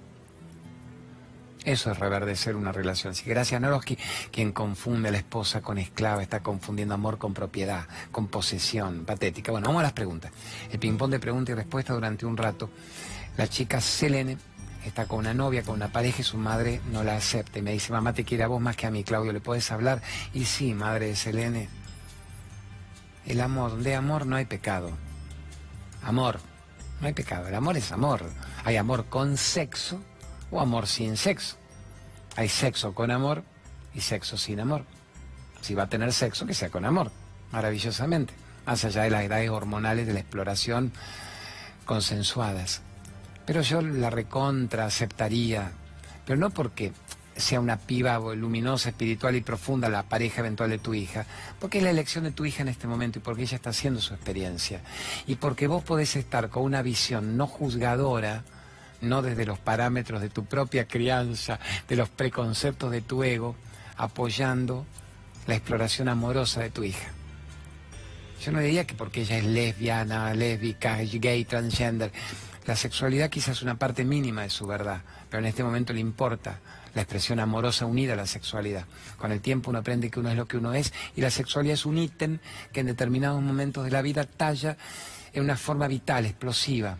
Eso 1.67 1.91
es 1.91 1.99
reverdecer 1.99 2.55
una 2.55 2.71
relación. 2.71 3.15
Si 3.15 3.29
gracias 3.29 3.61
Noroski, 3.61 3.99
quien 4.31 4.53
confunde 4.53 5.09
a 5.09 5.13
la 5.13 5.19
esposa 5.19 5.63
con 5.63 5.79
esclava, 5.79 6.23
está 6.23 6.41
confundiendo 6.41 6.95
amor 6.95 7.19
con 7.19 7.35
propiedad, 7.35 7.89
con 8.13 8.29
posesión, 8.29 9.05
patética. 9.05 9.51
Bueno, 9.51 9.67
vamos 9.67 9.81
a 9.81 9.83
las 9.83 9.93
preguntas. 9.93 10.31
El 10.71 10.79
ping-pong 10.79 11.11
de 11.11 11.19
pregunta 11.19 11.51
y 11.51 11.55
respuesta 11.57 11.93
durante 11.93 12.25
un 12.25 12.37
rato. 12.37 12.71
La 13.37 13.49
chica 13.49 13.81
Selene 13.81 14.39
está 14.85 15.07
con 15.07 15.19
una 15.19 15.35
novia, 15.35 15.65
con 15.65 15.75
una 15.75 15.89
pareja 15.89 16.21
y 16.21 16.25
su 16.25 16.39
madre 16.39 16.81
no 16.93 17.03
la 17.03 17.17
acepta. 17.17 17.59
Y 17.59 17.63
me 17.63 17.73
dice, 17.73 17.93
mamá, 17.93 18.13
te 18.13 18.25
quiere 18.25 18.45
a 18.45 18.47
vos 18.47 18.61
más 18.61 18.77
que 18.77 18.87
a 18.87 18.93
mí, 18.93 19.03
Claudio, 19.03 19.33
¿le 19.33 19.41
puedes 19.41 19.73
hablar? 19.73 20.03
Y 20.33 20.45
sí, 20.45 20.73
madre 20.73 21.07
de 21.07 21.17
Selene, 21.17 21.69
el 23.27 23.41
amor, 23.41 23.79
de 23.79 23.95
amor 23.95 24.27
no 24.27 24.37
hay 24.37 24.45
pecado. 24.45 24.91
Amor, 26.03 26.39
no 27.01 27.07
hay 27.07 27.12
pecado. 27.12 27.49
El 27.49 27.55
amor 27.55 27.77
es 27.77 27.93
amor. 27.93 28.22
Hay 28.64 28.77
amor 28.77 29.07
con 29.07 29.37
sexo 29.37 30.01
o 30.51 30.61
amor 30.61 30.87
sin 30.87 31.16
sexo. 31.16 31.57
Hay 32.37 32.49
sexo 32.49 32.95
con 32.95 33.11
amor 33.11 33.43
y 33.95 34.01
sexo 34.01 34.37
sin 34.37 34.61
amor. 34.61 34.85
Si 35.61 35.74
va 35.74 35.85
a 35.85 35.89
tener 35.89 36.12
sexo, 36.12 36.47
que 36.47 36.55
sea 36.55 36.70
con 36.70 36.85
amor, 36.85 37.11
maravillosamente, 37.51 38.35
más 38.64 38.85
allá 38.85 39.03
de 39.03 39.11
las 39.11 39.24
edades 39.24 39.51
hormonales 39.51 40.07
de 40.07 40.12
la 40.12 40.20
exploración 40.20 40.93
consensuadas. 41.85 42.83
Pero 43.47 43.62
yo 43.62 43.81
la 43.81 44.11
recontra 44.11 44.87
aceptaría, 44.87 45.72
pero 46.24 46.39
no 46.39 46.51
porque 46.51 46.93
sea 47.37 47.61
una 47.61 47.76
piba 47.76 48.18
luminosa, 48.34 48.89
espiritual 48.89 49.37
y 49.37 49.41
profunda 49.41 49.89
la 49.89 50.03
pareja 50.03 50.41
eventual 50.41 50.70
de 50.70 50.78
tu 50.78 50.95
hija, 50.95 51.26
porque 51.61 51.78
es 51.78 51.84
la 51.84 51.91
elección 51.91 52.24
de 52.24 52.32
tu 52.32 52.45
hija 52.45 52.62
en 52.62 52.68
este 52.68 52.87
momento 52.87 53.18
y 53.18 53.22
porque 53.22 53.43
ella 53.43 53.57
está 53.57 53.70
haciendo 53.70 54.01
su 54.01 54.14
experiencia. 54.14 54.80
Y 55.26 55.37
porque 55.37 55.66
vos 55.66 55.84
podés 55.84 56.16
estar 56.16 56.49
con 56.49 56.62
una 56.62 56.82
visión 56.82 57.37
no 57.37 57.47
juzgadora, 57.47 58.45
no 59.01 59.22
desde 59.22 59.45
los 59.45 59.59
parámetros 59.59 60.20
de 60.20 60.30
tu 60.30 60.47
propia 60.47 60.89
crianza, 60.89 61.61
de 61.89 61.97
los 61.97 62.09
preconceptos 62.09 62.91
de 62.91 63.03
tu 63.03 63.22
ego, 63.22 63.55
apoyando 63.97 64.87
la 65.47 65.55
exploración 65.55 66.09
amorosa 66.09 66.61
de 66.61 66.70
tu 66.70 66.82
hija. 66.82 67.09
Yo 68.43 68.53
no 68.53 68.61
diría 68.61 68.87
que 68.87 68.95
porque 68.95 69.22
ella 69.22 69.39
es 69.39 69.45
lesbiana, 69.45 70.32
lésbica, 70.34 70.99
gay, 70.99 71.45
transgender. 71.45 72.12
La 72.66 72.76
sexualidad 72.76 73.30
quizás 73.30 73.57
es 73.57 73.62
una 73.62 73.78
parte 73.78 74.05
mínima 74.05 74.43
de 74.43 74.51
su 74.51 74.66
verdad, 74.66 75.03
pero 75.30 75.41
en 75.41 75.47
este 75.47 75.64
momento 75.64 75.93
le 75.93 76.01
importa 76.01 76.59
la 76.97 77.03
expresión 77.03 77.38
amorosa 77.40 77.84
unida 77.84 78.14
a 78.14 78.16
la 78.16 78.26
sexualidad. 78.26 78.86
Con 79.18 79.30
el 79.30 79.42
tiempo 79.42 79.68
uno 79.68 79.80
aprende 79.80 80.11
que 80.11 80.18
uno 80.18 80.30
es 80.30 80.36
lo 80.36 80.47
que 80.47 80.57
uno 80.57 80.72
es 80.72 80.94
y 81.14 81.20
la 81.20 81.30
sexualidad 81.30 81.74
es 81.74 81.84
un 81.84 81.99
ítem 81.99 82.38
que 82.72 82.80
en 82.80 82.86
determinados 82.86 83.42
momentos 83.42 83.84
de 83.84 83.90
la 83.90 84.01
vida 84.01 84.24
talla 84.24 84.78
en 85.34 85.44
una 85.44 85.59
forma 85.59 85.88
vital, 85.88 86.24
explosiva, 86.24 86.97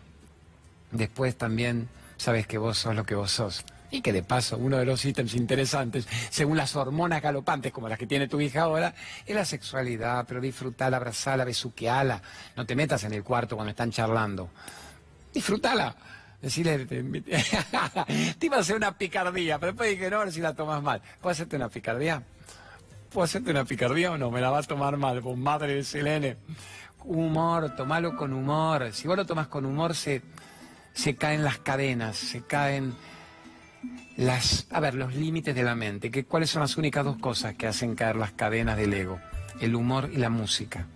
después 0.91 1.35
también 1.35 1.89
sabes 2.15 2.45
que 2.45 2.59
vos 2.59 2.77
sos 2.77 2.95
lo 2.95 3.05
que 3.05 3.15
vos 3.15 3.31
sos. 3.31 3.65
Y 3.89 4.01
que 4.01 4.13
de 4.13 4.21
paso, 4.21 4.57
uno 4.57 4.77
de 4.77 4.85
los 4.85 5.03
ítems 5.03 5.33
interesantes, 5.33 6.07
según 6.29 6.57
las 6.57 6.75
hormonas 6.75 7.21
galopantes 7.21 7.71
como 7.71 7.89
las 7.89 7.97
que 7.97 8.05
tiene 8.05 8.27
tu 8.27 8.39
hija 8.39 8.63
ahora, 8.63 8.93
es 9.25 9.33
la 9.33 9.45
sexualidad, 9.45 10.25
pero 10.27 10.41
disfrutala, 10.41 10.97
abrazala, 10.97 11.43
besuqueala. 11.43 12.21
No 12.55 12.65
te 12.65 12.75
metas 12.75 13.03
en 13.05 13.13
el 13.13 13.23
cuarto 13.23 13.55
cuando 13.55 13.71
están 13.71 13.91
charlando. 13.91 14.49
Disfrutala. 15.33 15.95
Decirle, 16.41 16.85
te, 18.39 18.45
iba 18.45 18.57
a 18.57 18.59
hacer 18.59 18.75
una 18.75 18.97
picardía, 18.97 19.59
pero 19.59 19.71
después 19.71 19.89
dije, 19.89 20.09
no, 20.09 20.17
a 20.17 20.25
ver 20.25 20.33
si 20.33 20.41
la 20.41 20.53
tomas 20.53 20.83
mal. 20.83 21.01
¿Puedo 21.21 21.31
hacerte 21.31 21.55
una 21.55 21.69
picardía? 21.69 22.23
¿Puedo 23.11 23.25
hacerte 23.25 23.51
una 23.51 23.65
picardía 23.65 24.11
o 24.11 24.17
no? 24.17 24.29
Me 24.29 24.41
la 24.41 24.49
va 24.49 24.59
a 24.59 24.63
tomar 24.63 24.97
mal, 24.97 25.21
vos 25.21 25.37
madre 25.37 25.75
de 25.75 25.83
Selene. 25.83 26.37
Humor, 27.05 27.75
tomalo 27.75 28.15
con 28.15 28.33
humor. 28.33 28.91
Si 28.93 29.07
vos 29.07 29.17
lo 29.17 29.25
tomas 29.25 29.47
con 29.47 29.65
humor, 29.65 29.95
se 29.95 30.21
se 30.97 31.15
caen 31.15 31.43
las 31.43 31.59
cadenas, 31.59 32.17
se 32.17 32.41
caen 32.41 32.95
las, 34.17 34.65
a 34.71 34.79
ver, 34.79 34.95
los 34.95 35.13
límites 35.13 35.53
de 35.53 35.61
la 35.61 35.75
mente, 35.75 36.09
que 36.09 36.25
cuáles 36.25 36.49
son 36.49 36.61
las 36.63 36.75
únicas 36.75 37.05
dos 37.05 37.17
cosas 37.17 37.53
que 37.53 37.67
hacen 37.67 37.93
caer 37.93 38.15
las 38.15 38.31
cadenas 38.31 38.77
del 38.77 38.93
ego, 38.95 39.19
el 39.61 39.75
humor 39.75 40.09
y 40.11 40.17
la 40.17 40.31
música. 40.31 40.87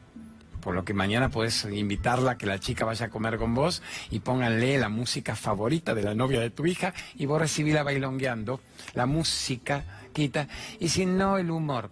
Por 0.61 0.75
lo 0.75 0.85
que 0.85 0.93
mañana 0.93 1.29
puedes 1.29 1.65
invitarla 1.65 2.31
a 2.31 2.37
que 2.37 2.45
la 2.45 2.59
chica 2.59 2.85
vaya 2.85 3.07
a 3.07 3.09
comer 3.09 3.37
con 3.37 3.53
vos 3.53 3.81
y 4.09 4.19
pónganle 4.19 4.77
la 4.77 4.89
música 4.89 5.35
favorita 5.35 5.93
de 5.95 6.03
la 6.03 6.13
novia 6.13 6.39
de 6.39 6.51
tu 6.51 6.65
hija 6.65 6.93
y 7.15 7.25
vos 7.25 7.39
recibíla 7.41 7.83
bailongueando. 7.83 8.61
La 8.93 9.05
música 9.05 9.83
quita 10.13 10.47
y 10.79 10.89
si 10.89 11.05
no 11.05 11.37
el 11.37 11.49
humor. 11.49 11.89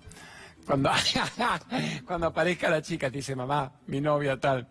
Cuando, 0.66 0.92
cuando 2.06 2.28
aparezca 2.28 2.70
la 2.70 2.82
chica 2.82 3.10
te 3.10 3.18
dice, 3.18 3.36
mamá, 3.36 3.72
mi 3.88 4.02
novia 4.02 4.40
tal, 4.40 4.68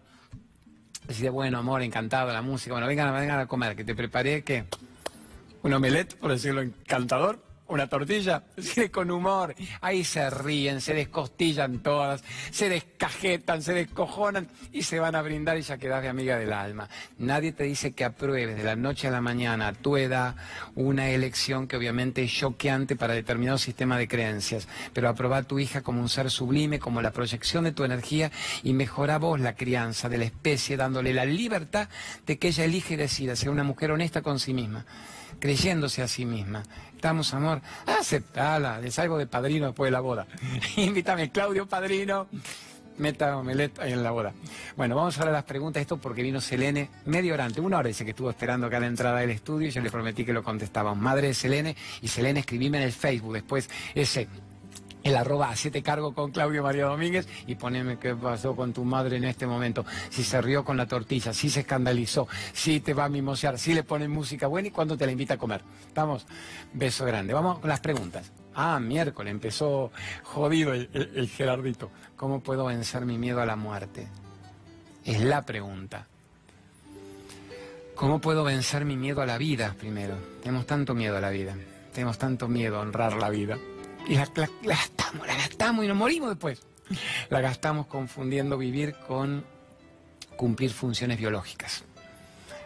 Decide, 1.06 1.30
bueno, 1.30 1.58
amor, 1.58 1.80
encantado, 1.82 2.30
la 2.34 2.42
música. 2.42 2.74
Bueno, 2.74 2.86
vengan, 2.86 3.14
vengan 3.14 3.40
a 3.40 3.46
comer, 3.46 3.74
que 3.74 3.82
te 3.82 3.94
preparé, 3.94 4.44
¿qué? 4.44 4.66
Un 5.62 5.72
omelette, 5.72 6.16
por 6.16 6.30
decirlo 6.30 6.60
encantador 6.60 7.47
una 7.68 7.86
tortilla, 7.86 8.42
con 8.92 9.10
humor. 9.10 9.54
Ahí 9.80 10.04
se 10.04 10.28
ríen, 10.30 10.80
se 10.80 10.94
descostillan 10.94 11.82
todas, 11.82 12.22
se 12.50 12.68
descajetan, 12.68 13.62
se 13.62 13.74
descojonan 13.74 14.48
y 14.72 14.82
se 14.82 14.98
van 14.98 15.14
a 15.14 15.22
brindar 15.22 15.58
y 15.58 15.62
ya 15.62 15.78
quedas 15.78 16.02
de 16.02 16.08
amiga 16.08 16.38
del 16.38 16.52
alma. 16.52 16.88
Nadie 17.18 17.52
te 17.52 17.64
dice 17.64 17.92
que 17.92 18.04
apruebes 18.04 18.56
de 18.56 18.64
la 18.64 18.76
noche 18.76 19.08
a 19.08 19.10
la 19.10 19.20
mañana 19.20 19.68
a 19.68 19.72
tu 19.72 19.96
edad 19.96 20.36
una 20.74 21.10
elección 21.10 21.66
que 21.68 21.76
obviamente 21.76 22.22
es 22.22 22.32
choqueante 22.32 22.96
para 22.96 23.14
determinado 23.14 23.58
sistema 23.58 23.98
de 23.98 24.08
creencias, 24.08 24.68
pero 24.92 25.08
aprobar 25.08 25.42
a 25.42 25.46
tu 25.46 25.58
hija 25.58 25.82
como 25.82 26.00
un 26.00 26.08
ser 26.08 26.30
sublime, 26.30 26.78
como 26.78 27.02
la 27.02 27.12
proyección 27.12 27.64
de 27.64 27.72
tu 27.72 27.84
energía 27.84 28.30
y 28.62 28.72
mejora 28.72 29.18
vos 29.18 29.40
la 29.40 29.54
crianza 29.54 30.08
de 30.08 30.18
la 30.18 30.24
especie, 30.24 30.76
dándole 30.76 31.12
la 31.12 31.24
libertad 31.24 31.88
de 32.26 32.38
que 32.38 32.48
ella 32.48 32.64
elige 32.64 32.94
y 32.94 32.96
decida 32.96 33.36
ser 33.36 33.50
una 33.50 33.64
mujer 33.64 33.90
honesta 33.90 34.22
con 34.22 34.38
sí 34.38 34.54
misma 34.54 34.86
creyéndose 35.38 36.02
a 36.02 36.08
sí 36.08 36.24
misma. 36.24 36.62
Estamos, 36.94 37.32
amor, 37.34 37.60
aceptala, 37.86 38.80
le 38.80 38.90
salgo 38.90 39.18
de 39.18 39.26
padrino 39.26 39.66
después 39.66 39.88
de 39.88 39.92
la 39.92 40.00
boda. 40.00 40.26
Invítame, 40.76 41.30
Claudio, 41.30 41.66
padrino. 41.66 42.26
Meta 42.98 43.36
omelette 43.36 43.78
en 43.82 44.02
la 44.02 44.10
boda. 44.10 44.32
Bueno, 44.76 44.96
vamos 44.96 45.16
a 45.20 45.22
a 45.22 45.30
las 45.30 45.44
preguntas. 45.44 45.80
Esto 45.80 45.98
porque 45.98 46.20
vino 46.20 46.40
Selene 46.40 46.90
medio 47.06 47.34
hora 47.34 47.44
antes, 47.44 47.62
una 47.62 47.78
hora 47.78 47.86
dice 47.86 48.04
que 48.04 48.10
estuvo 48.10 48.28
esperando 48.28 48.66
acá 48.66 48.78
a 48.78 48.80
la 48.80 48.88
entrada 48.88 49.20
del 49.20 49.30
estudio 49.30 49.68
y 49.68 49.70
yo 49.70 49.80
le 49.80 49.90
prometí 49.90 50.24
que 50.24 50.32
lo 50.32 50.42
contestábamos. 50.42 51.00
Madre 51.00 51.28
de 51.28 51.34
Selene 51.34 51.76
y 52.02 52.08
Selene 52.08 52.40
escribime 52.40 52.78
en 52.78 52.84
el 52.84 52.92
Facebook 52.92 53.34
después 53.34 53.70
ese 53.94 54.26
el 55.02 55.16
arroba 55.16 55.54
siete 55.56 55.82
cargo 55.82 56.12
con 56.12 56.30
Claudio 56.30 56.62
María 56.62 56.86
Domínguez 56.86 57.28
y 57.46 57.54
poneme 57.54 57.98
qué 57.98 58.14
pasó 58.14 58.54
con 58.56 58.72
tu 58.72 58.84
madre 58.84 59.16
en 59.16 59.24
este 59.24 59.46
momento, 59.46 59.84
si 60.10 60.24
se 60.24 60.40
rió 60.40 60.64
con 60.64 60.76
la 60.76 60.86
tortilla, 60.86 61.32
si 61.32 61.50
se 61.50 61.60
escandalizó, 61.60 62.28
si 62.52 62.80
te 62.80 62.94
va 62.94 63.04
a 63.04 63.08
mimosear, 63.08 63.58
si 63.58 63.74
le 63.74 63.82
ponen 63.82 64.10
música 64.10 64.46
buena 64.46 64.68
y 64.68 64.70
cuándo 64.70 64.96
te 64.96 65.06
la 65.06 65.12
invita 65.12 65.34
a 65.34 65.38
comer. 65.38 65.62
Vamos, 65.94 66.26
beso 66.72 67.04
grande. 67.04 67.32
Vamos 67.32 67.58
con 67.58 67.68
las 67.68 67.80
preguntas. 67.80 68.30
Ah, 68.54 68.80
miércoles, 68.80 69.30
empezó 69.30 69.92
jodido 70.24 70.72
el, 70.72 70.88
el 70.92 71.28
Gerardito. 71.28 71.90
¿Cómo 72.16 72.40
puedo 72.40 72.64
vencer 72.64 73.04
mi 73.04 73.16
miedo 73.16 73.40
a 73.40 73.46
la 73.46 73.56
muerte? 73.56 74.08
Es 75.04 75.20
la 75.20 75.42
pregunta. 75.42 76.06
¿Cómo 77.94 78.20
puedo 78.20 78.44
vencer 78.44 78.84
mi 78.84 78.96
miedo 78.96 79.22
a 79.22 79.26
la 79.26 79.38
vida 79.38 79.74
primero? 79.78 80.16
Tenemos 80.42 80.66
tanto 80.66 80.94
miedo 80.94 81.16
a 81.16 81.20
la 81.20 81.30
vida, 81.30 81.56
tenemos 81.92 82.18
tanto 82.18 82.46
miedo 82.46 82.76
a 82.76 82.80
honrar 82.80 83.14
la 83.14 83.28
vida 83.28 83.58
y 84.08 84.14
la, 84.14 84.26
gastamos, 84.62 85.26
la 85.26 85.36
gastamos 85.36 85.84
y 85.84 85.88
nos 85.88 85.96
morimos 85.96 86.30
después. 86.30 86.60
La 87.28 87.40
gastamos 87.40 87.86
confundiendo 87.86 88.56
vivir 88.56 88.94
con 89.06 89.44
cumplir 90.36 90.70
funciones 90.70 91.18
biológicas. 91.18 91.84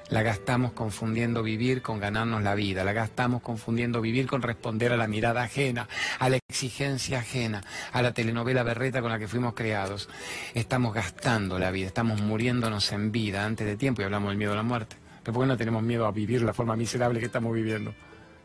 La 0.08 0.22
gastamos 0.22 0.72
confundiendo 0.72 1.42
vivir 1.42 1.80
con 1.80 1.98
ganarnos 1.98 2.42
la 2.42 2.54
vida. 2.54 2.84
La 2.84 2.92
gastamos 2.92 3.42
confundiendo 3.42 4.00
vivir 4.00 4.26
con 4.26 4.42
responder 4.42 4.92
a 4.92 4.96
la 4.96 5.08
mirada 5.08 5.42
ajena, 5.42 5.88
a 6.18 6.28
la 6.28 6.38
exigencia 6.48 7.20
ajena, 7.20 7.64
a 7.92 8.02
la 8.02 8.12
telenovela 8.12 8.62
berreta 8.62 9.00
con 9.00 9.10
la 9.10 9.18
que 9.18 9.26
fuimos 9.26 9.54
creados. 9.54 10.08
Estamos 10.54 10.94
gastando 10.94 11.58
la 11.58 11.70
vida, 11.70 11.86
estamos 11.86 12.20
muriéndonos 12.20 12.92
en 12.92 13.10
vida 13.10 13.44
antes 13.44 13.66
de 13.66 13.76
tiempo 13.76 14.02
y 14.02 14.04
hablamos 14.04 14.30
del 14.30 14.38
miedo 14.38 14.52
a 14.52 14.56
la 14.56 14.62
muerte. 14.62 14.96
Pero 15.22 15.32
¿por 15.32 15.44
qué 15.44 15.48
no 15.48 15.56
tenemos 15.56 15.82
miedo 15.82 16.06
a 16.06 16.12
vivir 16.12 16.42
la 16.42 16.52
forma 16.52 16.76
miserable 16.76 17.18
que 17.18 17.26
estamos 17.26 17.54
viviendo? 17.54 17.94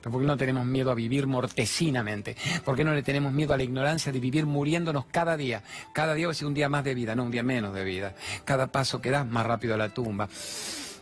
¿Pero 0.08 0.14
por 0.14 0.22
qué 0.22 0.28
no 0.28 0.38
tenemos 0.38 0.66
miedo 0.66 0.90
a 0.90 0.96
vivir 0.96 1.28
mortecinamente? 1.28 2.38
¿Por 2.64 2.78
qué 2.78 2.86
no 2.86 2.94
le 2.94 3.04
tenemos 3.04 3.34
miedo 3.34 3.54
a 3.54 3.58
la 3.58 3.64
ignorancia 3.64 4.10
de 4.10 4.22
vivir 4.22 4.46
muriéndonos 4.46 5.04
cada 5.12 5.36
día? 5.36 5.64
Cada 5.92 6.14
día 6.14 6.28
va 6.28 6.32
a 6.32 6.34
ser 6.34 6.48
un 6.48 6.54
día 6.54 6.70
más 6.70 6.86
de 6.86 6.96
vida, 6.96 7.14
no 7.14 7.26
un 7.26 7.32
día 7.32 7.44
menos 7.44 7.74
de 7.74 7.84
vida. 7.84 8.16
Cada 8.46 8.68
paso 8.68 9.02
que 9.02 9.12
das 9.12 9.28
más 9.28 9.46
rápido 9.46 9.74
a 9.74 9.78
la 9.78 9.90
tumba. 9.90 10.30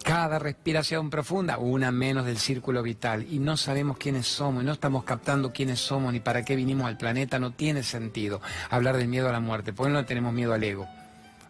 Cada 0.04 0.40
respiración 0.40 1.12
profunda, 1.12 1.60
una 1.60 1.92
menos 1.92 2.26
del 2.26 2.40
círculo 2.40 2.82
vital. 2.82 3.28
Y 3.30 3.38
no 3.38 3.58
sabemos 3.58 4.00
quiénes 4.00 4.26
somos, 4.26 4.64
y 4.64 4.66
no 4.66 4.74
estamos 4.74 5.04
captando 5.04 5.54
quiénes 5.54 5.80
somos 5.80 6.12
ni 6.12 6.20
para 6.20 6.44
qué 6.44 6.56
vinimos 6.56 6.88
al 6.88 6.98
planeta. 6.98 7.38
No 7.38 7.52
tiene 7.52 7.84
sentido 7.84 8.42
hablar 8.72 8.98
del 8.98 9.08
miedo 9.08 9.30
a 9.30 9.32
la 9.32 9.40
muerte. 9.40 9.72
¿Por 9.72 9.86
qué 9.86 9.94
no 9.94 10.04
tenemos 10.04 10.34
miedo 10.34 10.52
al 10.52 10.64
ego? 10.64 10.88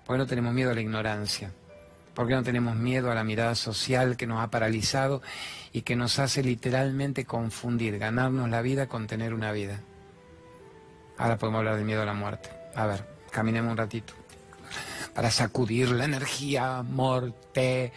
¿Por 0.05 0.15
qué 0.15 0.17
no 0.17 0.27
tenemos 0.27 0.53
miedo 0.53 0.71
a 0.71 0.73
la 0.73 0.81
ignorancia? 0.81 1.53
¿Por 2.15 2.27
qué 2.27 2.33
no 2.33 2.43
tenemos 2.43 2.77
miedo 2.77 3.11
a 3.11 3.15
la 3.15 3.25
mirada 3.25 3.55
social 3.55 4.15
que 4.15 4.25
nos 4.25 4.41
ha 4.41 4.49
paralizado 4.49 5.21
y 5.73 5.81
que 5.81 5.97
nos 5.97 6.17
hace 6.17 6.41
literalmente 6.41 7.25
confundir, 7.25 7.99
ganarnos 7.99 8.49
la 8.49 8.61
vida 8.61 8.87
con 8.87 9.05
tener 9.05 9.33
una 9.33 9.51
vida? 9.51 9.81
Ahora 11.17 11.37
podemos 11.37 11.59
hablar 11.59 11.75
del 11.75 11.83
miedo 11.83 12.01
a 12.01 12.05
la 12.05 12.13
muerte. 12.13 12.49
A 12.73 12.85
ver, 12.85 13.05
caminemos 13.31 13.71
un 13.71 13.77
ratito. 13.77 14.13
Para 15.13 15.29
sacudir 15.29 15.89
la 15.89 16.05
energía 16.05 16.81
mortecina. 16.83 17.91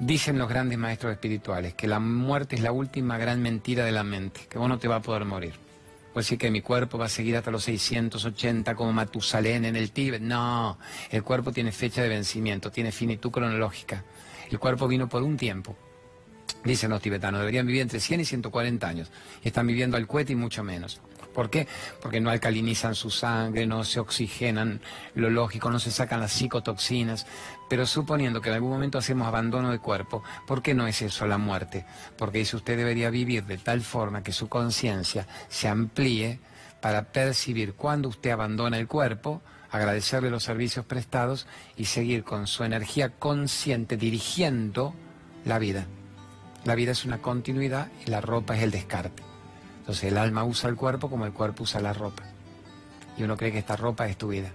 Dicen 0.00 0.36
los 0.36 0.48
grandes 0.48 0.78
maestros 0.78 1.12
espirituales 1.12 1.74
que 1.74 1.86
la 1.86 2.00
muerte 2.00 2.56
es 2.56 2.62
la 2.62 2.72
última 2.72 3.18
gran 3.18 3.40
mentira 3.40 3.84
de 3.84 3.92
la 3.92 4.02
mente, 4.02 4.46
que 4.48 4.58
vos 4.58 4.68
no 4.68 4.78
te 4.78 4.88
vas 4.88 4.98
a 4.98 5.02
poder 5.02 5.24
morir. 5.24 5.65
Puede 6.16 6.24
decir 6.24 6.38
que 6.38 6.50
mi 6.50 6.62
cuerpo 6.62 6.96
va 6.96 7.04
a 7.04 7.08
seguir 7.10 7.36
hasta 7.36 7.50
los 7.50 7.64
680 7.64 8.74
como 8.74 8.90
Matusalén 8.90 9.66
en 9.66 9.76
el 9.76 9.90
Tíbet. 9.90 10.22
No, 10.22 10.78
el 11.10 11.22
cuerpo 11.22 11.52
tiene 11.52 11.72
fecha 11.72 12.00
de 12.00 12.08
vencimiento, 12.08 12.70
tiene 12.70 12.90
finitud 12.90 13.30
cronológica. 13.30 14.02
El 14.50 14.58
cuerpo 14.58 14.88
vino 14.88 15.10
por 15.10 15.22
un 15.22 15.36
tiempo. 15.36 15.76
Dicen 16.64 16.88
los 16.88 17.02
tibetanos, 17.02 17.40
deberían 17.40 17.66
vivir 17.66 17.82
entre 17.82 18.00
100 18.00 18.20
y 18.20 18.24
140 18.24 18.88
años. 18.88 19.10
están 19.44 19.66
viviendo 19.66 19.98
al 19.98 20.06
cohete 20.06 20.32
y 20.32 20.36
mucho 20.36 20.64
menos. 20.64 21.02
¿Por 21.36 21.50
qué? 21.50 21.68
Porque 22.00 22.18
no 22.18 22.30
alcalinizan 22.30 22.94
su 22.94 23.10
sangre, 23.10 23.66
no 23.66 23.84
se 23.84 24.00
oxigenan 24.00 24.80
lo 25.14 25.28
lógico, 25.28 25.68
no 25.70 25.78
se 25.78 25.90
sacan 25.90 26.18
las 26.18 26.32
psicotoxinas. 26.32 27.26
Pero 27.68 27.84
suponiendo 27.84 28.40
que 28.40 28.48
en 28.48 28.54
algún 28.54 28.70
momento 28.70 28.96
hacemos 28.96 29.28
abandono 29.28 29.70
de 29.70 29.78
cuerpo, 29.78 30.22
¿por 30.46 30.62
qué 30.62 30.72
no 30.72 30.86
es 30.86 31.02
eso 31.02 31.26
la 31.26 31.36
muerte? 31.36 31.84
Porque 32.16 32.38
dice 32.38 32.56
usted 32.56 32.78
debería 32.78 33.10
vivir 33.10 33.44
de 33.44 33.58
tal 33.58 33.82
forma 33.82 34.22
que 34.22 34.32
su 34.32 34.48
conciencia 34.48 35.26
se 35.50 35.68
amplíe 35.68 36.40
para 36.80 37.12
percibir 37.12 37.74
cuando 37.74 38.08
usted 38.08 38.30
abandona 38.30 38.78
el 38.78 38.88
cuerpo, 38.88 39.42
agradecerle 39.70 40.30
los 40.30 40.44
servicios 40.44 40.86
prestados 40.86 41.46
y 41.76 41.84
seguir 41.84 42.24
con 42.24 42.46
su 42.46 42.64
energía 42.64 43.10
consciente 43.10 43.98
dirigiendo 43.98 44.94
la 45.44 45.58
vida. 45.58 45.86
La 46.64 46.74
vida 46.74 46.92
es 46.92 47.04
una 47.04 47.20
continuidad 47.20 47.88
y 48.06 48.10
la 48.10 48.22
ropa 48.22 48.56
es 48.56 48.62
el 48.62 48.70
descarte. 48.70 49.25
Entonces 49.86 50.04
el 50.10 50.18
alma 50.18 50.42
usa 50.42 50.68
el 50.68 50.74
cuerpo 50.74 51.08
como 51.08 51.26
el 51.26 51.32
cuerpo 51.32 51.62
usa 51.62 51.80
la 51.80 51.92
ropa. 51.92 52.24
Y 53.16 53.22
uno 53.22 53.36
cree 53.36 53.52
que 53.52 53.58
esta 53.58 53.76
ropa 53.76 54.08
es 54.08 54.16
tu 54.16 54.28
vida. 54.28 54.50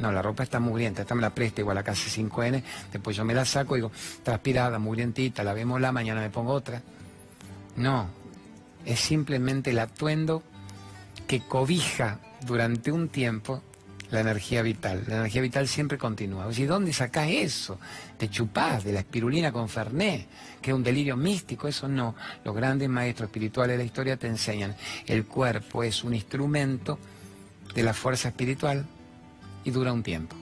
No, 0.00 0.10
la 0.10 0.22
ropa 0.22 0.42
está 0.42 0.58
mugrienta, 0.58 1.02
esta 1.02 1.14
me 1.14 1.22
la 1.22 1.30
presta 1.30 1.60
igual 1.60 1.78
a 1.78 1.84
casi 1.84 2.10
5N, 2.22 2.62
después 2.90 3.16
yo 3.16 3.24
me 3.24 3.34
la 3.34 3.44
saco 3.44 3.76
y 3.76 3.78
digo, 3.78 3.92
transpirada, 4.24 4.78
mugrientita, 4.80 5.44
la 5.44 5.52
vemos 5.54 5.80
la, 5.80 5.92
mañana 5.92 6.20
me 6.20 6.30
pongo 6.30 6.52
otra. 6.52 6.82
No, 7.76 8.08
es 8.84 8.98
simplemente 8.98 9.70
el 9.70 9.78
atuendo 9.78 10.42
que 11.28 11.46
cobija 11.46 12.18
durante 12.44 12.90
un 12.90 13.08
tiempo 13.08 13.62
la 14.12 14.20
energía 14.20 14.60
vital. 14.60 15.04
La 15.08 15.16
energía 15.16 15.40
vital 15.40 15.66
siempre 15.66 15.96
continúa. 15.96 16.46
¿Y 16.54 16.64
dónde 16.64 16.92
sacás 16.92 17.28
eso? 17.30 17.78
Te 18.18 18.28
chupás 18.28 18.84
de 18.84 18.92
la 18.92 19.00
espirulina 19.00 19.50
con 19.50 19.70
Fernet, 19.70 20.28
que 20.60 20.70
es 20.70 20.76
un 20.76 20.82
delirio 20.82 21.16
místico. 21.16 21.66
Eso 21.66 21.88
no. 21.88 22.14
Los 22.44 22.54
grandes 22.54 22.90
maestros 22.90 23.28
espirituales 23.28 23.74
de 23.74 23.78
la 23.78 23.84
historia 23.84 24.18
te 24.18 24.26
enseñan. 24.26 24.76
El 25.06 25.24
cuerpo 25.24 25.82
es 25.82 26.04
un 26.04 26.14
instrumento 26.14 26.98
de 27.74 27.82
la 27.82 27.94
fuerza 27.94 28.28
espiritual 28.28 28.84
y 29.64 29.70
dura 29.70 29.94
un 29.94 30.02
tiempo. 30.02 30.36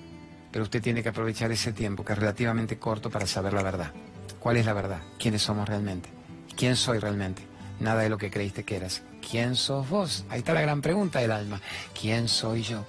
Pero 0.51 0.65
usted 0.65 0.83
tiene 0.83 1.05
que 1.05 1.11
aprovechar 1.11 1.53
ese 1.53 1.73
tiempo, 1.73 2.05
que 2.05 2.13
es 2.13 2.19
relativamente 2.19 2.77
corto, 2.77 3.09
para 3.09 3.29
saber 3.29 3.53
la 3.53 3.63
verdad. 3.63 3.93
¿Cuál 4.41 4.57
es 4.57 4.67
la 4.67 4.73
verdad? 4.73 5.01
¿Quiénes 5.17 5.43
somos 5.43 5.69
realmente? 5.69 6.09
¿Quién 6.57 6.75
soy 6.75 6.99
realmente? 6.99 7.43
Nada 7.79 8.03
de 8.03 8.09
lo 8.09 8.19
que 8.19 8.33
creíste 8.33 8.65
que 8.65 8.77
eras. 8.77 9.03
¿Quién 9.31 9.55
sos 9.55 9.89
vos? 9.89 10.25
Ahí 10.29 10.41
está 10.41 10.55
la 10.55 10.61
gran 10.61 10.83
pregunta 10.83 11.21
del 11.21 11.31
alma. 11.31 11.61
¿Quién 11.99 12.27
soy 12.27 12.63
yo? 12.63 12.85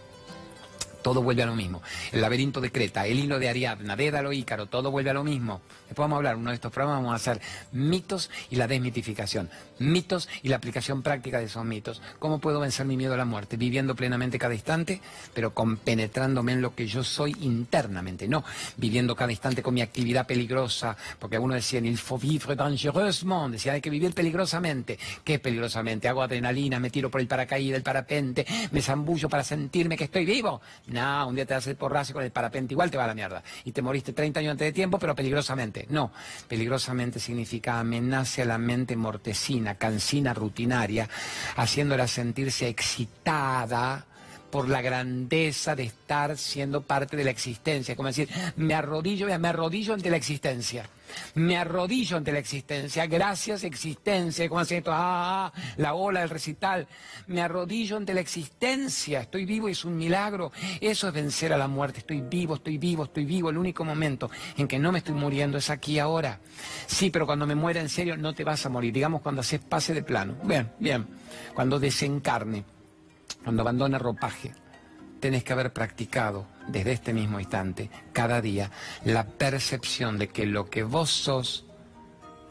Todo 1.01 1.21
vuelve 1.21 1.43
a 1.43 1.47
lo 1.47 1.55
mismo. 1.55 1.81
El 2.11 2.21
laberinto 2.21 2.61
de 2.61 2.71
Creta, 2.71 3.05
el 3.05 3.19
hilo 3.19 3.39
de 3.39 3.49
Ariadna, 3.49 3.95
Dédalo, 3.95 4.31
Ícaro, 4.31 4.67
todo 4.67 4.91
vuelve 4.91 5.09
a 5.09 5.13
lo 5.13 5.23
mismo. 5.23 5.61
Después 5.91 6.05
vamos 6.05 6.15
a 6.15 6.17
hablar, 6.19 6.37
uno 6.37 6.51
de 6.51 6.55
estos 6.55 6.71
programas 6.71 7.03
vamos 7.03 7.11
a 7.11 7.15
hacer 7.17 7.41
mitos 7.73 8.29
y 8.49 8.55
la 8.55 8.65
desmitificación, 8.65 9.49
mitos 9.79 10.29
y 10.41 10.47
la 10.47 10.55
aplicación 10.55 11.01
práctica 11.01 11.37
de 11.37 11.47
esos 11.47 11.65
mitos. 11.65 12.01
¿Cómo 12.17 12.39
puedo 12.39 12.61
vencer 12.61 12.85
mi 12.85 12.95
miedo 12.95 13.13
a 13.13 13.17
la 13.17 13.25
muerte? 13.25 13.57
Viviendo 13.57 13.93
plenamente 13.93 14.39
cada 14.39 14.53
instante, 14.53 15.01
pero 15.33 15.53
compenetrándome 15.53 16.53
en 16.53 16.61
lo 16.61 16.73
que 16.75 16.87
yo 16.87 17.03
soy 17.03 17.35
internamente, 17.41 18.25
no 18.29 18.45
viviendo 18.77 19.17
cada 19.17 19.33
instante 19.33 19.61
con 19.61 19.73
mi 19.73 19.81
actividad 19.81 20.25
peligrosa, 20.25 20.95
porque 21.19 21.35
algunos 21.35 21.55
decían, 21.55 21.85
il 21.85 21.97
faut 21.97 22.21
vivre 22.21 22.55
dangereusement, 22.55 23.51
decían, 23.51 23.75
hay 23.75 23.81
que 23.81 23.89
vivir 23.89 24.13
peligrosamente. 24.13 24.97
¿Qué 25.25 25.33
es 25.33 25.39
peligrosamente? 25.41 26.07
Hago 26.07 26.21
adrenalina, 26.21 26.79
me 26.79 26.89
tiro 26.89 27.11
por 27.11 27.19
el 27.19 27.27
paracaídas, 27.27 27.75
el 27.75 27.83
parapente, 27.83 28.45
me 28.71 28.81
zambullo 28.81 29.27
para 29.27 29.43
sentirme 29.43 29.97
que 29.97 30.05
estoy 30.05 30.23
vivo. 30.23 30.61
No, 30.87 31.27
un 31.27 31.35
día 31.35 31.45
te 31.45 31.53
a 31.53 31.57
hacer 31.57 31.75
porrazo 31.75 32.13
con 32.13 32.23
el 32.23 32.31
parapente, 32.31 32.75
igual 32.75 32.89
te 32.89 32.95
va 32.95 33.03
a 33.03 33.07
la 33.07 33.13
mierda. 33.13 33.43
Y 33.65 33.73
te 33.73 33.81
moriste 33.81 34.13
30 34.13 34.39
años 34.39 34.51
antes 34.51 34.67
de 34.67 34.71
tiempo, 34.71 34.97
pero 34.97 35.13
peligrosamente. 35.13 35.80
No, 35.89 36.11
peligrosamente 36.47 37.19
significa 37.19 37.79
amenaza 37.79 38.41
a 38.41 38.45
la 38.45 38.57
mente 38.57 38.95
mortecina, 38.95 39.75
cansina, 39.75 40.33
rutinaria, 40.33 41.07
haciéndola 41.55 42.07
sentirse 42.07 42.67
excitada 42.67 44.05
por 44.51 44.67
la 44.69 44.81
grandeza 44.81 45.75
de 45.75 45.83
estar 45.83 46.37
siendo 46.37 46.81
parte 46.81 47.15
de 47.15 47.23
la 47.23 47.31
existencia. 47.31 47.95
Como 47.95 48.07
decir, 48.07 48.29
me 48.57 48.73
arrodillo, 48.73 49.27
me 49.39 49.47
arrodillo 49.47 49.93
ante 49.93 50.09
la 50.09 50.17
existencia. 50.17 50.87
Me 51.35 51.57
arrodillo 51.57 52.17
ante 52.17 52.31
la 52.31 52.39
existencia. 52.39 53.05
Gracias, 53.07 53.63
existencia. 53.63 54.47
Como 54.47 54.61
hace 54.61 54.77
esto, 54.77 54.91
ah, 54.93 55.51
la 55.77 55.93
ola 55.93 56.21
del 56.21 56.29
recital. 56.29 56.87
Me 57.27 57.41
arrodillo 57.41 57.97
ante 57.97 58.13
la 58.13 58.21
existencia. 58.21 59.21
Estoy 59.21 59.45
vivo 59.45 59.69
y 59.69 59.73
es 59.73 59.85
un 59.85 59.97
milagro. 59.97 60.51
Eso 60.79 61.07
es 61.07 61.13
vencer 61.13 61.53
a 61.53 61.57
la 61.57 61.67
muerte. 61.67 61.99
Estoy 61.99 62.21
vivo, 62.21 62.55
estoy 62.55 62.77
vivo, 62.77 63.05
estoy 63.05 63.25
vivo. 63.25 63.49
El 63.49 63.57
único 63.57 63.83
momento 63.83 64.29
en 64.57 64.67
que 64.67 64.79
no 64.79 64.91
me 64.91 64.99
estoy 64.99 65.15
muriendo 65.15 65.57
es 65.57 65.69
aquí 65.69 65.99
ahora. 65.99 66.39
Sí, 66.87 67.09
pero 67.09 67.25
cuando 67.25 67.45
me 67.45 67.55
muera 67.55 67.81
en 67.81 67.89
serio 67.89 68.17
no 68.17 68.33
te 68.33 68.43
vas 68.43 68.65
a 68.65 68.69
morir. 68.69 68.93
Digamos 68.93 69.21
cuando 69.21 69.41
haces 69.41 69.59
pase 69.59 69.93
de 69.93 70.03
plano. 70.03 70.35
Bien, 70.43 70.71
bien. 70.79 71.07
Cuando 71.53 71.79
desencarne 71.79 72.63
cuando 73.43 73.63
abandona 73.63 73.97
ropaje, 73.97 74.53
tenés 75.19 75.43
que 75.43 75.53
haber 75.53 75.73
practicado 75.73 76.45
desde 76.67 76.93
este 76.93 77.13
mismo 77.13 77.39
instante, 77.39 77.89
cada 78.13 78.41
día, 78.41 78.71
la 79.05 79.25
percepción 79.25 80.17
de 80.17 80.29
que 80.29 80.45
lo 80.45 80.69
que 80.69 80.83
vos 80.83 81.09
sos 81.09 81.65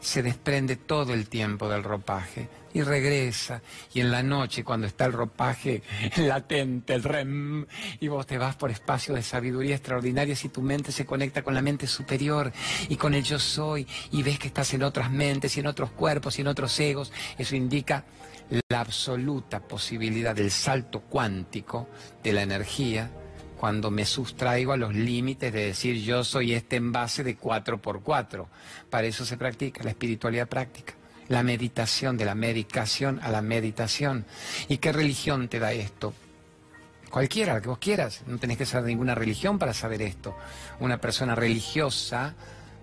se 0.01 0.23
desprende 0.23 0.75
todo 0.75 1.13
el 1.13 1.29
tiempo 1.29 1.69
del 1.69 1.83
ropaje 1.83 2.49
y 2.73 2.81
regresa. 2.81 3.61
Y 3.93 4.01
en 4.01 4.11
la 4.11 4.23
noche, 4.23 4.63
cuando 4.63 4.87
está 4.87 5.05
el 5.05 5.13
ropaje 5.13 5.83
latente, 6.17 6.95
el 6.95 7.03
REM, 7.03 7.67
y 7.99 8.07
vos 8.07 8.25
te 8.25 8.37
vas 8.37 8.55
por 8.55 8.71
espacios 8.71 9.15
de 9.15 9.23
sabiduría 9.23 9.75
extraordinaria, 9.75 10.35
si 10.35 10.49
tu 10.49 10.61
mente 10.61 10.91
se 10.91 11.05
conecta 11.05 11.43
con 11.43 11.53
la 11.53 11.61
mente 11.61 11.85
superior 11.87 12.51
y 12.89 12.95
con 12.95 13.13
el 13.13 13.23
yo 13.23 13.37
soy, 13.39 13.87
y 14.11 14.23
ves 14.23 14.39
que 14.39 14.47
estás 14.47 14.73
en 14.73 14.83
otras 14.83 15.11
mentes 15.11 15.55
y 15.55 15.59
en 15.59 15.67
otros 15.67 15.91
cuerpos 15.91 16.37
y 16.37 16.41
en 16.41 16.47
otros 16.47 16.77
egos, 16.79 17.13
eso 17.37 17.55
indica 17.55 18.03
la 18.69 18.81
absoluta 18.81 19.61
posibilidad 19.61 20.35
del 20.35 20.51
salto 20.51 21.01
cuántico 21.01 21.87
de 22.23 22.33
la 22.33 22.41
energía 22.41 23.09
cuando 23.61 23.91
me 23.91 24.05
sustraigo 24.05 24.73
a 24.73 24.77
los 24.77 24.95
límites 24.95 25.53
de 25.53 25.67
decir 25.67 25.97
yo 25.97 26.23
soy 26.23 26.53
este 26.55 26.77
envase 26.77 27.23
de 27.23 27.37
4x4. 27.37 28.47
Para 28.89 29.05
eso 29.05 29.23
se 29.23 29.37
practica 29.37 29.83
la 29.83 29.91
espiritualidad 29.91 30.47
práctica, 30.47 30.95
la 31.27 31.43
meditación, 31.43 32.17
de 32.17 32.25
la 32.25 32.33
medicación 32.33 33.19
a 33.21 33.29
la 33.29 33.43
meditación. 33.43 34.25
¿Y 34.67 34.79
qué 34.79 34.91
religión 34.91 35.47
te 35.47 35.59
da 35.59 35.73
esto? 35.73 36.11
Cualquiera, 37.11 37.53
la 37.53 37.61
que 37.61 37.69
vos 37.69 37.77
quieras. 37.77 38.23
No 38.25 38.39
tenés 38.39 38.57
que 38.57 38.65
ser 38.65 38.81
ninguna 38.81 39.13
religión 39.13 39.59
para 39.59 39.75
saber 39.75 40.01
esto. 40.01 40.35
Una 40.79 40.99
persona 40.99 41.35
religiosa 41.35 42.33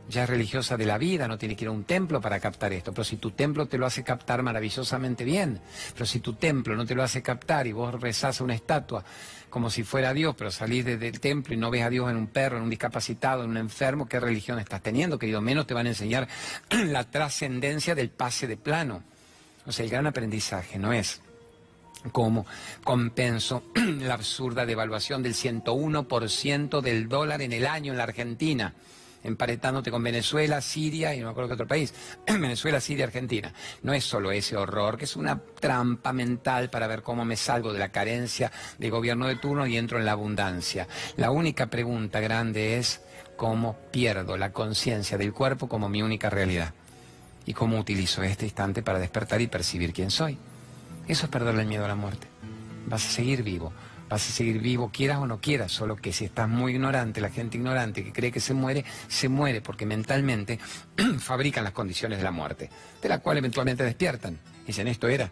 ya 0.08 0.24
es 0.24 0.30
religiosa 0.30 0.76
de 0.76 0.86
la 0.86 0.98
vida, 0.98 1.28
no 1.28 1.38
tiene 1.38 1.54
que 1.54 1.64
ir 1.64 1.68
a 1.68 1.72
un 1.72 1.84
templo 1.84 2.20
para 2.20 2.40
captar 2.40 2.72
esto. 2.72 2.92
Pero 2.92 3.04
si 3.04 3.16
tu 3.16 3.32
templo 3.32 3.66
te 3.66 3.78
lo 3.78 3.86
hace 3.86 4.02
captar 4.02 4.42
maravillosamente 4.42 5.24
bien, 5.24 5.60
pero 5.92 6.06
si 6.06 6.20
tu 6.20 6.34
templo 6.34 6.76
no 6.76 6.86
te 6.86 6.94
lo 6.94 7.02
hace 7.02 7.22
captar 7.22 7.66
y 7.66 7.72
vos 7.72 8.00
rezás 8.00 8.40
a 8.40 8.44
una 8.44 8.54
estatua 8.54 9.04
como 9.50 9.70
si 9.70 9.82
fuera 9.82 10.12
Dios, 10.12 10.34
pero 10.36 10.50
salís 10.50 10.84
del 10.84 11.20
templo 11.20 11.54
y 11.54 11.56
no 11.56 11.70
ves 11.70 11.82
a 11.82 11.90
Dios 11.90 12.10
en 12.10 12.16
un 12.16 12.26
perro, 12.26 12.58
en 12.58 12.64
un 12.64 12.70
discapacitado, 12.70 13.44
en 13.44 13.50
un 13.50 13.56
enfermo, 13.56 14.06
¿qué 14.06 14.20
religión 14.20 14.58
estás 14.58 14.82
teniendo? 14.82 15.18
Querido, 15.18 15.40
menos 15.40 15.66
te 15.66 15.74
van 15.74 15.86
a 15.86 15.90
enseñar 15.90 16.28
la 16.70 17.04
trascendencia 17.04 17.94
del 17.94 18.10
pase 18.10 18.46
de 18.46 18.56
plano. 18.56 19.02
O 19.66 19.72
sea, 19.72 19.84
el 19.84 19.90
gran 19.90 20.06
aprendizaje 20.06 20.78
no 20.78 20.92
es 20.92 21.20
como 22.12 22.46
compenso 22.84 23.64
la 23.74 24.14
absurda 24.14 24.64
devaluación 24.64 25.22
del 25.22 25.34
101% 25.34 26.80
del 26.80 27.08
dólar 27.08 27.42
en 27.42 27.52
el 27.52 27.66
año 27.66 27.92
en 27.92 27.98
la 27.98 28.04
Argentina 28.04 28.74
emparetándote 29.28 29.90
con 29.90 30.02
Venezuela, 30.02 30.60
Siria 30.60 31.14
y 31.14 31.20
no 31.20 31.26
me 31.26 31.30
acuerdo 31.30 31.48
qué 31.48 31.54
otro 31.54 31.68
país. 31.68 31.94
Venezuela, 32.26 32.80
Siria, 32.80 33.04
Argentina. 33.04 33.52
No 33.82 33.92
es 33.92 34.04
solo 34.04 34.32
ese 34.32 34.56
horror, 34.56 34.98
que 34.98 35.04
es 35.04 35.16
una 35.16 35.40
trampa 35.40 36.12
mental 36.12 36.70
para 36.70 36.86
ver 36.86 37.02
cómo 37.02 37.24
me 37.24 37.36
salgo 37.36 37.72
de 37.72 37.78
la 37.78 37.92
carencia 37.92 38.50
de 38.78 38.90
gobierno 38.90 39.26
de 39.26 39.36
turno 39.36 39.66
y 39.66 39.76
entro 39.76 39.98
en 39.98 40.06
la 40.06 40.12
abundancia. 40.12 40.88
La 41.16 41.30
única 41.30 41.66
pregunta 41.66 42.20
grande 42.20 42.78
es 42.78 43.00
cómo 43.36 43.78
pierdo 43.92 44.36
la 44.36 44.52
conciencia 44.52 45.16
del 45.16 45.32
cuerpo 45.32 45.68
como 45.68 45.88
mi 45.88 46.02
única 46.02 46.28
realidad 46.28 46.74
y 47.46 47.54
cómo 47.54 47.78
utilizo 47.78 48.22
este 48.22 48.44
instante 48.44 48.82
para 48.82 48.98
despertar 48.98 49.40
y 49.40 49.46
percibir 49.46 49.92
quién 49.92 50.10
soy. 50.10 50.36
Eso 51.06 51.26
es 51.26 51.30
perderle 51.30 51.62
el 51.62 51.68
miedo 51.68 51.84
a 51.84 51.88
la 51.88 51.94
muerte. 51.94 52.26
Vas 52.86 53.06
a 53.06 53.10
seguir 53.10 53.42
vivo, 53.42 53.72
vas 54.08 54.28
a 54.28 54.32
seguir 54.32 54.60
vivo, 54.60 54.90
quieras 54.92 55.18
o 55.18 55.26
no 55.26 55.40
quieras, 55.40 55.72
solo 55.72 55.96
que 55.96 56.12
si 56.12 56.24
estás 56.24 56.48
muy 56.48 56.72
ignorante, 56.72 57.20
la 57.20 57.30
gente 57.30 57.56
ignorante 57.56 58.04
que 58.04 58.12
cree 58.12 58.32
que 58.32 58.40
se 58.40 58.54
muere, 58.54 58.84
se 59.08 59.28
muere 59.28 59.60
porque 59.60 59.86
mentalmente 59.86 60.58
fabrican 61.18 61.64
las 61.64 61.72
condiciones 61.72 62.18
de 62.18 62.24
la 62.24 62.30
muerte, 62.30 62.70
de 63.02 63.08
la 63.08 63.18
cual 63.18 63.38
eventualmente 63.38 63.84
despiertan. 63.84 64.38
Dicen, 64.66 64.88
esto 64.88 65.08
era 65.08 65.30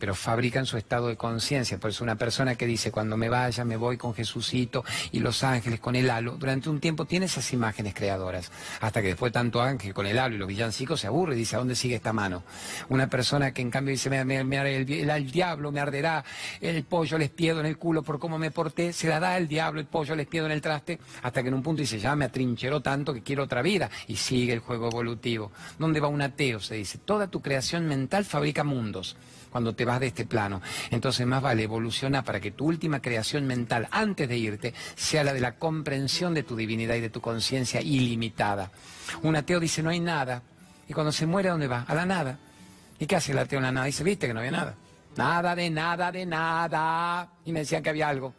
pero 0.00 0.14
fabrican 0.14 0.64
su 0.64 0.78
estado 0.78 1.08
de 1.08 1.16
conciencia. 1.16 1.78
Por 1.78 1.90
eso 1.90 2.02
una 2.02 2.16
persona 2.16 2.56
que 2.56 2.66
dice, 2.66 2.90
cuando 2.90 3.18
me 3.18 3.28
vaya, 3.28 3.64
me 3.64 3.76
voy 3.76 3.98
con 3.98 4.14
Jesucito 4.14 4.82
y 5.12 5.20
los 5.20 5.44
ángeles 5.44 5.78
con 5.78 5.94
el 5.94 6.08
halo, 6.10 6.36
durante 6.38 6.70
un 6.70 6.80
tiempo 6.80 7.04
tiene 7.04 7.26
esas 7.26 7.52
imágenes 7.52 7.94
creadoras, 7.94 8.50
hasta 8.80 9.02
que 9.02 9.08
después 9.08 9.30
tanto 9.30 9.60
ángel 9.60 9.92
con 9.92 10.06
el 10.06 10.18
halo 10.18 10.34
y 10.34 10.38
los 10.38 10.48
villancicos 10.48 11.00
se 11.00 11.06
aburre 11.06 11.34
y 11.34 11.38
dice, 11.38 11.56
¿a 11.56 11.58
dónde 11.58 11.76
sigue 11.76 11.96
esta 11.96 12.14
mano? 12.14 12.42
Una 12.88 13.08
persona 13.08 13.52
que 13.52 13.60
en 13.60 13.70
cambio 13.70 13.92
dice, 13.92 14.08
me, 14.08 14.40
el, 14.40 15.30
diablo 15.30 15.70
me 15.70 15.80
arderá, 15.80 16.24
el 16.62 16.82
pollo 16.84 17.18
les 17.18 17.28
piedo 17.28 17.60
en 17.60 17.66
el 17.66 17.76
culo 17.76 18.02
por 18.02 18.18
cómo 18.18 18.38
me 18.38 18.50
porté, 18.50 18.94
se 18.94 19.06
la 19.06 19.20
da 19.20 19.36
el 19.36 19.48
diablo, 19.48 19.80
el 19.80 19.86
pollo 19.86 20.16
les 20.16 20.26
piedo 20.26 20.46
en 20.46 20.52
el 20.52 20.62
traste, 20.62 20.98
hasta 21.22 21.42
que 21.42 21.48
en 21.48 21.54
un 21.54 21.62
punto 21.62 21.82
dice, 21.82 21.98
ya 21.98 22.16
me 22.16 22.24
atrincheró 22.24 22.80
tanto 22.80 23.12
que 23.12 23.22
quiero 23.22 23.44
otra 23.44 23.60
vida, 23.60 23.90
y 24.08 24.16
sigue 24.16 24.54
el 24.54 24.60
juego 24.60 24.88
evolutivo. 24.88 25.52
¿Dónde 25.78 26.00
va 26.00 26.08
un 26.08 26.22
ateo? 26.22 26.58
Se 26.58 26.76
dice, 26.76 26.96
toda 26.96 27.26
tu 27.26 27.42
creación 27.42 27.86
mental 27.86 28.24
fabrica 28.24 28.64
mundos 28.64 29.16
cuando 29.50 29.74
te 29.74 29.84
vas 29.84 30.00
de 30.00 30.08
este 30.08 30.26
plano. 30.26 30.60
Entonces 30.90 31.26
más 31.26 31.42
vale 31.42 31.64
evolucionar 31.64 32.24
para 32.24 32.40
que 32.40 32.52
tu 32.52 32.66
última 32.66 33.00
creación 33.00 33.46
mental 33.46 33.88
antes 33.90 34.28
de 34.28 34.38
irte 34.38 34.74
sea 34.94 35.24
la 35.24 35.32
de 35.32 35.40
la 35.40 35.56
comprensión 35.56 36.34
de 36.34 36.42
tu 36.42 36.56
divinidad 36.56 36.94
y 36.94 37.00
de 37.00 37.10
tu 37.10 37.20
conciencia 37.20 37.80
ilimitada. 37.80 38.70
Un 39.22 39.36
ateo 39.36 39.60
dice 39.60 39.82
no 39.82 39.90
hay 39.90 40.00
nada. 40.00 40.42
Y 40.88 40.92
cuando 40.92 41.12
se 41.12 41.26
muere, 41.26 41.48
¿a 41.48 41.52
dónde 41.52 41.68
va? 41.68 41.84
A 41.86 41.94
la 41.94 42.04
nada. 42.04 42.38
¿Y 42.98 43.06
qué 43.06 43.16
hace 43.16 43.32
el 43.32 43.38
ateo 43.38 43.58
en 43.58 43.64
la 43.64 43.72
nada? 43.72 43.86
Dice, 43.86 44.02
viste 44.02 44.26
que 44.26 44.34
no 44.34 44.40
había 44.40 44.52
nada. 44.52 44.74
Nada 45.16 45.54
de 45.54 45.70
nada 45.70 46.10
de 46.10 46.26
nada. 46.26 47.28
Y 47.44 47.52
me 47.52 47.60
decían 47.60 47.82
que 47.82 47.90
había 47.90 48.08
algo. 48.08 48.34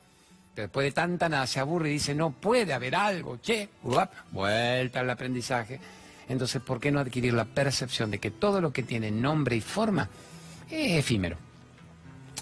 Pero 0.53 0.68
después 0.68 0.84
de 0.84 0.91
tanta 0.91 1.30
nada 1.30 1.47
se 1.47 1.59
aburre 1.59 1.89
y 1.89 1.93
dice, 1.93 2.14
no 2.14 2.32
puede 2.32 2.74
haber 2.74 2.95
algo, 2.95 3.38
che. 3.38 3.70
vuelta 4.32 4.99
al 4.99 5.09
aprendizaje. 5.09 5.80
Entonces, 6.28 6.62
¿por 6.62 6.80
qué 6.80 6.91
no 6.91 6.99
adquirir 6.99 7.34
la 7.34 7.45
percepción 7.45 8.12
de 8.12 8.20
que 8.20 8.32
todo 8.32 8.62
lo 8.62 8.72
que 8.72 8.84
tiene 8.84 9.12
nombre 9.12 9.55
y 9.55 9.62
forma 9.62 10.09
efímero, 10.72 11.38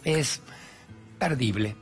es 0.04 0.42
perdible, 1.18 1.76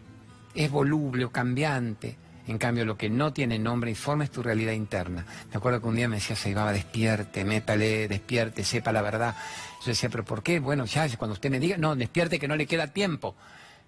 es 0.56 0.72
voluble 0.72 1.26
o 1.26 1.32
cambiante. 1.32 2.18
En 2.48 2.58
cambio, 2.58 2.86
lo 2.86 2.98
que 2.98 3.10
no 3.10 3.34
tiene 3.34 3.60
nombre 3.60 3.92
y 3.92 3.96
forma 3.96 4.24
es 4.24 4.32
tu 4.32 4.42
realidad 4.42 4.72
interna. 4.72 5.26
Me 5.52 5.58
acuerdo 5.58 5.82
que 5.82 5.88
un 5.88 5.96
día 5.98 6.08
me 6.08 6.16
decía, 6.16 6.36
se 6.36 6.50
iba, 6.50 6.72
despierte, 6.72 7.44
métale, 7.44 8.08
despierte, 8.08 8.64
sepa 8.64 8.94
la 8.94 9.02
verdad. 9.02 9.36
Yo 9.82 9.88
decía, 9.88 10.08
pero 10.10 10.24
¿por 10.24 10.44
qué? 10.44 10.60
Bueno, 10.60 10.86
ya, 10.86 11.10
cuando 11.18 11.34
usted 11.34 11.52
me 11.52 11.60
diga, 11.60 11.78
no, 11.78 11.96
despierte 11.96 12.40
que 12.40 12.48
no 12.48 12.56
le 12.56 12.66
queda 12.66 12.88
tiempo. 12.88 13.36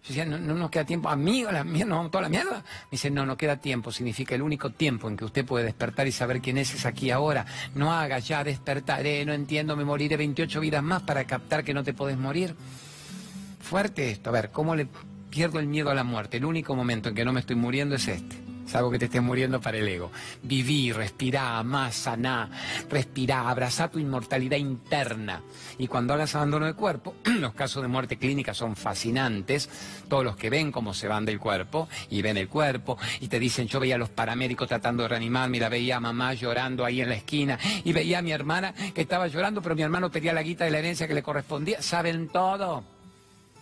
Yo 0.03 0.07
decía, 0.09 0.25
no, 0.25 0.37
no 0.37 0.53
nos 0.55 0.69
queda 0.69 0.85
tiempo. 0.85 1.09
Amigo, 1.09 1.51
la 1.51 1.63
mierda, 1.63 1.89
no, 1.89 2.09
toda 2.09 2.23
la 2.23 2.29
mierda. 2.29 2.57
Me 2.57 2.91
dice, 2.91 3.11
no, 3.11 3.25
no 3.25 3.35
queda 3.35 3.57
tiempo. 3.57 3.91
Significa 3.91 4.35
el 4.35 4.41
único 4.41 4.69
tiempo 4.69 5.07
en 5.07 5.17
que 5.17 5.25
usted 5.25 5.45
puede 5.45 5.65
despertar 5.65 6.07
y 6.07 6.11
saber 6.11 6.41
quién 6.41 6.57
es, 6.57 6.73
es 6.73 6.85
aquí 6.85 7.11
ahora. 7.11 7.45
No 7.75 7.93
haga 7.93 8.19
ya, 8.19 8.43
despertaré, 8.43 9.25
no 9.25 9.33
entiendo, 9.33 9.75
me 9.75 9.83
moriré 9.83 10.17
28 10.17 10.59
vidas 10.61 10.83
más 10.83 11.03
para 11.03 11.25
captar 11.25 11.63
que 11.63 11.73
no 11.73 11.83
te 11.83 11.93
podés 11.93 12.17
morir. 12.17 12.55
Fuerte 13.59 14.11
esto. 14.11 14.29
A 14.29 14.33
ver, 14.33 14.51
¿cómo 14.51 14.75
le 14.75 14.87
pierdo 15.29 15.59
el 15.59 15.67
miedo 15.67 15.89
a 15.89 15.95
la 15.95 16.03
muerte? 16.03 16.37
El 16.37 16.45
único 16.45 16.75
momento 16.75 17.09
en 17.09 17.15
que 17.15 17.25
no 17.25 17.33
me 17.33 17.41
estoy 17.41 17.57
muriendo 17.57 17.95
es 17.95 18.07
este 18.07 18.48
algo 18.75 18.91
que 18.91 18.99
te 18.99 19.05
estés 19.05 19.21
muriendo 19.21 19.61
para 19.61 19.77
el 19.77 19.87
ego. 19.87 20.11
Viví, 20.43 20.91
respirá, 20.91 21.59
amá, 21.59 21.91
saná, 21.91 22.49
respirá, 22.89 23.49
abrazá 23.49 23.89
tu 23.89 23.99
inmortalidad 23.99 24.57
interna. 24.57 25.41
Y 25.77 25.87
cuando 25.87 26.13
hagas 26.13 26.35
abandono 26.35 26.65
de 26.65 26.73
cuerpo, 26.73 27.15
los 27.39 27.53
casos 27.53 27.81
de 27.81 27.87
muerte 27.87 28.17
clínica 28.17 28.53
son 28.53 28.75
fascinantes. 28.75 29.69
Todos 30.07 30.23
los 30.23 30.35
que 30.35 30.49
ven 30.49 30.71
cómo 30.71 30.93
se 30.93 31.07
van 31.07 31.25
del 31.25 31.39
cuerpo 31.39 31.87
y 32.09 32.21
ven 32.21 32.37
el 32.37 32.49
cuerpo 32.49 32.97
y 33.19 33.27
te 33.27 33.39
dicen, 33.39 33.67
yo 33.67 33.79
veía 33.79 33.95
a 33.95 33.99
los 33.99 34.09
paramédicos 34.09 34.67
tratando 34.67 35.03
de 35.03 35.09
reanimarme 35.09 35.59
la 35.59 35.69
veía 35.69 35.97
a 35.97 35.99
mamá 35.99 36.33
llorando 36.33 36.85
ahí 36.85 37.01
en 37.01 37.09
la 37.09 37.15
esquina 37.15 37.59
y 37.83 37.93
veía 37.93 38.19
a 38.19 38.21
mi 38.21 38.31
hermana 38.31 38.73
que 38.73 39.01
estaba 39.01 39.27
llorando, 39.27 39.61
pero 39.61 39.75
mi 39.75 39.81
hermano 39.81 40.11
pedía 40.11 40.33
la 40.33 40.43
guita 40.43 40.65
de 40.65 40.71
la 40.71 40.79
herencia 40.79 41.07
que 41.07 41.13
le 41.13 41.23
correspondía. 41.23 41.81
Saben 41.81 42.29
todo 42.29 42.83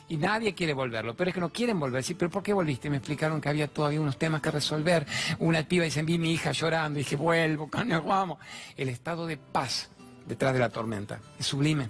y 0.10 0.18
nadie 0.18 0.53
quiere 0.53 0.74
volverlo, 0.74 1.16
pero 1.16 1.30
es 1.30 1.34
que 1.34 1.39
no 1.39 1.49
quieren 1.49 1.80
volver. 1.80 2.03
Sí, 2.03 2.14
pero 2.14 2.32
¿por 2.32 2.43
qué 2.43 2.53
volviste? 2.53 2.89
Me 2.89 2.97
explicaron 2.97 3.41
que 3.41 3.49
había 3.49 3.68
todavía 3.68 3.99
unos 3.99 4.18
temas 4.18 4.41
que 4.41 4.51
resolver. 4.51 5.05
Una 5.39 5.68
piba 5.68 5.86
dice, 5.86 6.01
vi 6.03 6.18
mi 6.18 6.32
hija 6.32 6.51
llorando, 6.51 6.99
y 6.99 7.03
dije, 7.03 7.16
vuelvo, 7.16 7.68
coño, 7.72 8.01
vamos. 8.03 8.39
El 8.76 8.89
estado 8.89 9.28
de 9.28 9.38
paz 9.38 9.89
detrás 10.26 10.53
de 10.53 10.60
la 10.60 10.70
tormenta 10.70 11.20
es 11.39 11.45
sublime. 11.45 11.89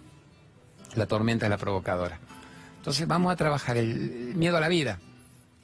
La 0.96 1.06
tormenta 1.06 1.46
es 1.46 1.50
la 1.50 1.58
provocadora. 1.58 2.20
Entonces 2.78 3.08
vamos 3.08 3.32
a 3.32 3.36
trabajar 3.36 3.78
el 3.78 4.34
miedo 4.36 4.58
a 4.58 4.62
la 4.62 4.70
vida. 4.70 5.00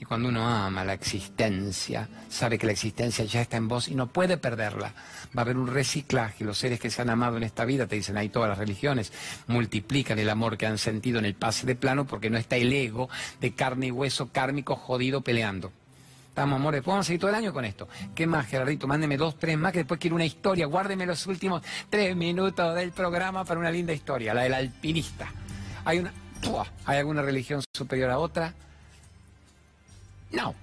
Y 0.03 0.05
cuando 0.05 0.27
uno 0.27 0.45
ama 0.45 0.83
la 0.83 0.91
existencia, 0.91 2.09
sabe 2.27 2.57
que 2.57 2.65
la 2.65 2.73
existencia 2.73 3.23
ya 3.23 3.39
está 3.39 3.55
en 3.55 3.69
vos 3.69 3.87
y 3.87 3.95
no 3.95 4.07
puede 4.07 4.35
perderla. 4.35 4.93
Va 5.27 5.37
a 5.37 5.45
haber 5.45 5.55
un 5.55 5.67
reciclaje. 5.67 6.43
Los 6.43 6.57
seres 6.57 6.81
que 6.81 6.89
se 6.89 7.01
han 7.01 7.09
amado 7.09 7.37
en 7.37 7.43
esta 7.43 7.63
vida, 7.63 7.87
te 7.87 7.95
dicen 7.95 8.17
ahí 8.17 8.27
todas 8.27 8.49
las 8.49 8.57
religiones, 8.57 9.13
multiplican 9.47 10.19
el 10.19 10.29
amor 10.29 10.57
que 10.57 10.65
han 10.65 10.77
sentido 10.77 11.19
en 11.19 11.25
el 11.25 11.35
pase 11.35 11.65
de 11.65 11.77
plano 11.77 12.03
porque 12.03 12.29
no 12.29 12.37
está 12.37 12.57
el 12.57 12.73
ego 12.73 13.07
de 13.39 13.53
carne 13.53 13.87
y 13.87 13.91
hueso 13.91 14.27
kármico 14.29 14.75
jodido 14.75 15.21
peleando. 15.21 15.71
Estamos, 16.27 16.59
amores, 16.59 16.83
podemos 16.83 17.07
seguir 17.07 17.21
todo 17.21 17.29
el 17.29 17.37
año 17.37 17.53
con 17.53 17.63
esto. 17.63 17.87
¿Qué 18.13 18.27
más, 18.27 18.47
Gerardito? 18.47 18.87
Mándeme 18.87 19.15
dos, 19.15 19.39
tres 19.39 19.57
más, 19.57 19.71
que 19.71 19.79
después 19.79 20.01
quiero 20.01 20.17
una 20.17 20.25
historia. 20.25 20.65
Guárdeme 20.65 21.05
los 21.05 21.25
últimos 21.27 21.61
tres 21.89 22.13
minutos 22.13 22.75
del 22.75 22.91
programa 22.91 23.45
para 23.45 23.57
una 23.57 23.71
linda 23.71 23.93
historia, 23.93 24.33
la 24.33 24.43
del 24.43 24.53
alpinista. 24.53 25.31
¿Hay, 25.85 25.99
una, 25.99 26.11
¿hay 26.83 26.97
alguna 26.97 27.21
religión 27.21 27.61
superior 27.73 28.09
a 28.09 28.19
otra? 28.19 28.53
No 30.33 30.53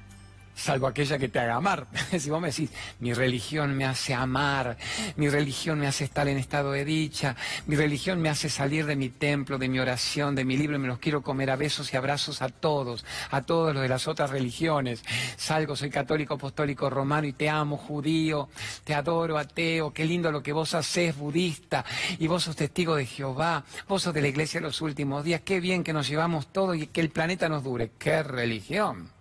salvo 0.61 0.87
aquella 0.87 1.19
que 1.19 1.29
te 1.29 1.39
haga 1.39 1.55
amar. 1.55 1.87
si 2.19 2.31
vos 2.31 2.41
me 2.41 2.49
decís, 2.49 2.71
mi 3.01 3.13
religión 3.15 3.77
me 3.77 3.87
hace 3.87 4.15
amar, 4.15 4.77
mi 5.17 5.29
religión 5.29 5.81
me 5.81 5.87
hace 5.87 6.05
estar 6.05 6.29
en 6.29 6.37
estado 6.37 6.73
de 6.73 6.85
dicha, 6.85 7.35
mi 7.67 7.77
religión 7.77 8.21
me 8.21 8.29
hace 8.29 8.49
salir 8.49 8.87
de 8.87 8.97
mi 8.97 9.09
templo, 9.09 9.59
de 9.59 9.69
mi 9.69 9.79
oración, 9.81 10.35
de 10.35 10.45
mi 10.45 10.57
libro, 10.57 10.77
y 10.77 10.79
me 10.79 10.89
los 10.89 10.99
quiero 10.99 11.23
comer 11.23 11.51
a 11.51 11.57
besos 11.57 11.93
y 11.93 11.97
abrazos 11.97 12.43
a 12.43 12.49
todos, 12.49 13.05
a 13.31 13.43
todos 13.43 13.75
los 13.75 13.83
de 13.83 13.89
las 13.89 14.07
otras 14.07 14.31
religiones. 14.31 15.03
Salgo, 15.37 15.77
soy 15.77 15.91
católico, 15.91 16.35
apostólico, 16.35 16.91
romano 16.91 17.27
y 17.27 17.33
te 17.33 17.49
amo, 17.49 17.77
judío, 17.77 18.49
te 18.85 18.95
adoro, 18.95 19.39
ateo, 19.39 19.93
qué 19.93 20.05
lindo 20.05 20.31
lo 20.31 20.43
que 20.43 20.53
vos 20.53 20.75
haces, 20.75 21.17
budista, 21.17 21.85
y 22.19 22.27
vos 22.27 22.45
sos 22.45 22.57
testigo 22.57 22.97
de 22.97 23.07
Jehová, 23.07 23.65
vos 23.89 24.03
sos 24.03 24.15
de 24.15 24.21
la 24.21 24.29
iglesia 24.29 24.61
de 24.61 24.67
los 24.67 24.81
últimos 24.83 25.25
días, 25.25 25.41
qué 25.43 25.61
bien 25.61 25.83
que 25.83 25.93
nos 25.93 26.09
llevamos 26.09 26.53
todo 26.53 26.75
y 26.75 26.87
que 26.87 27.01
el 27.01 27.11
planeta 27.11 27.49
nos 27.49 27.65
dure. 27.65 27.93
¡Qué 27.99 28.23
religión! 28.23 29.20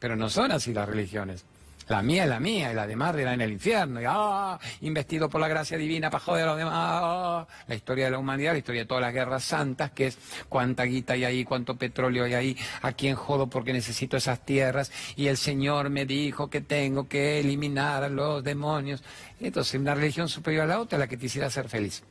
Pero 0.00 0.16
no 0.16 0.28
son 0.28 0.50
así 0.50 0.74
las 0.74 0.88
religiones. 0.88 1.44
La 1.90 2.02
mía 2.02 2.22
es 2.22 2.28
la 2.28 2.38
mía 2.38 2.70
y 2.70 2.74
la 2.76 2.86
demás 2.86 3.16
era 3.16 3.34
en 3.34 3.40
el 3.40 3.50
infierno. 3.50 4.00
Y, 4.00 4.04
ah, 4.06 4.56
investido 4.82 5.28
por 5.28 5.40
la 5.40 5.48
gracia 5.48 5.76
divina 5.76 6.08
para 6.08 6.22
joder 6.22 6.44
a 6.44 6.46
los 6.46 6.58
demás. 6.58 6.72
Ah, 6.76 7.46
la 7.66 7.74
historia 7.74 8.04
de 8.04 8.12
la 8.12 8.18
humanidad, 8.18 8.52
la 8.52 8.58
historia 8.58 8.82
de 8.82 8.86
todas 8.86 9.02
las 9.02 9.12
guerras 9.12 9.42
santas, 9.42 9.90
que 9.90 10.06
es 10.06 10.18
cuánta 10.48 10.84
guita 10.84 11.14
hay 11.14 11.24
ahí, 11.24 11.44
cuánto 11.44 11.74
petróleo 11.74 12.24
hay 12.24 12.34
ahí, 12.34 12.56
a 12.82 12.92
quién 12.92 13.16
jodo 13.16 13.48
porque 13.48 13.72
necesito 13.72 14.16
esas 14.16 14.44
tierras. 14.46 14.92
Y 15.16 15.26
el 15.26 15.36
Señor 15.36 15.90
me 15.90 16.06
dijo 16.06 16.48
que 16.48 16.60
tengo 16.60 17.08
que 17.08 17.40
eliminar 17.40 18.04
a 18.04 18.08
los 18.08 18.44
demonios. 18.44 19.02
Entonces, 19.40 19.80
una 19.80 19.96
religión 19.96 20.28
superior 20.28 20.62
a 20.62 20.66
la 20.68 20.80
otra, 20.80 20.96
la 20.96 21.08
que 21.08 21.18
quisiera 21.18 21.48
hacer 21.48 21.68
feliz. 21.68 22.04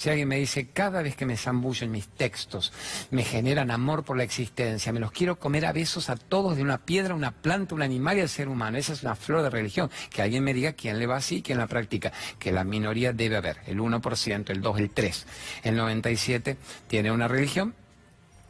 Si 0.00 0.08
alguien 0.08 0.28
me 0.28 0.38
dice, 0.38 0.68
cada 0.68 1.02
vez 1.02 1.14
que 1.14 1.26
me 1.26 1.36
zambullo 1.36 1.84
en 1.84 1.90
mis 1.90 2.08
textos, 2.08 2.72
me 3.10 3.22
generan 3.22 3.70
amor 3.70 4.02
por 4.02 4.16
la 4.16 4.22
existencia, 4.22 4.94
me 4.94 4.98
los 4.98 5.12
quiero 5.12 5.38
comer 5.38 5.66
a 5.66 5.74
besos 5.74 6.08
a 6.08 6.16
todos 6.16 6.56
de 6.56 6.62
una 6.62 6.78
piedra, 6.78 7.14
una 7.14 7.32
planta, 7.32 7.74
un 7.74 7.82
animal 7.82 8.16
y 8.16 8.22
al 8.22 8.30
ser 8.30 8.48
humano. 8.48 8.78
Esa 8.78 8.94
es 8.94 9.02
una 9.02 9.14
flor 9.14 9.42
de 9.42 9.50
religión. 9.50 9.90
Que 10.08 10.22
alguien 10.22 10.42
me 10.42 10.54
diga 10.54 10.72
quién 10.72 10.98
le 10.98 11.06
va 11.06 11.16
así 11.16 11.36
y 11.36 11.42
quién 11.42 11.58
la 11.58 11.66
practica. 11.66 12.14
Que 12.38 12.50
la 12.50 12.64
minoría 12.64 13.12
debe 13.12 13.36
haber, 13.36 13.58
el 13.66 13.78
1%, 13.78 14.48
el 14.48 14.62
2, 14.62 14.78
el 14.78 14.88
3. 14.88 15.26
El 15.64 15.76
97 15.76 16.56
tiene 16.88 17.12
una 17.12 17.28
religión, 17.28 17.74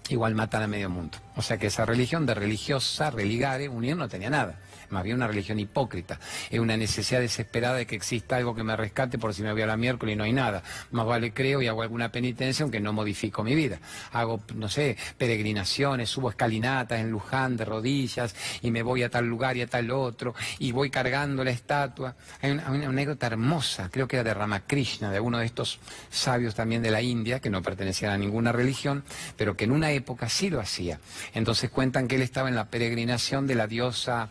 igual 0.09 0.37
matan 0.37 0.63
a 0.63 0.69
medio 0.69 0.89
mundo. 0.89 1.19
O 1.35 1.43
sea 1.43 1.59
que 1.59 1.67
esa 1.67 1.85
religión 1.85 2.27
de 2.27 2.35
religiosa, 2.35 3.11
religare, 3.11 3.69
unir 3.69 3.97
no 3.97 4.09
tenía 4.09 4.31
nada 4.31 4.57
más 4.91 5.05
bien 5.05 5.17
una 5.17 5.27
religión 5.27 5.59
hipócrita. 5.59 6.19
Es 6.51 6.59
una 6.59 6.77
necesidad 6.77 7.21
desesperada 7.21 7.77
de 7.77 7.87
que 7.87 7.97
exista 7.97 8.37
algo 8.37 8.55
que 8.55 8.63
me 8.63 8.77
rescate 8.77 9.19
por 9.19 9.35
si 9.35 9.43
me 9.43 9.53
voy 9.53 9.63
a 9.63 9.67
la 9.67 9.77
miércoles 9.77 10.15
y 10.15 10.17
no 10.17 10.25
hay 10.25 10.33
nada. 10.33 10.63
Más 10.91 11.07
vale 11.07 11.33
creo 11.33 11.63
y 11.63 11.67
hago 11.67 11.83
alguna 11.83 12.11
penitencia 12.13 12.63
aunque 12.63 12.81
no 12.81 12.93
modifico 12.93 13.43
mi 13.43 13.55
vida. 13.55 13.79
Hago, 14.13 14.41
no 14.55 14.69
sé, 14.69 14.97
peregrinaciones, 15.19 16.09
subo 16.09 16.31
escalinatas 16.31 17.01
en 17.01 17.11
Luján 17.11 17.57
de 17.57 17.65
rodillas 17.65 18.35
y 18.63 18.71
me 18.71 18.83
voy 18.83 19.03
a 19.03 19.11
tal 19.11 19.27
lugar 19.27 19.57
y 19.57 19.63
a 19.63 19.67
tal 19.67 19.91
otro 19.91 20.35
y 20.59 20.73
voy 20.73 20.91
cargando 20.91 21.45
la 21.45 21.51
estatua. 21.51 22.17
Hay 22.43 22.51
una, 22.51 22.67
anécdota 22.67 23.27
hermosa, 23.27 23.89
creo 23.91 24.09
que 24.09 24.17
era 24.17 24.25
de 24.25 24.35
Ramakrishna, 24.35 25.11
de 25.11 25.21
uno 25.21 25.39
de 25.39 25.47
estos 25.47 25.79
sabios 26.11 26.55
también 26.55 26.83
de 26.83 26.91
la 26.91 27.03
India, 27.03 27.41
que 27.41 27.51
no 27.51 27.63
pertenecían 27.63 28.13
a 28.13 28.19
ninguna 28.19 28.53
religión, 28.53 29.05
pero 29.37 29.57
que 29.57 29.65
en 29.65 29.73
una 29.73 29.93
época 29.93 30.29
sí 30.29 30.51
lo 30.51 30.61
hacía. 30.61 31.01
Entonces 31.35 31.71
cuentan 31.71 32.09
que 32.09 32.17
él 32.17 32.23
estaba 32.23 32.49
en 32.49 32.55
la 32.55 32.67
peregrinación 32.67 33.47
de 33.47 33.55
la 33.55 33.67
diosa 33.67 34.31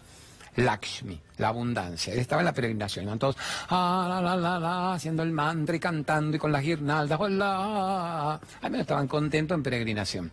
Lakshmi, 0.59 1.19
la 1.37 1.49
abundancia. 1.49 2.13
Él 2.13 2.19
estaba 2.19 2.41
en 2.41 2.45
la 2.45 2.53
peregrinación, 2.53 3.05
iban 3.05 3.19
todos 3.19 3.37
ah, 3.69 4.07
la, 4.09 4.21
la, 4.21 4.35
la, 4.35 4.59
la, 4.59 4.93
haciendo 4.93 5.23
el 5.23 5.31
mantra 5.31 5.75
y 5.75 5.79
cantando 5.79 6.35
y 6.37 6.39
con 6.39 6.51
las 6.51 6.63
guirnaldas, 6.63 7.19
hola. 7.19 8.33
Al 8.61 8.71
menos 8.71 8.81
estaban 8.81 9.07
contentos 9.07 9.55
en 9.55 9.63
peregrinación. 9.63 10.31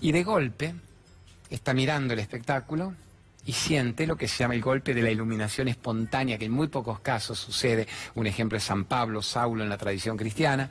Y 0.00 0.12
de 0.12 0.24
golpe 0.24 0.74
está 1.50 1.74
mirando 1.74 2.14
el 2.14 2.20
espectáculo 2.20 2.94
y 3.44 3.52
siente 3.52 4.06
lo 4.06 4.16
que 4.16 4.26
se 4.26 4.38
llama 4.38 4.54
el 4.54 4.62
golpe 4.62 4.92
de 4.92 5.02
la 5.02 5.10
iluminación 5.10 5.68
espontánea, 5.68 6.36
que 6.36 6.46
en 6.46 6.52
muy 6.52 6.68
pocos 6.68 7.00
casos 7.00 7.38
sucede. 7.38 7.86
Un 8.14 8.26
ejemplo 8.26 8.58
es 8.58 8.64
San 8.64 8.84
Pablo, 8.84 9.22
Saulo 9.22 9.62
en 9.62 9.68
la 9.68 9.78
tradición 9.78 10.16
cristiana. 10.16 10.68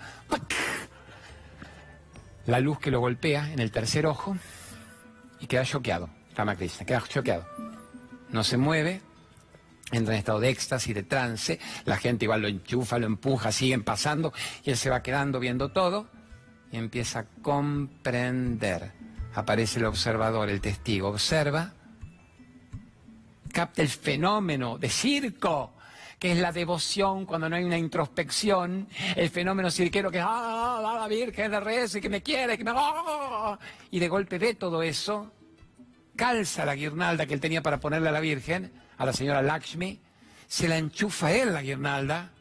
La 2.45 2.59
luz 2.59 2.77
que 2.79 2.91
lo 2.91 2.99
golpea 2.99 3.51
en 3.51 3.59
el 3.59 3.71
tercer 3.71 4.05
ojo 4.05 4.35
y 5.39 5.47
queda 5.47 5.63
choqueado. 5.63 6.09
Ramakrishna, 6.35 6.85
queda 6.85 7.01
choqueado 7.07 7.54
no 8.35 8.43
se 8.43 8.57
mueve, 8.57 9.01
entra 9.91 10.13
en 10.13 10.19
estado 10.19 10.41
de 10.41 10.49
éxtasis, 10.49 10.93
de 10.93 11.03
trance, 11.03 11.57
la 11.85 11.97
gente 11.97 12.25
igual 12.25 12.41
lo 12.41 12.47
enchufa, 12.47 12.99
lo 12.99 13.07
empuja, 13.07 13.51
siguen 13.51 13.83
pasando 13.83 14.33
y 14.63 14.71
él 14.71 14.77
se 14.77 14.89
va 14.89 15.01
quedando 15.01 15.39
viendo 15.39 15.71
todo 15.71 16.07
y 16.71 16.77
empieza 16.77 17.19
a 17.19 17.25
comprender. 17.41 18.91
Aparece 19.33 19.79
el 19.79 19.85
observador, 19.85 20.49
el 20.49 20.61
testigo, 20.61 21.07
observa, 21.07 21.73
capta 23.53 23.81
el 23.81 23.89
fenómeno 23.89 24.77
de 24.77 24.89
circo, 24.89 25.73
que 26.19 26.33
es 26.33 26.37
la 26.37 26.51
devoción 26.51 27.25
cuando 27.25 27.47
no 27.47 27.55
hay 27.55 27.63
una 27.63 27.77
introspección, 27.77 28.89
el 29.15 29.29
fenómeno 29.29 29.71
cirquero 29.71 30.11
que 30.11 30.19
ah, 30.21 30.97
la 30.99 31.07
Virgen 31.07 31.51
de 31.51 31.59
Reyes, 31.61 31.97
que 32.01 32.09
me 32.09 32.21
quiere, 32.21 32.57
que 32.57 32.65
me 32.65 32.71
ah", 32.75 33.57
y 33.91 33.99
de 33.99 34.09
golpe 34.09 34.37
ve 34.37 34.55
todo 34.55 34.83
eso 34.83 35.31
calza 36.15 36.65
la 36.65 36.75
guirnalda 36.75 37.25
que 37.25 37.33
él 37.33 37.39
tenía 37.39 37.61
para 37.61 37.79
ponerle 37.79 38.09
a 38.09 38.11
la 38.11 38.19
Virgen, 38.19 38.71
a 38.97 39.05
la 39.05 39.13
señora 39.13 39.41
Lakshmi, 39.41 39.99
se 40.47 40.67
la 40.67 40.77
enchufa 40.77 41.31
él 41.31 41.53
la 41.53 41.61
guirnalda 41.61 42.31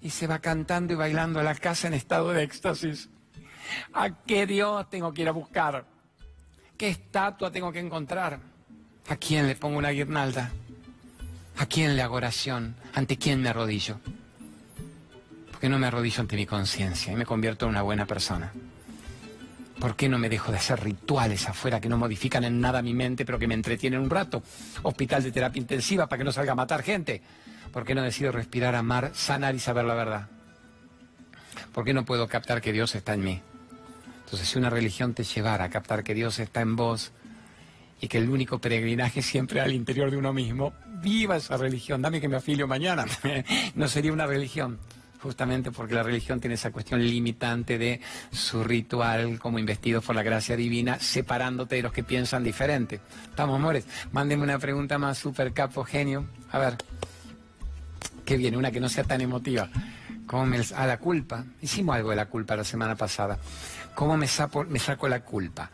y 0.00 0.10
se 0.10 0.26
va 0.26 0.38
cantando 0.38 0.92
y 0.92 0.96
bailando 0.96 1.40
a 1.40 1.42
la 1.42 1.54
casa 1.54 1.88
en 1.88 1.94
estado 1.94 2.30
de 2.30 2.42
éxtasis. 2.42 3.08
¿A 3.92 4.10
qué 4.24 4.46
Dios 4.46 4.88
tengo 4.88 5.12
que 5.12 5.22
ir 5.22 5.28
a 5.28 5.32
buscar? 5.32 5.84
¿Qué 6.76 6.88
estatua 6.88 7.50
tengo 7.50 7.70
que 7.72 7.80
encontrar? 7.80 8.40
¿A 9.08 9.16
quién 9.16 9.46
le 9.46 9.56
pongo 9.56 9.78
una 9.78 9.90
guirnalda? 9.90 10.50
¿A 11.58 11.66
quién 11.66 11.94
le 11.94 12.02
hago 12.02 12.16
oración? 12.16 12.74
¿Ante 12.94 13.18
quién 13.18 13.42
me 13.42 13.50
arrodillo? 13.50 14.00
Porque 15.50 15.68
no 15.68 15.78
me 15.78 15.88
arrodillo 15.88 16.22
ante 16.22 16.36
mi 16.36 16.46
conciencia 16.46 17.12
y 17.12 17.16
me 17.16 17.26
convierto 17.26 17.66
en 17.66 17.70
una 17.70 17.82
buena 17.82 18.06
persona. 18.06 18.52
¿Por 19.80 19.96
qué 19.96 20.10
no 20.10 20.18
me 20.18 20.28
dejo 20.28 20.52
de 20.52 20.58
hacer 20.58 20.78
rituales 20.84 21.48
afuera 21.48 21.80
que 21.80 21.88
no 21.88 21.96
modifican 21.96 22.44
en 22.44 22.60
nada 22.60 22.82
mi 22.82 22.92
mente, 22.92 23.24
pero 23.24 23.38
que 23.38 23.46
me 23.46 23.54
entretienen 23.54 24.00
un 24.00 24.10
rato? 24.10 24.42
Hospital 24.82 25.22
de 25.22 25.32
terapia 25.32 25.58
intensiva 25.58 26.06
para 26.06 26.18
que 26.18 26.24
no 26.24 26.32
salga 26.32 26.52
a 26.52 26.54
matar 26.54 26.82
gente. 26.82 27.22
¿Por 27.72 27.86
qué 27.86 27.94
no 27.94 28.02
decido 28.02 28.30
respirar, 28.30 28.74
amar, 28.74 29.12
sanar 29.14 29.54
y 29.54 29.58
saber 29.58 29.86
la 29.86 29.94
verdad? 29.94 30.28
¿Por 31.72 31.84
qué 31.84 31.94
no 31.94 32.04
puedo 32.04 32.28
captar 32.28 32.60
que 32.60 32.74
Dios 32.74 32.94
está 32.94 33.14
en 33.14 33.24
mí? 33.24 33.40
Entonces, 34.24 34.48
si 34.50 34.58
una 34.58 34.68
religión 34.68 35.14
te 35.14 35.24
llevara 35.24 35.64
a 35.64 35.70
captar 35.70 36.04
que 36.04 36.12
Dios 36.12 36.38
está 36.40 36.60
en 36.60 36.76
vos 36.76 37.12
y 38.02 38.08
que 38.08 38.18
el 38.18 38.28
único 38.28 38.58
peregrinaje 38.58 39.22
siempre 39.22 39.62
al 39.62 39.72
interior 39.72 40.10
de 40.10 40.18
uno 40.18 40.34
mismo, 40.34 40.74
viva 41.02 41.36
esa 41.36 41.56
religión, 41.56 42.02
dame 42.02 42.20
que 42.20 42.28
me 42.28 42.36
afilio 42.36 42.68
mañana. 42.68 43.06
no 43.74 43.88
sería 43.88 44.12
una 44.12 44.26
religión 44.26 44.78
justamente 45.22 45.70
porque 45.70 45.94
la 45.94 46.02
religión 46.02 46.40
tiene 46.40 46.54
esa 46.54 46.70
cuestión 46.70 47.02
limitante 47.02 47.78
de 47.78 48.00
su 48.32 48.64
ritual 48.64 49.38
como 49.38 49.58
investido 49.58 50.00
por 50.00 50.16
la 50.16 50.22
gracia 50.22 50.56
divina, 50.56 50.98
separándote 50.98 51.76
de 51.76 51.82
los 51.82 51.92
que 51.92 52.02
piensan 52.02 52.42
diferente. 52.42 53.00
Estamos, 53.28 53.56
amores. 53.56 53.86
Mándenme 54.12 54.44
una 54.44 54.58
pregunta 54.58 54.98
más 54.98 55.18
super 55.18 55.52
capo, 55.52 55.84
genio. 55.84 56.26
A 56.50 56.58
ver, 56.58 56.76
¿qué 58.24 58.36
viene? 58.36 58.56
Una 58.56 58.70
que 58.70 58.80
no 58.80 58.88
sea 58.88 59.04
tan 59.04 59.20
emotiva. 59.20 59.68
¿Cómo 60.26 60.46
me... 60.46 60.60
A 60.76 60.86
la 60.86 60.98
culpa. 60.98 61.44
Hicimos 61.60 61.96
algo 61.96 62.10
de 62.10 62.16
la 62.16 62.26
culpa 62.26 62.56
la 62.56 62.64
semana 62.64 62.96
pasada. 62.96 63.38
¿Cómo 63.94 64.16
me, 64.16 64.26
me 64.68 64.78
saco 64.78 65.08
la 65.08 65.20
culpa? 65.20 65.70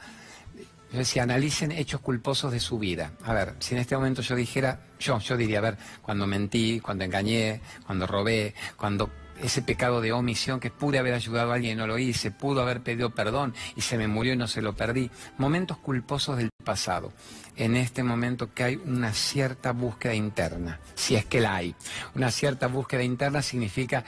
Yo 0.92 0.98
decía, 0.98 1.24
analicen 1.24 1.72
hechos 1.72 2.00
culposos 2.00 2.52
de 2.52 2.60
su 2.60 2.78
vida. 2.78 3.12
A 3.24 3.34
ver, 3.34 3.54
si 3.58 3.74
en 3.74 3.80
este 3.80 3.96
momento 3.96 4.22
yo 4.22 4.36
dijera, 4.36 4.80
yo, 4.98 5.18
yo 5.18 5.36
diría, 5.36 5.58
a 5.58 5.62
ver, 5.62 5.76
cuando 6.00 6.26
mentí, 6.26 6.80
cuando 6.80 7.04
engañé, 7.04 7.60
cuando 7.84 8.06
robé, 8.06 8.54
cuando 8.76 9.10
ese 9.42 9.62
pecado 9.62 10.00
de 10.00 10.12
omisión 10.12 10.60
que 10.60 10.70
pude 10.70 10.98
haber 10.98 11.14
ayudado 11.14 11.52
a 11.52 11.54
alguien 11.54 11.72
y 11.72 11.76
no 11.76 11.86
lo 11.86 11.98
hice, 11.98 12.30
pudo 12.30 12.62
haber 12.62 12.80
pedido 12.80 13.10
perdón 13.10 13.54
y 13.74 13.82
se 13.82 13.98
me 13.98 14.08
murió 14.08 14.32
y 14.32 14.36
no 14.36 14.46
se 14.46 14.62
lo 14.62 14.74
perdí. 14.74 15.10
Momentos 15.38 15.78
culposos 15.78 16.36
del 16.36 16.50
pasado. 16.64 17.12
En 17.56 17.76
este 17.76 18.02
momento 18.02 18.52
que 18.52 18.64
hay 18.64 18.76
una 18.76 19.12
cierta 19.12 19.72
búsqueda 19.72 20.14
interna, 20.14 20.80
si 20.94 21.16
es 21.16 21.24
que 21.24 21.40
la 21.40 21.56
hay. 21.56 21.74
Una 22.14 22.30
cierta 22.30 22.66
búsqueda 22.66 23.02
interna 23.02 23.42
significa 23.42 24.04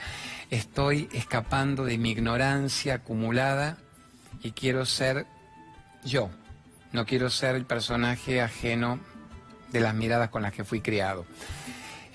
estoy 0.49 1.09
escapando 1.13 1.83
de 1.85 1.97
mi 1.97 2.11
ignorancia 2.11 2.95
acumulada 2.95 3.77
y 4.43 4.51
quiero 4.51 4.85
ser 4.85 5.25
yo. 6.03 6.29
No 6.91 7.05
quiero 7.05 7.29
ser 7.29 7.55
el 7.55 7.65
personaje 7.65 8.41
ajeno 8.41 8.99
de 9.71 9.79
las 9.79 9.93
miradas 9.93 10.29
con 10.29 10.41
las 10.41 10.53
que 10.53 10.63
fui 10.63 10.81
criado. 10.81 11.25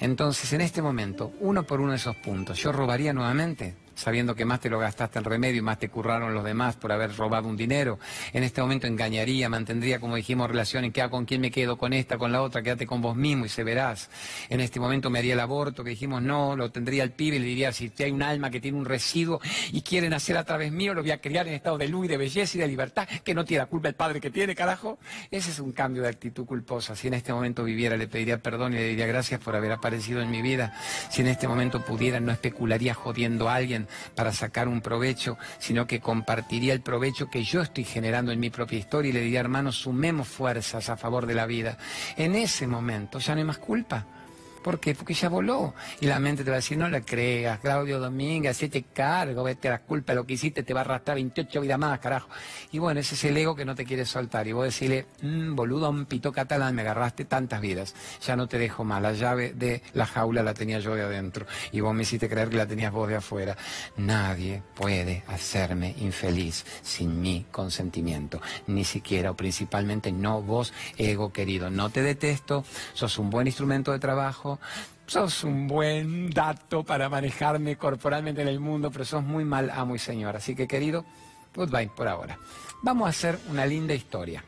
Entonces, 0.00 0.52
en 0.52 0.60
este 0.60 0.82
momento, 0.82 1.32
uno 1.40 1.64
por 1.64 1.80
uno 1.80 1.92
de 1.92 1.96
esos 1.96 2.16
puntos, 2.16 2.58
¿yo 2.58 2.72
robaría 2.72 3.12
nuevamente? 3.12 3.76
Sabiendo 3.94 4.34
que 4.34 4.44
más 4.44 4.60
te 4.60 4.70
lo 4.70 4.78
gastaste 4.78 5.18
en 5.18 5.24
remedio 5.24 5.58
y 5.58 5.62
más 5.62 5.78
te 5.78 5.88
curraron 5.88 6.34
los 6.34 6.44
demás 6.44 6.76
por 6.76 6.92
haber 6.92 7.16
robado 7.16 7.48
un 7.48 7.56
dinero. 7.56 7.98
En 8.32 8.42
este 8.42 8.60
momento 8.60 8.86
engañaría, 8.86 9.48
mantendría, 9.48 10.00
como 10.00 10.16
dijimos, 10.16 10.48
relaciones, 10.48 10.92
¿qué 10.92 11.02
hago 11.02 11.12
con 11.12 11.24
quién 11.24 11.40
me 11.40 11.50
quedo? 11.50 11.76
Con 11.76 11.92
esta, 11.92 12.18
con 12.18 12.32
la 12.32 12.42
otra, 12.42 12.62
quédate 12.62 12.86
con 12.86 13.00
vos 13.00 13.16
mismo 13.16 13.46
y 13.46 13.48
se 13.48 13.64
verás. 13.64 14.10
En 14.48 14.60
este 14.60 14.80
momento 14.80 15.10
me 15.10 15.18
haría 15.18 15.34
el 15.34 15.40
aborto, 15.40 15.84
que 15.84 15.90
dijimos 15.90 16.22
no, 16.22 16.56
lo 16.56 16.70
tendría 16.70 17.02
el 17.04 17.12
pibe 17.12 17.36
y 17.36 17.40
le 17.40 17.46
diría, 17.46 17.72
si 17.72 17.92
hay 17.98 18.10
un 18.10 18.22
alma 18.22 18.50
que 18.50 18.60
tiene 18.60 18.78
un 18.78 18.84
residuo 18.84 19.40
y 19.72 19.82
quieren 19.82 20.12
hacer 20.12 20.36
a 20.36 20.44
través 20.44 20.72
mío, 20.72 20.94
lo 20.94 21.02
voy 21.02 21.10
a 21.10 21.20
criar 21.20 21.46
en 21.48 21.54
estado 21.54 21.78
de 21.78 21.88
luz 21.88 22.06
y 22.06 22.08
de 22.08 22.16
belleza 22.16 22.58
y 22.58 22.60
de 22.60 22.68
libertad, 22.68 23.08
que 23.24 23.34
no 23.34 23.44
tiene 23.44 23.62
la 23.62 23.66
culpa 23.66 23.88
el 23.88 23.94
padre 23.94 24.20
que 24.20 24.30
tiene, 24.30 24.54
carajo. 24.54 24.98
Ese 25.30 25.50
es 25.50 25.60
un 25.60 25.72
cambio 25.72 26.02
de 26.02 26.08
actitud 26.08 26.44
culposa. 26.44 26.96
Si 26.96 27.08
en 27.08 27.14
este 27.14 27.32
momento 27.32 27.64
viviera, 27.64 27.96
le 27.96 28.08
pediría 28.08 28.38
perdón 28.38 28.74
y 28.74 28.76
le 28.76 28.88
diría 28.88 29.06
gracias 29.06 29.40
por 29.40 29.56
haber 29.56 29.72
aparecido 29.72 30.20
en 30.20 30.30
mi 30.30 30.42
vida. 30.42 30.72
Si 31.10 31.22
en 31.22 31.28
este 31.28 31.48
momento 31.48 31.84
pudiera, 31.84 32.20
no 32.20 32.32
especularía 32.32 32.94
jodiendo 32.94 33.48
a 33.48 33.54
alguien 33.56 33.83
para 34.14 34.32
sacar 34.32 34.68
un 34.68 34.80
provecho, 34.80 35.38
sino 35.58 35.86
que 35.86 36.00
compartiría 36.00 36.72
el 36.72 36.80
provecho 36.80 37.30
que 37.30 37.44
yo 37.44 37.62
estoy 37.62 37.84
generando 37.84 38.32
en 38.32 38.40
mi 38.40 38.50
propia 38.50 38.78
historia 38.78 39.10
y 39.10 39.12
le 39.12 39.20
diría, 39.20 39.40
hermanos, 39.40 39.76
sumemos 39.76 40.28
fuerzas 40.28 40.88
a 40.88 40.96
favor 40.96 41.26
de 41.26 41.34
la 41.34 41.46
vida. 41.46 41.78
En 42.16 42.34
ese 42.34 42.66
momento 42.66 43.18
ya 43.18 43.34
no 43.34 43.40
hay 43.40 43.46
más 43.46 43.58
culpa. 43.58 44.06
¿Por 44.64 44.80
qué? 44.80 44.94
Porque 44.94 45.12
ya 45.12 45.28
voló. 45.28 45.74
Y 46.00 46.06
la 46.06 46.18
mente 46.18 46.42
te 46.42 46.50
va 46.50 46.56
a 46.56 46.60
decir, 46.60 46.78
no 46.78 46.88
le 46.88 47.02
creas, 47.02 47.58
Claudio 47.58 48.00
Domínguez, 48.00 48.56
te 48.56 48.82
cargo, 48.82 49.44
vete 49.44 49.68
a 49.68 49.72
la 49.72 49.82
culpa 49.82 50.12
de 50.12 50.16
lo 50.16 50.26
que 50.26 50.32
hiciste, 50.32 50.62
te 50.62 50.72
va 50.72 50.80
a 50.80 50.84
arrastrar 50.84 51.16
28 51.16 51.60
vidas 51.60 51.78
más, 51.78 51.98
carajo. 51.98 52.30
Y 52.72 52.78
bueno, 52.78 52.98
ese 52.98 53.14
es 53.14 53.24
el 53.24 53.36
ego 53.36 53.54
que 53.54 53.66
no 53.66 53.74
te 53.74 53.84
quiere 53.84 54.06
soltar. 54.06 54.48
Y 54.48 54.52
vos 54.52 54.64
decirle, 54.64 55.04
mmm, 55.20 55.54
boludo, 55.54 55.90
un 55.90 56.06
pito 56.06 56.32
catalán, 56.32 56.74
me 56.74 56.80
agarraste 56.80 57.26
tantas 57.26 57.60
vidas. 57.60 57.94
Ya 58.26 58.36
no 58.36 58.46
te 58.46 58.56
dejo 58.56 58.84
más. 58.84 59.02
La 59.02 59.12
llave 59.12 59.52
de 59.52 59.82
la 59.92 60.06
jaula 60.06 60.42
la 60.42 60.54
tenía 60.54 60.78
yo 60.78 60.94
de 60.94 61.02
adentro. 61.02 61.44
Y 61.70 61.80
vos 61.80 61.94
me 61.94 62.04
hiciste 62.04 62.26
creer 62.26 62.48
que 62.48 62.56
la 62.56 62.66
tenías 62.66 62.90
vos 62.90 63.06
de 63.06 63.16
afuera. 63.16 63.58
Nadie 63.98 64.62
puede 64.74 65.24
hacerme 65.28 65.94
infeliz 65.98 66.64
sin 66.82 67.20
mi 67.20 67.44
consentimiento. 67.52 68.40
Ni 68.66 68.84
siquiera, 68.84 69.30
o 69.30 69.36
principalmente 69.36 70.10
no 70.10 70.40
vos, 70.40 70.72
ego 70.96 71.34
querido. 71.34 71.68
No 71.68 71.90
te 71.90 72.00
detesto, 72.00 72.64
sos 72.94 73.18
un 73.18 73.28
buen 73.28 73.46
instrumento 73.46 73.92
de 73.92 73.98
trabajo 73.98 74.53
sos 75.06 75.44
un 75.44 75.66
buen 75.66 76.30
dato 76.30 76.84
para 76.84 77.08
manejarme 77.08 77.76
corporalmente 77.76 78.42
en 78.42 78.48
el 78.48 78.60
mundo, 78.60 78.90
pero 78.90 79.04
sos 79.04 79.22
muy 79.22 79.44
mal 79.44 79.70
amo 79.70 79.94
y 79.94 79.98
señor. 79.98 80.36
Así 80.36 80.54
que 80.54 80.66
querido, 80.66 81.04
goodbye 81.54 81.90
por 81.94 82.08
ahora. 82.08 82.38
Vamos 82.82 83.06
a 83.06 83.10
hacer 83.10 83.38
una 83.50 83.66
linda 83.66 83.94
historia. 83.94 84.44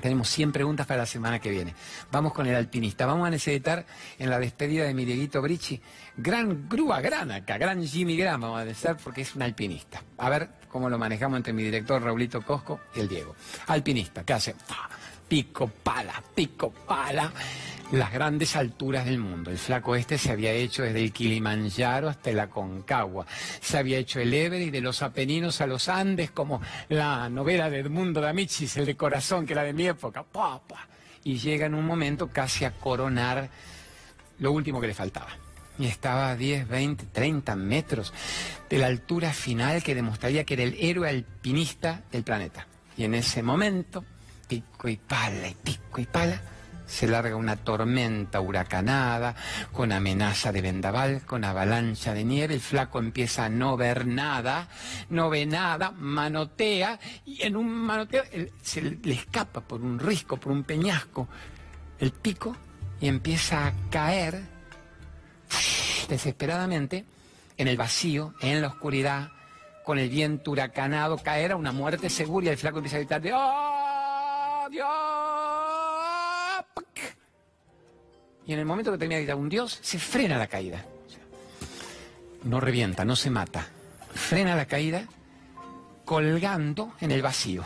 Tenemos 0.00 0.28
100 0.30 0.52
preguntas 0.52 0.86
para 0.86 1.00
la 1.00 1.06
semana 1.06 1.38
que 1.38 1.50
viene. 1.50 1.74
Vamos 2.10 2.32
con 2.32 2.46
el 2.46 2.54
alpinista. 2.54 3.04
Vamos 3.04 3.26
a 3.26 3.30
necesitar 3.30 3.84
en 4.18 4.30
la 4.30 4.38
despedida 4.38 4.84
de 4.84 4.94
mi 4.94 5.04
Dieguito 5.04 5.42
Brici, 5.42 5.80
gran 6.16 6.68
grúa, 6.68 7.00
gran 7.00 7.30
acá, 7.30 7.58
gran 7.58 7.84
Jimmy 7.84 8.16
Graham, 8.16 8.40
vamos 8.40 8.60
a 8.60 8.64
decir, 8.64 8.96
porque 9.04 9.22
es 9.22 9.34
un 9.34 9.42
alpinista. 9.42 10.02
A 10.16 10.30
ver 10.30 10.48
cómo 10.68 10.88
lo 10.88 10.98
manejamos 10.98 11.36
entre 11.36 11.52
mi 11.52 11.62
director 11.62 12.02
Raulito 12.02 12.40
Cosco 12.42 12.80
y 12.94 13.00
el 13.00 13.08
Diego. 13.08 13.36
Alpinista, 13.66 14.24
¿qué 14.24 14.32
hace? 14.32 14.54
Pico, 15.30 15.68
pala, 15.68 16.20
pico, 16.34 16.70
pala 16.70 17.32
las 17.92 18.12
grandes 18.12 18.56
alturas 18.56 19.04
del 19.04 19.18
mundo. 19.18 19.52
El 19.52 19.58
flaco 19.58 19.94
este 19.94 20.18
se 20.18 20.32
había 20.32 20.50
hecho 20.50 20.82
desde 20.82 21.04
el 21.04 21.12
Kilimanjaro 21.12 22.08
hasta 22.08 22.32
la 22.32 22.50
Concagua. 22.50 23.26
Se 23.60 23.78
había 23.78 23.98
hecho 23.98 24.18
el 24.18 24.34
Everest 24.34 24.72
de 24.72 24.80
los 24.80 25.02
Apeninos 25.02 25.60
a 25.60 25.68
los 25.68 25.88
Andes, 25.88 26.32
como 26.32 26.60
la 26.88 27.28
novela 27.28 27.70
de 27.70 27.78
Edmundo 27.78 28.20
D'Amicis, 28.20 28.76
el 28.78 28.86
de 28.86 28.96
corazón, 28.96 29.46
que 29.46 29.52
era 29.52 29.62
de 29.62 29.72
mi 29.72 29.86
época. 29.86 30.24
Y 31.22 31.38
llega 31.38 31.66
en 31.66 31.74
un 31.74 31.86
momento 31.86 32.26
casi 32.32 32.64
a 32.64 32.72
coronar 32.72 33.50
lo 34.40 34.50
último 34.50 34.80
que 34.80 34.88
le 34.88 34.94
faltaba. 34.94 35.30
Y 35.78 35.86
estaba 35.86 36.30
a 36.30 36.36
10, 36.36 36.66
20, 36.66 37.06
30 37.06 37.54
metros 37.54 38.12
de 38.68 38.78
la 38.78 38.88
altura 38.88 39.32
final 39.32 39.80
que 39.80 39.94
demostraría 39.94 40.42
que 40.42 40.54
era 40.54 40.64
el 40.64 40.76
héroe 40.76 41.08
alpinista 41.08 42.02
del 42.10 42.24
planeta. 42.24 42.66
Y 42.96 43.04
en 43.04 43.14
ese 43.14 43.44
momento, 43.44 44.04
pico 44.50 44.88
y 44.88 44.96
pala 44.96 45.46
y 45.46 45.54
pico 45.54 46.00
y 46.00 46.06
pala, 46.06 46.40
se 46.84 47.06
larga 47.06 47.36
una 47.36 47.54
tormenta 47.54 48.40
huracanada, 48.40 49.36
con 49.70 49.92
amenaza 49.92 50.50
de 50.50 50.60
vendaval, 50.60 51.22
con 51.24 51.44
avalancha 51.44 52.14
de 52.14 52.24
nieve, 52.24 52.54
el 52.54 52.60
flaco 52.60 52.98
empieza 52.98 53.44
a 53.44 53.48
no 53.48 53.76
ver 53.76 54.08
nada, 54.08 54.66
no 55.08 55.30
ve 55.30 55.46
nada, 55.46 55.92
manotea, 55.92 56.98
y 57.24 57.42
en 57.42 57.54
un 57.54 57.70
manoteo 57.70 58.24
se 58.60 58.82
le 58.82 59.14
escapa 59.14 59.60
por 59.60 59.82
un 59.82 60.00
risco, 60.00 60.36
por 60.36 60.50
un 60.50 60.64
peñasco, 60.64 61.28
el 62.00 62.10
pico, 62.10 62.56
y 63.00 63.06
empieza 63.06 63.68
a 63.68 63.72
caer 63.88 64.42
desesperadamente 66.08 67.04
en 67.56 67.68
el 67.68 67.76
vacío, 67.76 68.34
en 68.40 68.62
la 68.62 68.66
oscuridad, 68.66 69.30
con 69.84 70.00
el 70.00 70.08
viento 70.08 70.50
huracanado, 70.50 71.18
caer 71.18 71.52
a 71.52 71.56
una 71.56 71.70
muerte 71.70 72.10
segura, 72.10 72.46
y 72.46 72.48
el 72.48 72.56
flaco 72.56 72.78
empieza 72.78 72.96
a 72.96 73.00
gritar, 73.00 73.22
¡Oh, 73.32 73.99
Y 78.46 78.52
en 78.52 78.58
el 78.58 78.64
momento 78.64 78.92
que 78.92 78.98
termina 78.98 79.20
de 79.20 79.34
un 79.34 79.48
Dios, 79.48 79.78
se 79.82 79.98
frena 79.98 80.38
la 80.38 80.46
caída. 80.46 80.84
No 82.44 82.60
revienta, 82.60 83.04
no 83.04 83.16
se 83.16 83.30
mata. 83.30 83.66
Frena 84.14 84.56
la 84.56 84.66
caída 84.66 85.04
colgando 86.04 86.92
en 87.00 87.12
el 87.12 87.22
vacío. 87.22 87.64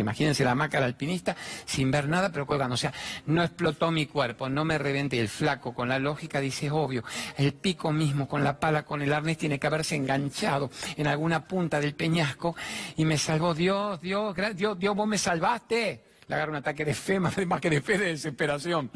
Imagínense 0.00 0.44
la 0.44 0.54
maca 0.54 0.78
del 0.78 0.86
alpinista 0.86 1.36
sin 1.64 1.90
ver 1.90 2.08
nada, 2.08 2.30
pero 2.30 2.46
colgando. 2.46 2.74
O 2.74 2.78
sea, 2.78 2.92
no 3.26 3.42
explotó 3.42 3.90
mi 3.90 4.06
cuerpo, 4.06 4.48
no 4.48 4.64
me 4.64 4.78
reventé. 4.78 5.20
El 5.20 5.28
flaco, 5.28 5.74
con 5.74 5.88
la 5.88 5.98
lógica, 5.98 6.40
dice, 6.40 6.70
obvio, 6.70 7.04
el 7.36 7.52
pico 7.54 7.92
mismo, 7.92 8.28
con 8.28 8.44
la 8.44 8.58
pala, 8.58 8.84
con 8.84 9.02
el 9.02 9.12
arnés, 9.12 9.38
tiene 9.38 9.58
que 9.58 9.66
haberse 9.66 9.96
enganchado 9.96 10.70
en 10.96 11.06
alguna 11.06 11.46
punta 11.46 11.80
del 11.80 11.94
peñasco 11.94 12.56
y 12.96 13.04
me 13.04 13.18
salvó 13.18 13.54
Dios, 13.54 14.00
Dios, 14.00 14.34
Dios, 14.54 14.78
Dios, 14.78 14.96
vos 14.96 15.06
me 15.06 15.18
salvaste 15.18 16.04
le 16.28 16.34
agarra 16.34 16.50
un 16.50 16.56
ataque 16.56 16.84
de 16.84 16.94
fe, 16.94 17.20
más, 17.20 17.34
que 17.34 17.70
de 17.70 17.80
fe, 17.80 17.98
de 17.98 18.06
desesperación. 18.06 18.90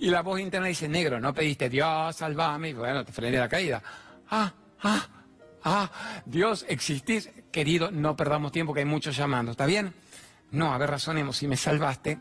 Y 0.00 0.10
la 0.10 0.22
voz 0.22 0.40
interna 0.40 0.68
dice, 0.68 0.88
negro, 0.88 1.20
no 1.20 1.32
pediste 1.32 1.68
Dios, 1.68 2.16
salvame, 2.16 2.70
y 2.70 2.72
bueno, 2.74 3.04
te 3.04 3.12
frené 3.12 3.38
la 3.38 3.48
caída. 3.48 3.82
Ah, 4.30 4.52
ah, 4.82 5.06
ah, 5.64 5.90
Dios, 6.26 6.64
existís, 6.68 7.30
querido, 7.50 7.90
no 7.90 8.16
perdamos 8.16 8.52
tiempo 8.52 8.74
que 8.74 8.80
hay 8.80 8.86
muchos 8.86 9.16
llamando, 9.16 9.52
¿está 9.52 9.66
bien? 9.66 9.94
No, 10.54 10.72
a 10.72 10.78
ver, 10.78 10.88
razonemos, 10.90 11.36
si 11.36 11.48
me 11.48 11.56
salvaste, 11.56 12.20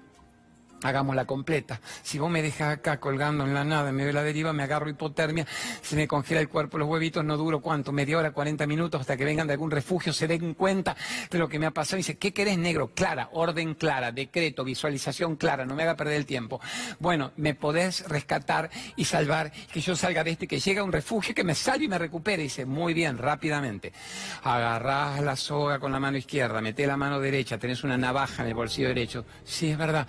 hagámosla 0.84 1.26
completa. 1.26 1.80
Si 2.02 2.20
vos 2.20 2.30
me 2.30 2.42
dejas 2.42 2.78
acá 2.78 3.00
colgando 3.00 3.46
en 3.46 3.54
la 3.54 3.64
nada, 3.64 3.92
me 3.92 4.04
veo 4.04 4.14
la 4.14 4.24
deriva, 4.24 4.54
me 4.54 4.64
agarro 4.64 4.90
hipotermia, 4.90 5.46
se 5.82 5.96
me 5.96 6.08
congela 6.08 6.42
el 6.42 6.50
cuerpo, 6.50 6.78
los 6.78 6.88
huevitos, 6.88 7.24
no 7.24 7.38
duro 7.38 7.62
cuánto, 7.62 7.92
media 7.92 8.18
hora, 8.18 8.32
40 8.32 8.68
minutos, 8.68 9.02
hasta 9.02 9.18
que 9.18 9.26
vengan 9.26 9.48
de 9.48 9.54
algún 9.54 9.72
refugio, 9.72 10.14
se 10.14 10.28
den 10.28 10.54
cuenta 10.54 10.96
de 11.30 11.40
lo 11.40 11.48
que 11.48 11.60
me 11.60 11.66
ha 11.66 11.72
pasado. 11.72 11.98
Y 11.98 12.00
dice, 12.00 12.18
¿qué 12.18 12.34
querés 12.34 12.58
negro? 12.58 12.92
Clara, 12.94 13.30
orden 13.34 13.76
clara, 13.76 14.12
decreto, 14.12 14.64
visualización 14.64 15.36
clara, 15.36 15.66
no 15.66 15.76
me 15.76 15.84
haga 15.84 15.96
perder 15.96 16.18
el 16.18 16.26
tiempo. 16.26 16.60
Bueno, 17.00 17.32
me 17.38 17.56
podés 17.56 18.08
rescatar 18.08 18.70
y 18.96 19.06
salvar, 19.06 19.52
que 19.72 19.82
yo 19.82 19.96
salga 19.96 20.24
de 20.24 20.32
este, 20.32 20.48
que 20.48 20.60
llegue 20.60 20.80
a 20.80 20.84
un 20.84 20.92
refugio, 20.92 21.34
que 21.34 21.44
me 21.44 21.56
salve 21.56 21.86
y 21.86 21.88
me 21.88 21.98
recupere. 21.98 22.44
dice, 22.44 22.66
muy 22.66 22.94
bien, 22.94 23.18
rápidamente. 23.18 23.94
Agarrás 24.44 25.22
la 25.22 25.36
soga 25.36 25.80
con 25.80 25.92
la 25.92 26.00
mano 26.00 26.18
izquierda, 26.18 26.62
meté 26.62 26.88
la 26.88 26.98
mano 26.98 27.20
derecha, 27.20 27.58
tenés 27.58 27.84
una 27.84 27.98
navaja 27.98 28.44
en 28.44 28.50
el 28.50 28.56
bolsillo 28.56 28.90
derecho. 28.90 29.26
Sí, 29.44 29.70
es 29.70 29.78
verdad 29.78 30.08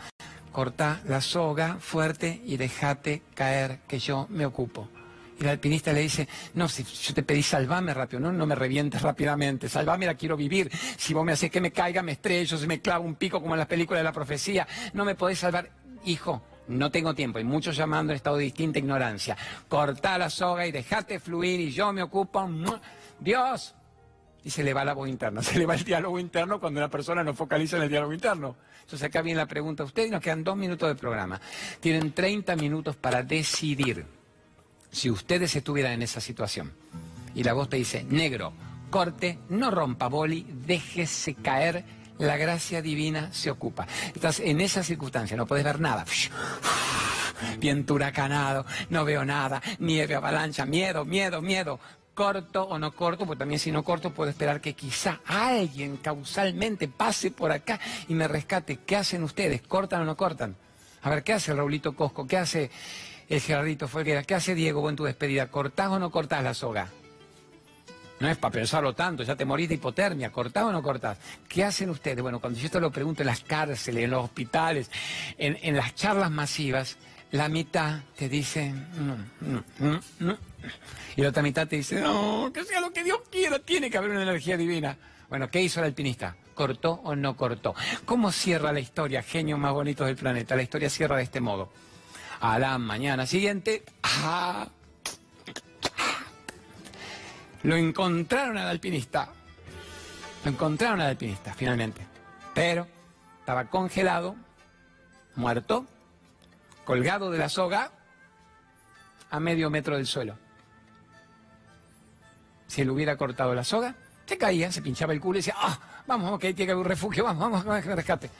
corta 0.55 1.03
la 1.09 1.21
soga 1.21 1.79
fuerte 1.81 2.41
y 2.47 2.57
déjate 2.57 3.23
caer 3.35 3.81
que 3.89 3.99
yo 3.99 4.29
me 4.31 4.47
ocupo. 4.47 4.89
Y 5.37 5.43
el 5.43 5.49
alpinista 5.49 5.93
le 5.93 6.03
dice, 6.03 6.29
no, 6.55 6.69
si 6.69 6.85
yo 6.85 7.13
te 7.13 7.25
pedí 7.25 7.43
salvame 7.43 7.93
rápido, 7.93 8.21
no, 8.21 8.31
no 8.31 8.47
me 8.47 8.55
revientes 8.55 9.03
rápidamente, 9.03 9.69
salvame, 9.69 10.07
la 10.07 10.15
quiero 10.15 10.37
vivir. 10.37 10.71
Si 10.97 11.13
vos 11.13 11.25
me 11.25 11.33
haces 11.33 11.51
que 11.51 11.61
me 11.61 11.73
caiga, 11.73 12.03
me 12.03 12.13
estrello, 12.13 12.57
si 12.57 12.69
me 12.69 12.81
clavo 12.81 13.05
un 13.05 13.17
pico 13.17 13.43
como 13.43 13.55
en 13.55 13.59
las 13.59 13.67
películas 13.67 13.99
de 13.99 14.05
la 14.05 14.13
profecía, 14.13 14.65
no 14.93 15.05
me 15.05 15.17
podés 15.17 15.41
salvar. 15.41 15.69
Hijo, 16.05 16.45
no 16.69 16.89
tengo 16.93 17.17
tiempo, 17.17 17.39
hay 17.39 17.45
muchos 17.45 17.77
llamando 17.77 18.13
en 18.13 18.17
estado 18.17 18.37
de 18.37 18.45
distinta 18.45 18.79
ignorancia. 18.79 19.37
Corta 19.67 20.17
la 20.19 20.31
soga 20.31 20.69
y 20.69 20.71
déjate 20.71 21.19
fluir 21.19 21.59
y 21.59 21.73
yo 21.73 21.93
me 21.93 22.03
ocupo. 22.05 22.49
Dios, 23.19 23.75
y 24.45 24.51
se 24.51 24.63
le 24.63 24.75
va 24.75 24.85
la 24.85 24.93
voz 24.93 25.09
interna, 25.09 25.43
se 25.43 25.59
le 25.59 25.67
va 25.67 25.75
el 25.75 25.85
diálogo 25.85 26.19
interno 26.19 26.61
cuando 26.61 26.81
una 26.81 26.91
persona 26.91 27.25
no 27.25 27.35
focaliza 27.35 27.77
en 27.77 27.85
el 27.85 27.89
diálogo 27.89 28.13
interno. 28.13 28.57
Entonces 28.83 29.09
acá 29.09 29.23
viene 29.23 29.39
la 29.39 29.47
pregunta 29.47 29.83
a 29.83 29.87
ustedes, 29.87 30.11
nos 30.11 30.21
quedan 30.21 30.45
dos 30.45 30.57
minutos 30.57 30.89
de 30.89 30.95
programa. 30.95 31.41
Tienen 31.81 32.13
30 32.13 32.55
minutos 32.57 32.97
para 32.97 33.23
decidir 33.23 34.05
si 34.91 35.11
ustedes 35.11 35.57
estuvieran 35.57 35.93
en 35.93 36.03
esa 36.03 36.21
situación. 36.21 36.73
Y 37.35 37.43
la 37.43 37.55
voz 37.55 37.69
te 37.71 37.79
dice, 37.79 38.05
negro, 38.05 38.53
corte, 38.91 39.39
no 39.49 39.71
rompa 39.71 40.09
boli, 40.09 40.47
déjese 40.67 41.35
caer, 41.35 41.85
la 42.19 42.37
gracia 42.37 42.83
divina 42.83 43.33
se 43.33 43.51
ocupa. 43.51 43.87
Estás 44.15 44.39
en 44.41 44.61
esa 44.61 44.85
circunstancia, 44.85 45.37
no 45.37 45.47
puedes 45.47 45.65
ver 45.65 45.81
nada. 45.81 46.05
Viento 47.59 47.95
huracanado, 47.95 48.65
no 48.91 49.05
veo 49.05 49.25
nada, 49.25 49.61
nieve, 49.79 50.15
avalancha, 50.15 50.65
miedo, 50.65 51.05
miedo, 51.05 51.43
miedo 51.43 51.81
corto 52.15 52.62
o 52.62 52.79
no 52.79 52.93
corto, 52.93 53.27
pues 53.27 53.39
también 53.39 53.59
si 53.59 53.73
no 53.73 53.83
corto 53.83 54.11
puedo 54.11 54.31
esperar 54.31 54.61
que 54.61 54.75
quizá 54.75 55.21
alguien 55.27 55.97
causalmente 55.99 56.89
pase 56.89 57.31
por 57.31 57.53
acá 57.53 57.81
y 58.09 58.15
me 58.15 58.29
rescate. 58.29 58.79
¿Qué 58.87 58.97
hacen 58.97 59.23
ustedes? 59.23 59.62
¿Cortan 59.62 60.03
o 60.03 60.05
no 60.05 60.17
cortan? 60.17 60.57
A 61.03 61.11
ver, 61.11 61.23
¿qué 61.23 61.35
hace 61.35 61.51
el 61.51 61.59
Raulito 61.59 61.95
Cosco? 61.95 62.27
¿Qué 62.27 62.39
hace 62.39 62.71
el 63.29 63.41
Gerardito 63.41 63.89
Folguera? 63.89 64.23
¿Qué 64.23 64.35
hace 64.35 64.55
Diego 64.55 64.89
en 64.89 64.97
tu 64.97 65.05
despedida? 65.05 65.51
¿Cortás 65.51 65.89
o 65.89 65.99
no 65.99 66.11
cortás 66.11 66.43
la 66.43 66.55
soga? 66.55 66.89
No 68.21 68.31
es 68.31 68.39
para 68.39 68.53
pensarlo 68.53 68.95
tanto, 68.95 69.25
ya 69.25 69.35
te 69.35 69.45
morís 69.45 69.69
de 69.69 69.75
hipotermia, 69.75 70.31
¿cortás 70.31 70.65
o 70.65 70.73
no 70.73 70.83
cortás? 70.83 71.19
¿Qué 71.49 71.65
hacen 71.65 71.91
ustedes? 71.91 72.23
Bueno, 72.23 72.41
cuando 72.41 72.59
yo 72.59 72.67
esto 72.67 72.79
lo 72.79 72.91
pregunto 72.91 73.23
en 73.23 73.27
las 73.27 73.41
cárceles, 73.41 74.05
en 74.05 74.11
los 74.11 74.25
hospitales, 74.25 74.91
en, 75.37 75.59
en 75.61 75.77
las 75.77 75.95
charlas 75.97 76.31
masivas, 76.31 76.97
la 77.35 77.49
mitad 77.49 77.99
te 78.16 78.28
dice, 78.28 78.72
no, 78.72 79.16
no, 79.41 79.64
no, 79.80 80.01
no. 80.20 80.39
Y 81.16 81.20
la 81.20 81.30
otra 81.30 81.43
mitad 81.43 81.66
te 81.66 81.74
dice, 81.74 82.01
no, 82.01 82.53
que 82.55 82.62
sea 82.62 82.80
lo 82.80 82.93
que 82.93 83.03
Dios 83.03 83.22
quiera, 83.28 83.59
tiene 83.59 83.91
que 83.91 83.99
haber 83.99 84.12
una 84.12 84.22
energía 84.22 84.57
divina. 84.57 84.97
Bueno, 85.28 85.51
¿qué 85.51 85.61
hizo 85.61 85.80
el 85.80 85.87
alpinista? 85.87 86.37
¿Cortó 86.55 87.01
o 87.03 87.16
no 87.16 87.37
cortó? 87.37 87.74
¿Cómo 88.05 88.30
cierra 88.30 88.72
la 88.72 88.78
historia, 88.78 89.20
genios 89.20 89.59
más 89.59 89.72
bonitos 89.72 90.07
del 90.07 90.14
planeta? 90.14 90.55
La 90.55 90.62
historia 90.62 90.89
cierra 90.89 91.16
de 91.16 91.24
este 91.24 91.41
modo. 91.41 91.72
A 92.39 92.57
la 92.61 92.78
mañana 92.78 93.26
siguiente, 93.26 93.82
ah, 94.05 94.68
lo 97.64 97.74
encontraron 97.74 98.59
al 98.59 98.68
alpinista. 98.68 99.28
Lo 100.45 100.53
encontraron 100.53 101.01
al 101.01 101.09
alpinista, 101.09 101.53
finalmente. 101.53 102.07
Pero 102.55 102.87
estaba 103.41 103.64
congelado, 103.64 104.37
muerto, 105.35 105.89
colgado 106.85 107.30
de 107.30 107.39
la 107.39 107.49
soga 107.49 107.91
a 109.30 109.41
medio 109.41 109.70
metro 109.70 109.97
del 109.97 110.07
suelo. 110.07 110.37
Si 112.66 112.82
él 112.82 112.91
hubiera 112.91 113.16
cortado 113.16 113.55
la 113.55 113.64
soga, 113.64 113.95
se 114.26 114.39
caía, 114.39 114.70
se 114.72 114.82
pinchaba 114.82 115.12
el 115.12 115.20
culo 115.20 115.39
y 115.39 115.41
decía, 115.41 115.55
ah, 115.57 115.78
vamos, 116.07 116.32
ok, 116.32 116.41
tiene 116.41 116.57
que 116.57 116.72
haber 116.72 116.76
un 116.76 116.85
refugio, 116.85 117.24
vamos, 117.24 117.41
vamos, 117.41 117.64
vamos, 117.64 117.85
que 117.85 117.95
rescate. 117.95 118.30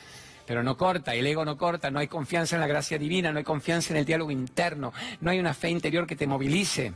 Pero 0.47 0.62
no 0.62 0.76
corta, 0.76 1.14
el 1.14 1.26
ego 1.26 1.45
no 1.45 1.57
corta, 1.57 1.90
no 1.90 1.99
hay 1.99 2.09
confianza 2.09 2.57
en 2.57 2.61
la 2.61 2.66
gracia 2.66 2.99
divina, 2.99 3.32
no 3.32 3.38
hay 3.38 3.45
confianza 3.45 3.92
en 3.92 3.99
el 3.99 4.05
diálogo 4.05 4.30
interno, 4.30 4.92
no 5.20 5.30
hay 5.30 5.38
una 5.38 5.55
fe 5.55 5.70
interior 5.70 6.07
que 6.07 6.16
te 6.16 6.26
movilice. 6.26 6.92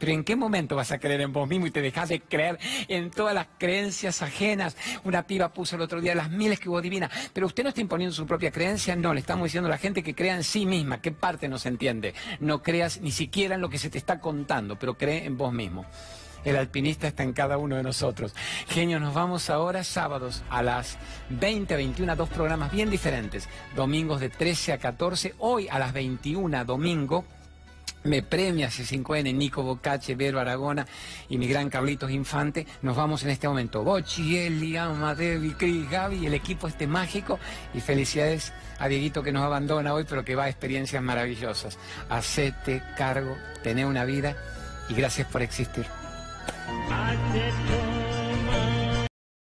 Pero 0.00 0.12
¿en 0.12 0.24
qué 0.24 0.34
momento 0.34 0.74
vas 0.74 0.90
a 0.92 0.98
creer 0.98 1.20
en 1.20 1.32
vos 1.32 1.46
mismo 1.46 1.66
y 1.66 1.70
te 1.70 1.82
dejas 1.82 2.08
de 2.08 2.20
creer 2.20 2.58
en 2.88 3.10
todas 3.10 3.34
las 3.34 3.46
creencias 3.58 4.22
ajenas? 4.22 4.76
Una 5.04 5.26
piba 5.26 5.52
puso 5.52 5.76
el 5.76 5.82
otro 5.82 6.00
día 6.00 6.14
las 6.14 6.30
miles 6.30 6.58
que 6.58 6.70
hubo 6.70 6.80
divina. 6.80 7.10
Pero 7.34 7.46
usted 7.46 7.62
no 7.62 7.68
está 7.68 7.82
imponiendo 7.82 8.14
su 8.14 8.26
propia 8.26 8.50
creencia, 8.50 8.96
no, 8.96 9.12
le 9.12 9.20
estamos 9.20 9.44
diciendo 9.44 9.68
a 9.68 9.70
la 9.70 9.78
gente 9.78 10.02
que 10.02 10.14
crea 10.14 10.34
en 10.34 10.42
sí 10.42 10.64
misma. 10.64 11.02
¿Qué 11.02 11.12
parte 11.12 11.48
no 11.48 11.58
se 11.58 11.68
entiende? 11.68 12.14
No 12.40 12.62
creas 12.62 13.02
ni 13.02 13.10
siquiera 13.10 13.56
en 13.56 13.60
lo 13.60 13.68
que 13.68 13.76
se 13.76 13.90
te 13.90 13.98
está 13.98 14.20
contando, 14.20 14.78
pero 14.78 14.94
cree 14.94 15.26
en 15.26 15.36
vos 15.36 15.52
mismo. 15.52 15.84
El 16.44 16.56
alpinista 16.56 17.06
está 17.06 17.22
en 17.22 17.34
cada 17.34 17.58
uno 17.58 17.76
de 17.76 17.82
nosotros. 17.82 18.34
Genio, 18.68 18.98
nos 18.98 19.12
vamos 19.12 19.50
ahora 19.50 19.84
sábados 19.84 20.42
a 20.48 20.62
las 20.62 20.96
20, 21.28 21.76
21, 21.76 22.16
dos 22.16 22.30
programas 22.30 22.72
bien 22.72 22.88
diferentes. 22.88 23.46
Domingos 23.76 24.20
de 24.20 24.30
13 24.30 24.72
a 24.72 24.78
14. 24.78 25.34
Hoy 25.38 25.68
a 25.68 25.78
las 25.78 25.92
21, 25.92 26.64
domingo. 26.64 27.26
Me 28.04 28.22
premia 28.22 28.68
C5N, 28.68 29.34
Nico 29.34 29.62
Bocache, 29.62 30.14
Vero 30.14 30.40
Aragona 30.40 30.86
y 31.28 31.36
mi 31.36 31.46
gran 31.46 31.68
Carlitos 31.68 32.10
Infante. 32.10 32.66
Nos 32.82 32.96
vamos 32.96 33.22
en 33.24 33.30
este 33.30 33.46
momento. 33.46 33.84
Bochi, 33.84 34.38
Eli, 34.38 34.76
Ama, 34.76 35.14
Debbie, 35.14 35.54
Cris, 35.54 35.90
Gaby 35.90 36.26
el 36.26 36.34
equipo 36.34 36.66
este 36.66 36.86
mágico. 36.86 37.38
Y 37.74 37.80
felicidades 37.80 38.52
a 38.78 38.88
Dieguito 38.88 39.22
que 39.22 39.32
nos 39.32 39.42
abandona 39.42 39.92
hoy, 39.92 40.04
pero 40.08 40.24
que 40.24 40.34
va 40.34 40.44
a 40.44 40.48
experiencias 40.48 41.02
maravillosas. 41.02 41.78
Hacete 42.08 42.82
cargo, 42.96 43.36
tener 43.62 43.84
una 43.84 44.04
vida 44.04 44.34
y 44.88 44.94
gracias 44.94 45.28
por 45.28 45.42
existir. 45.42 45.86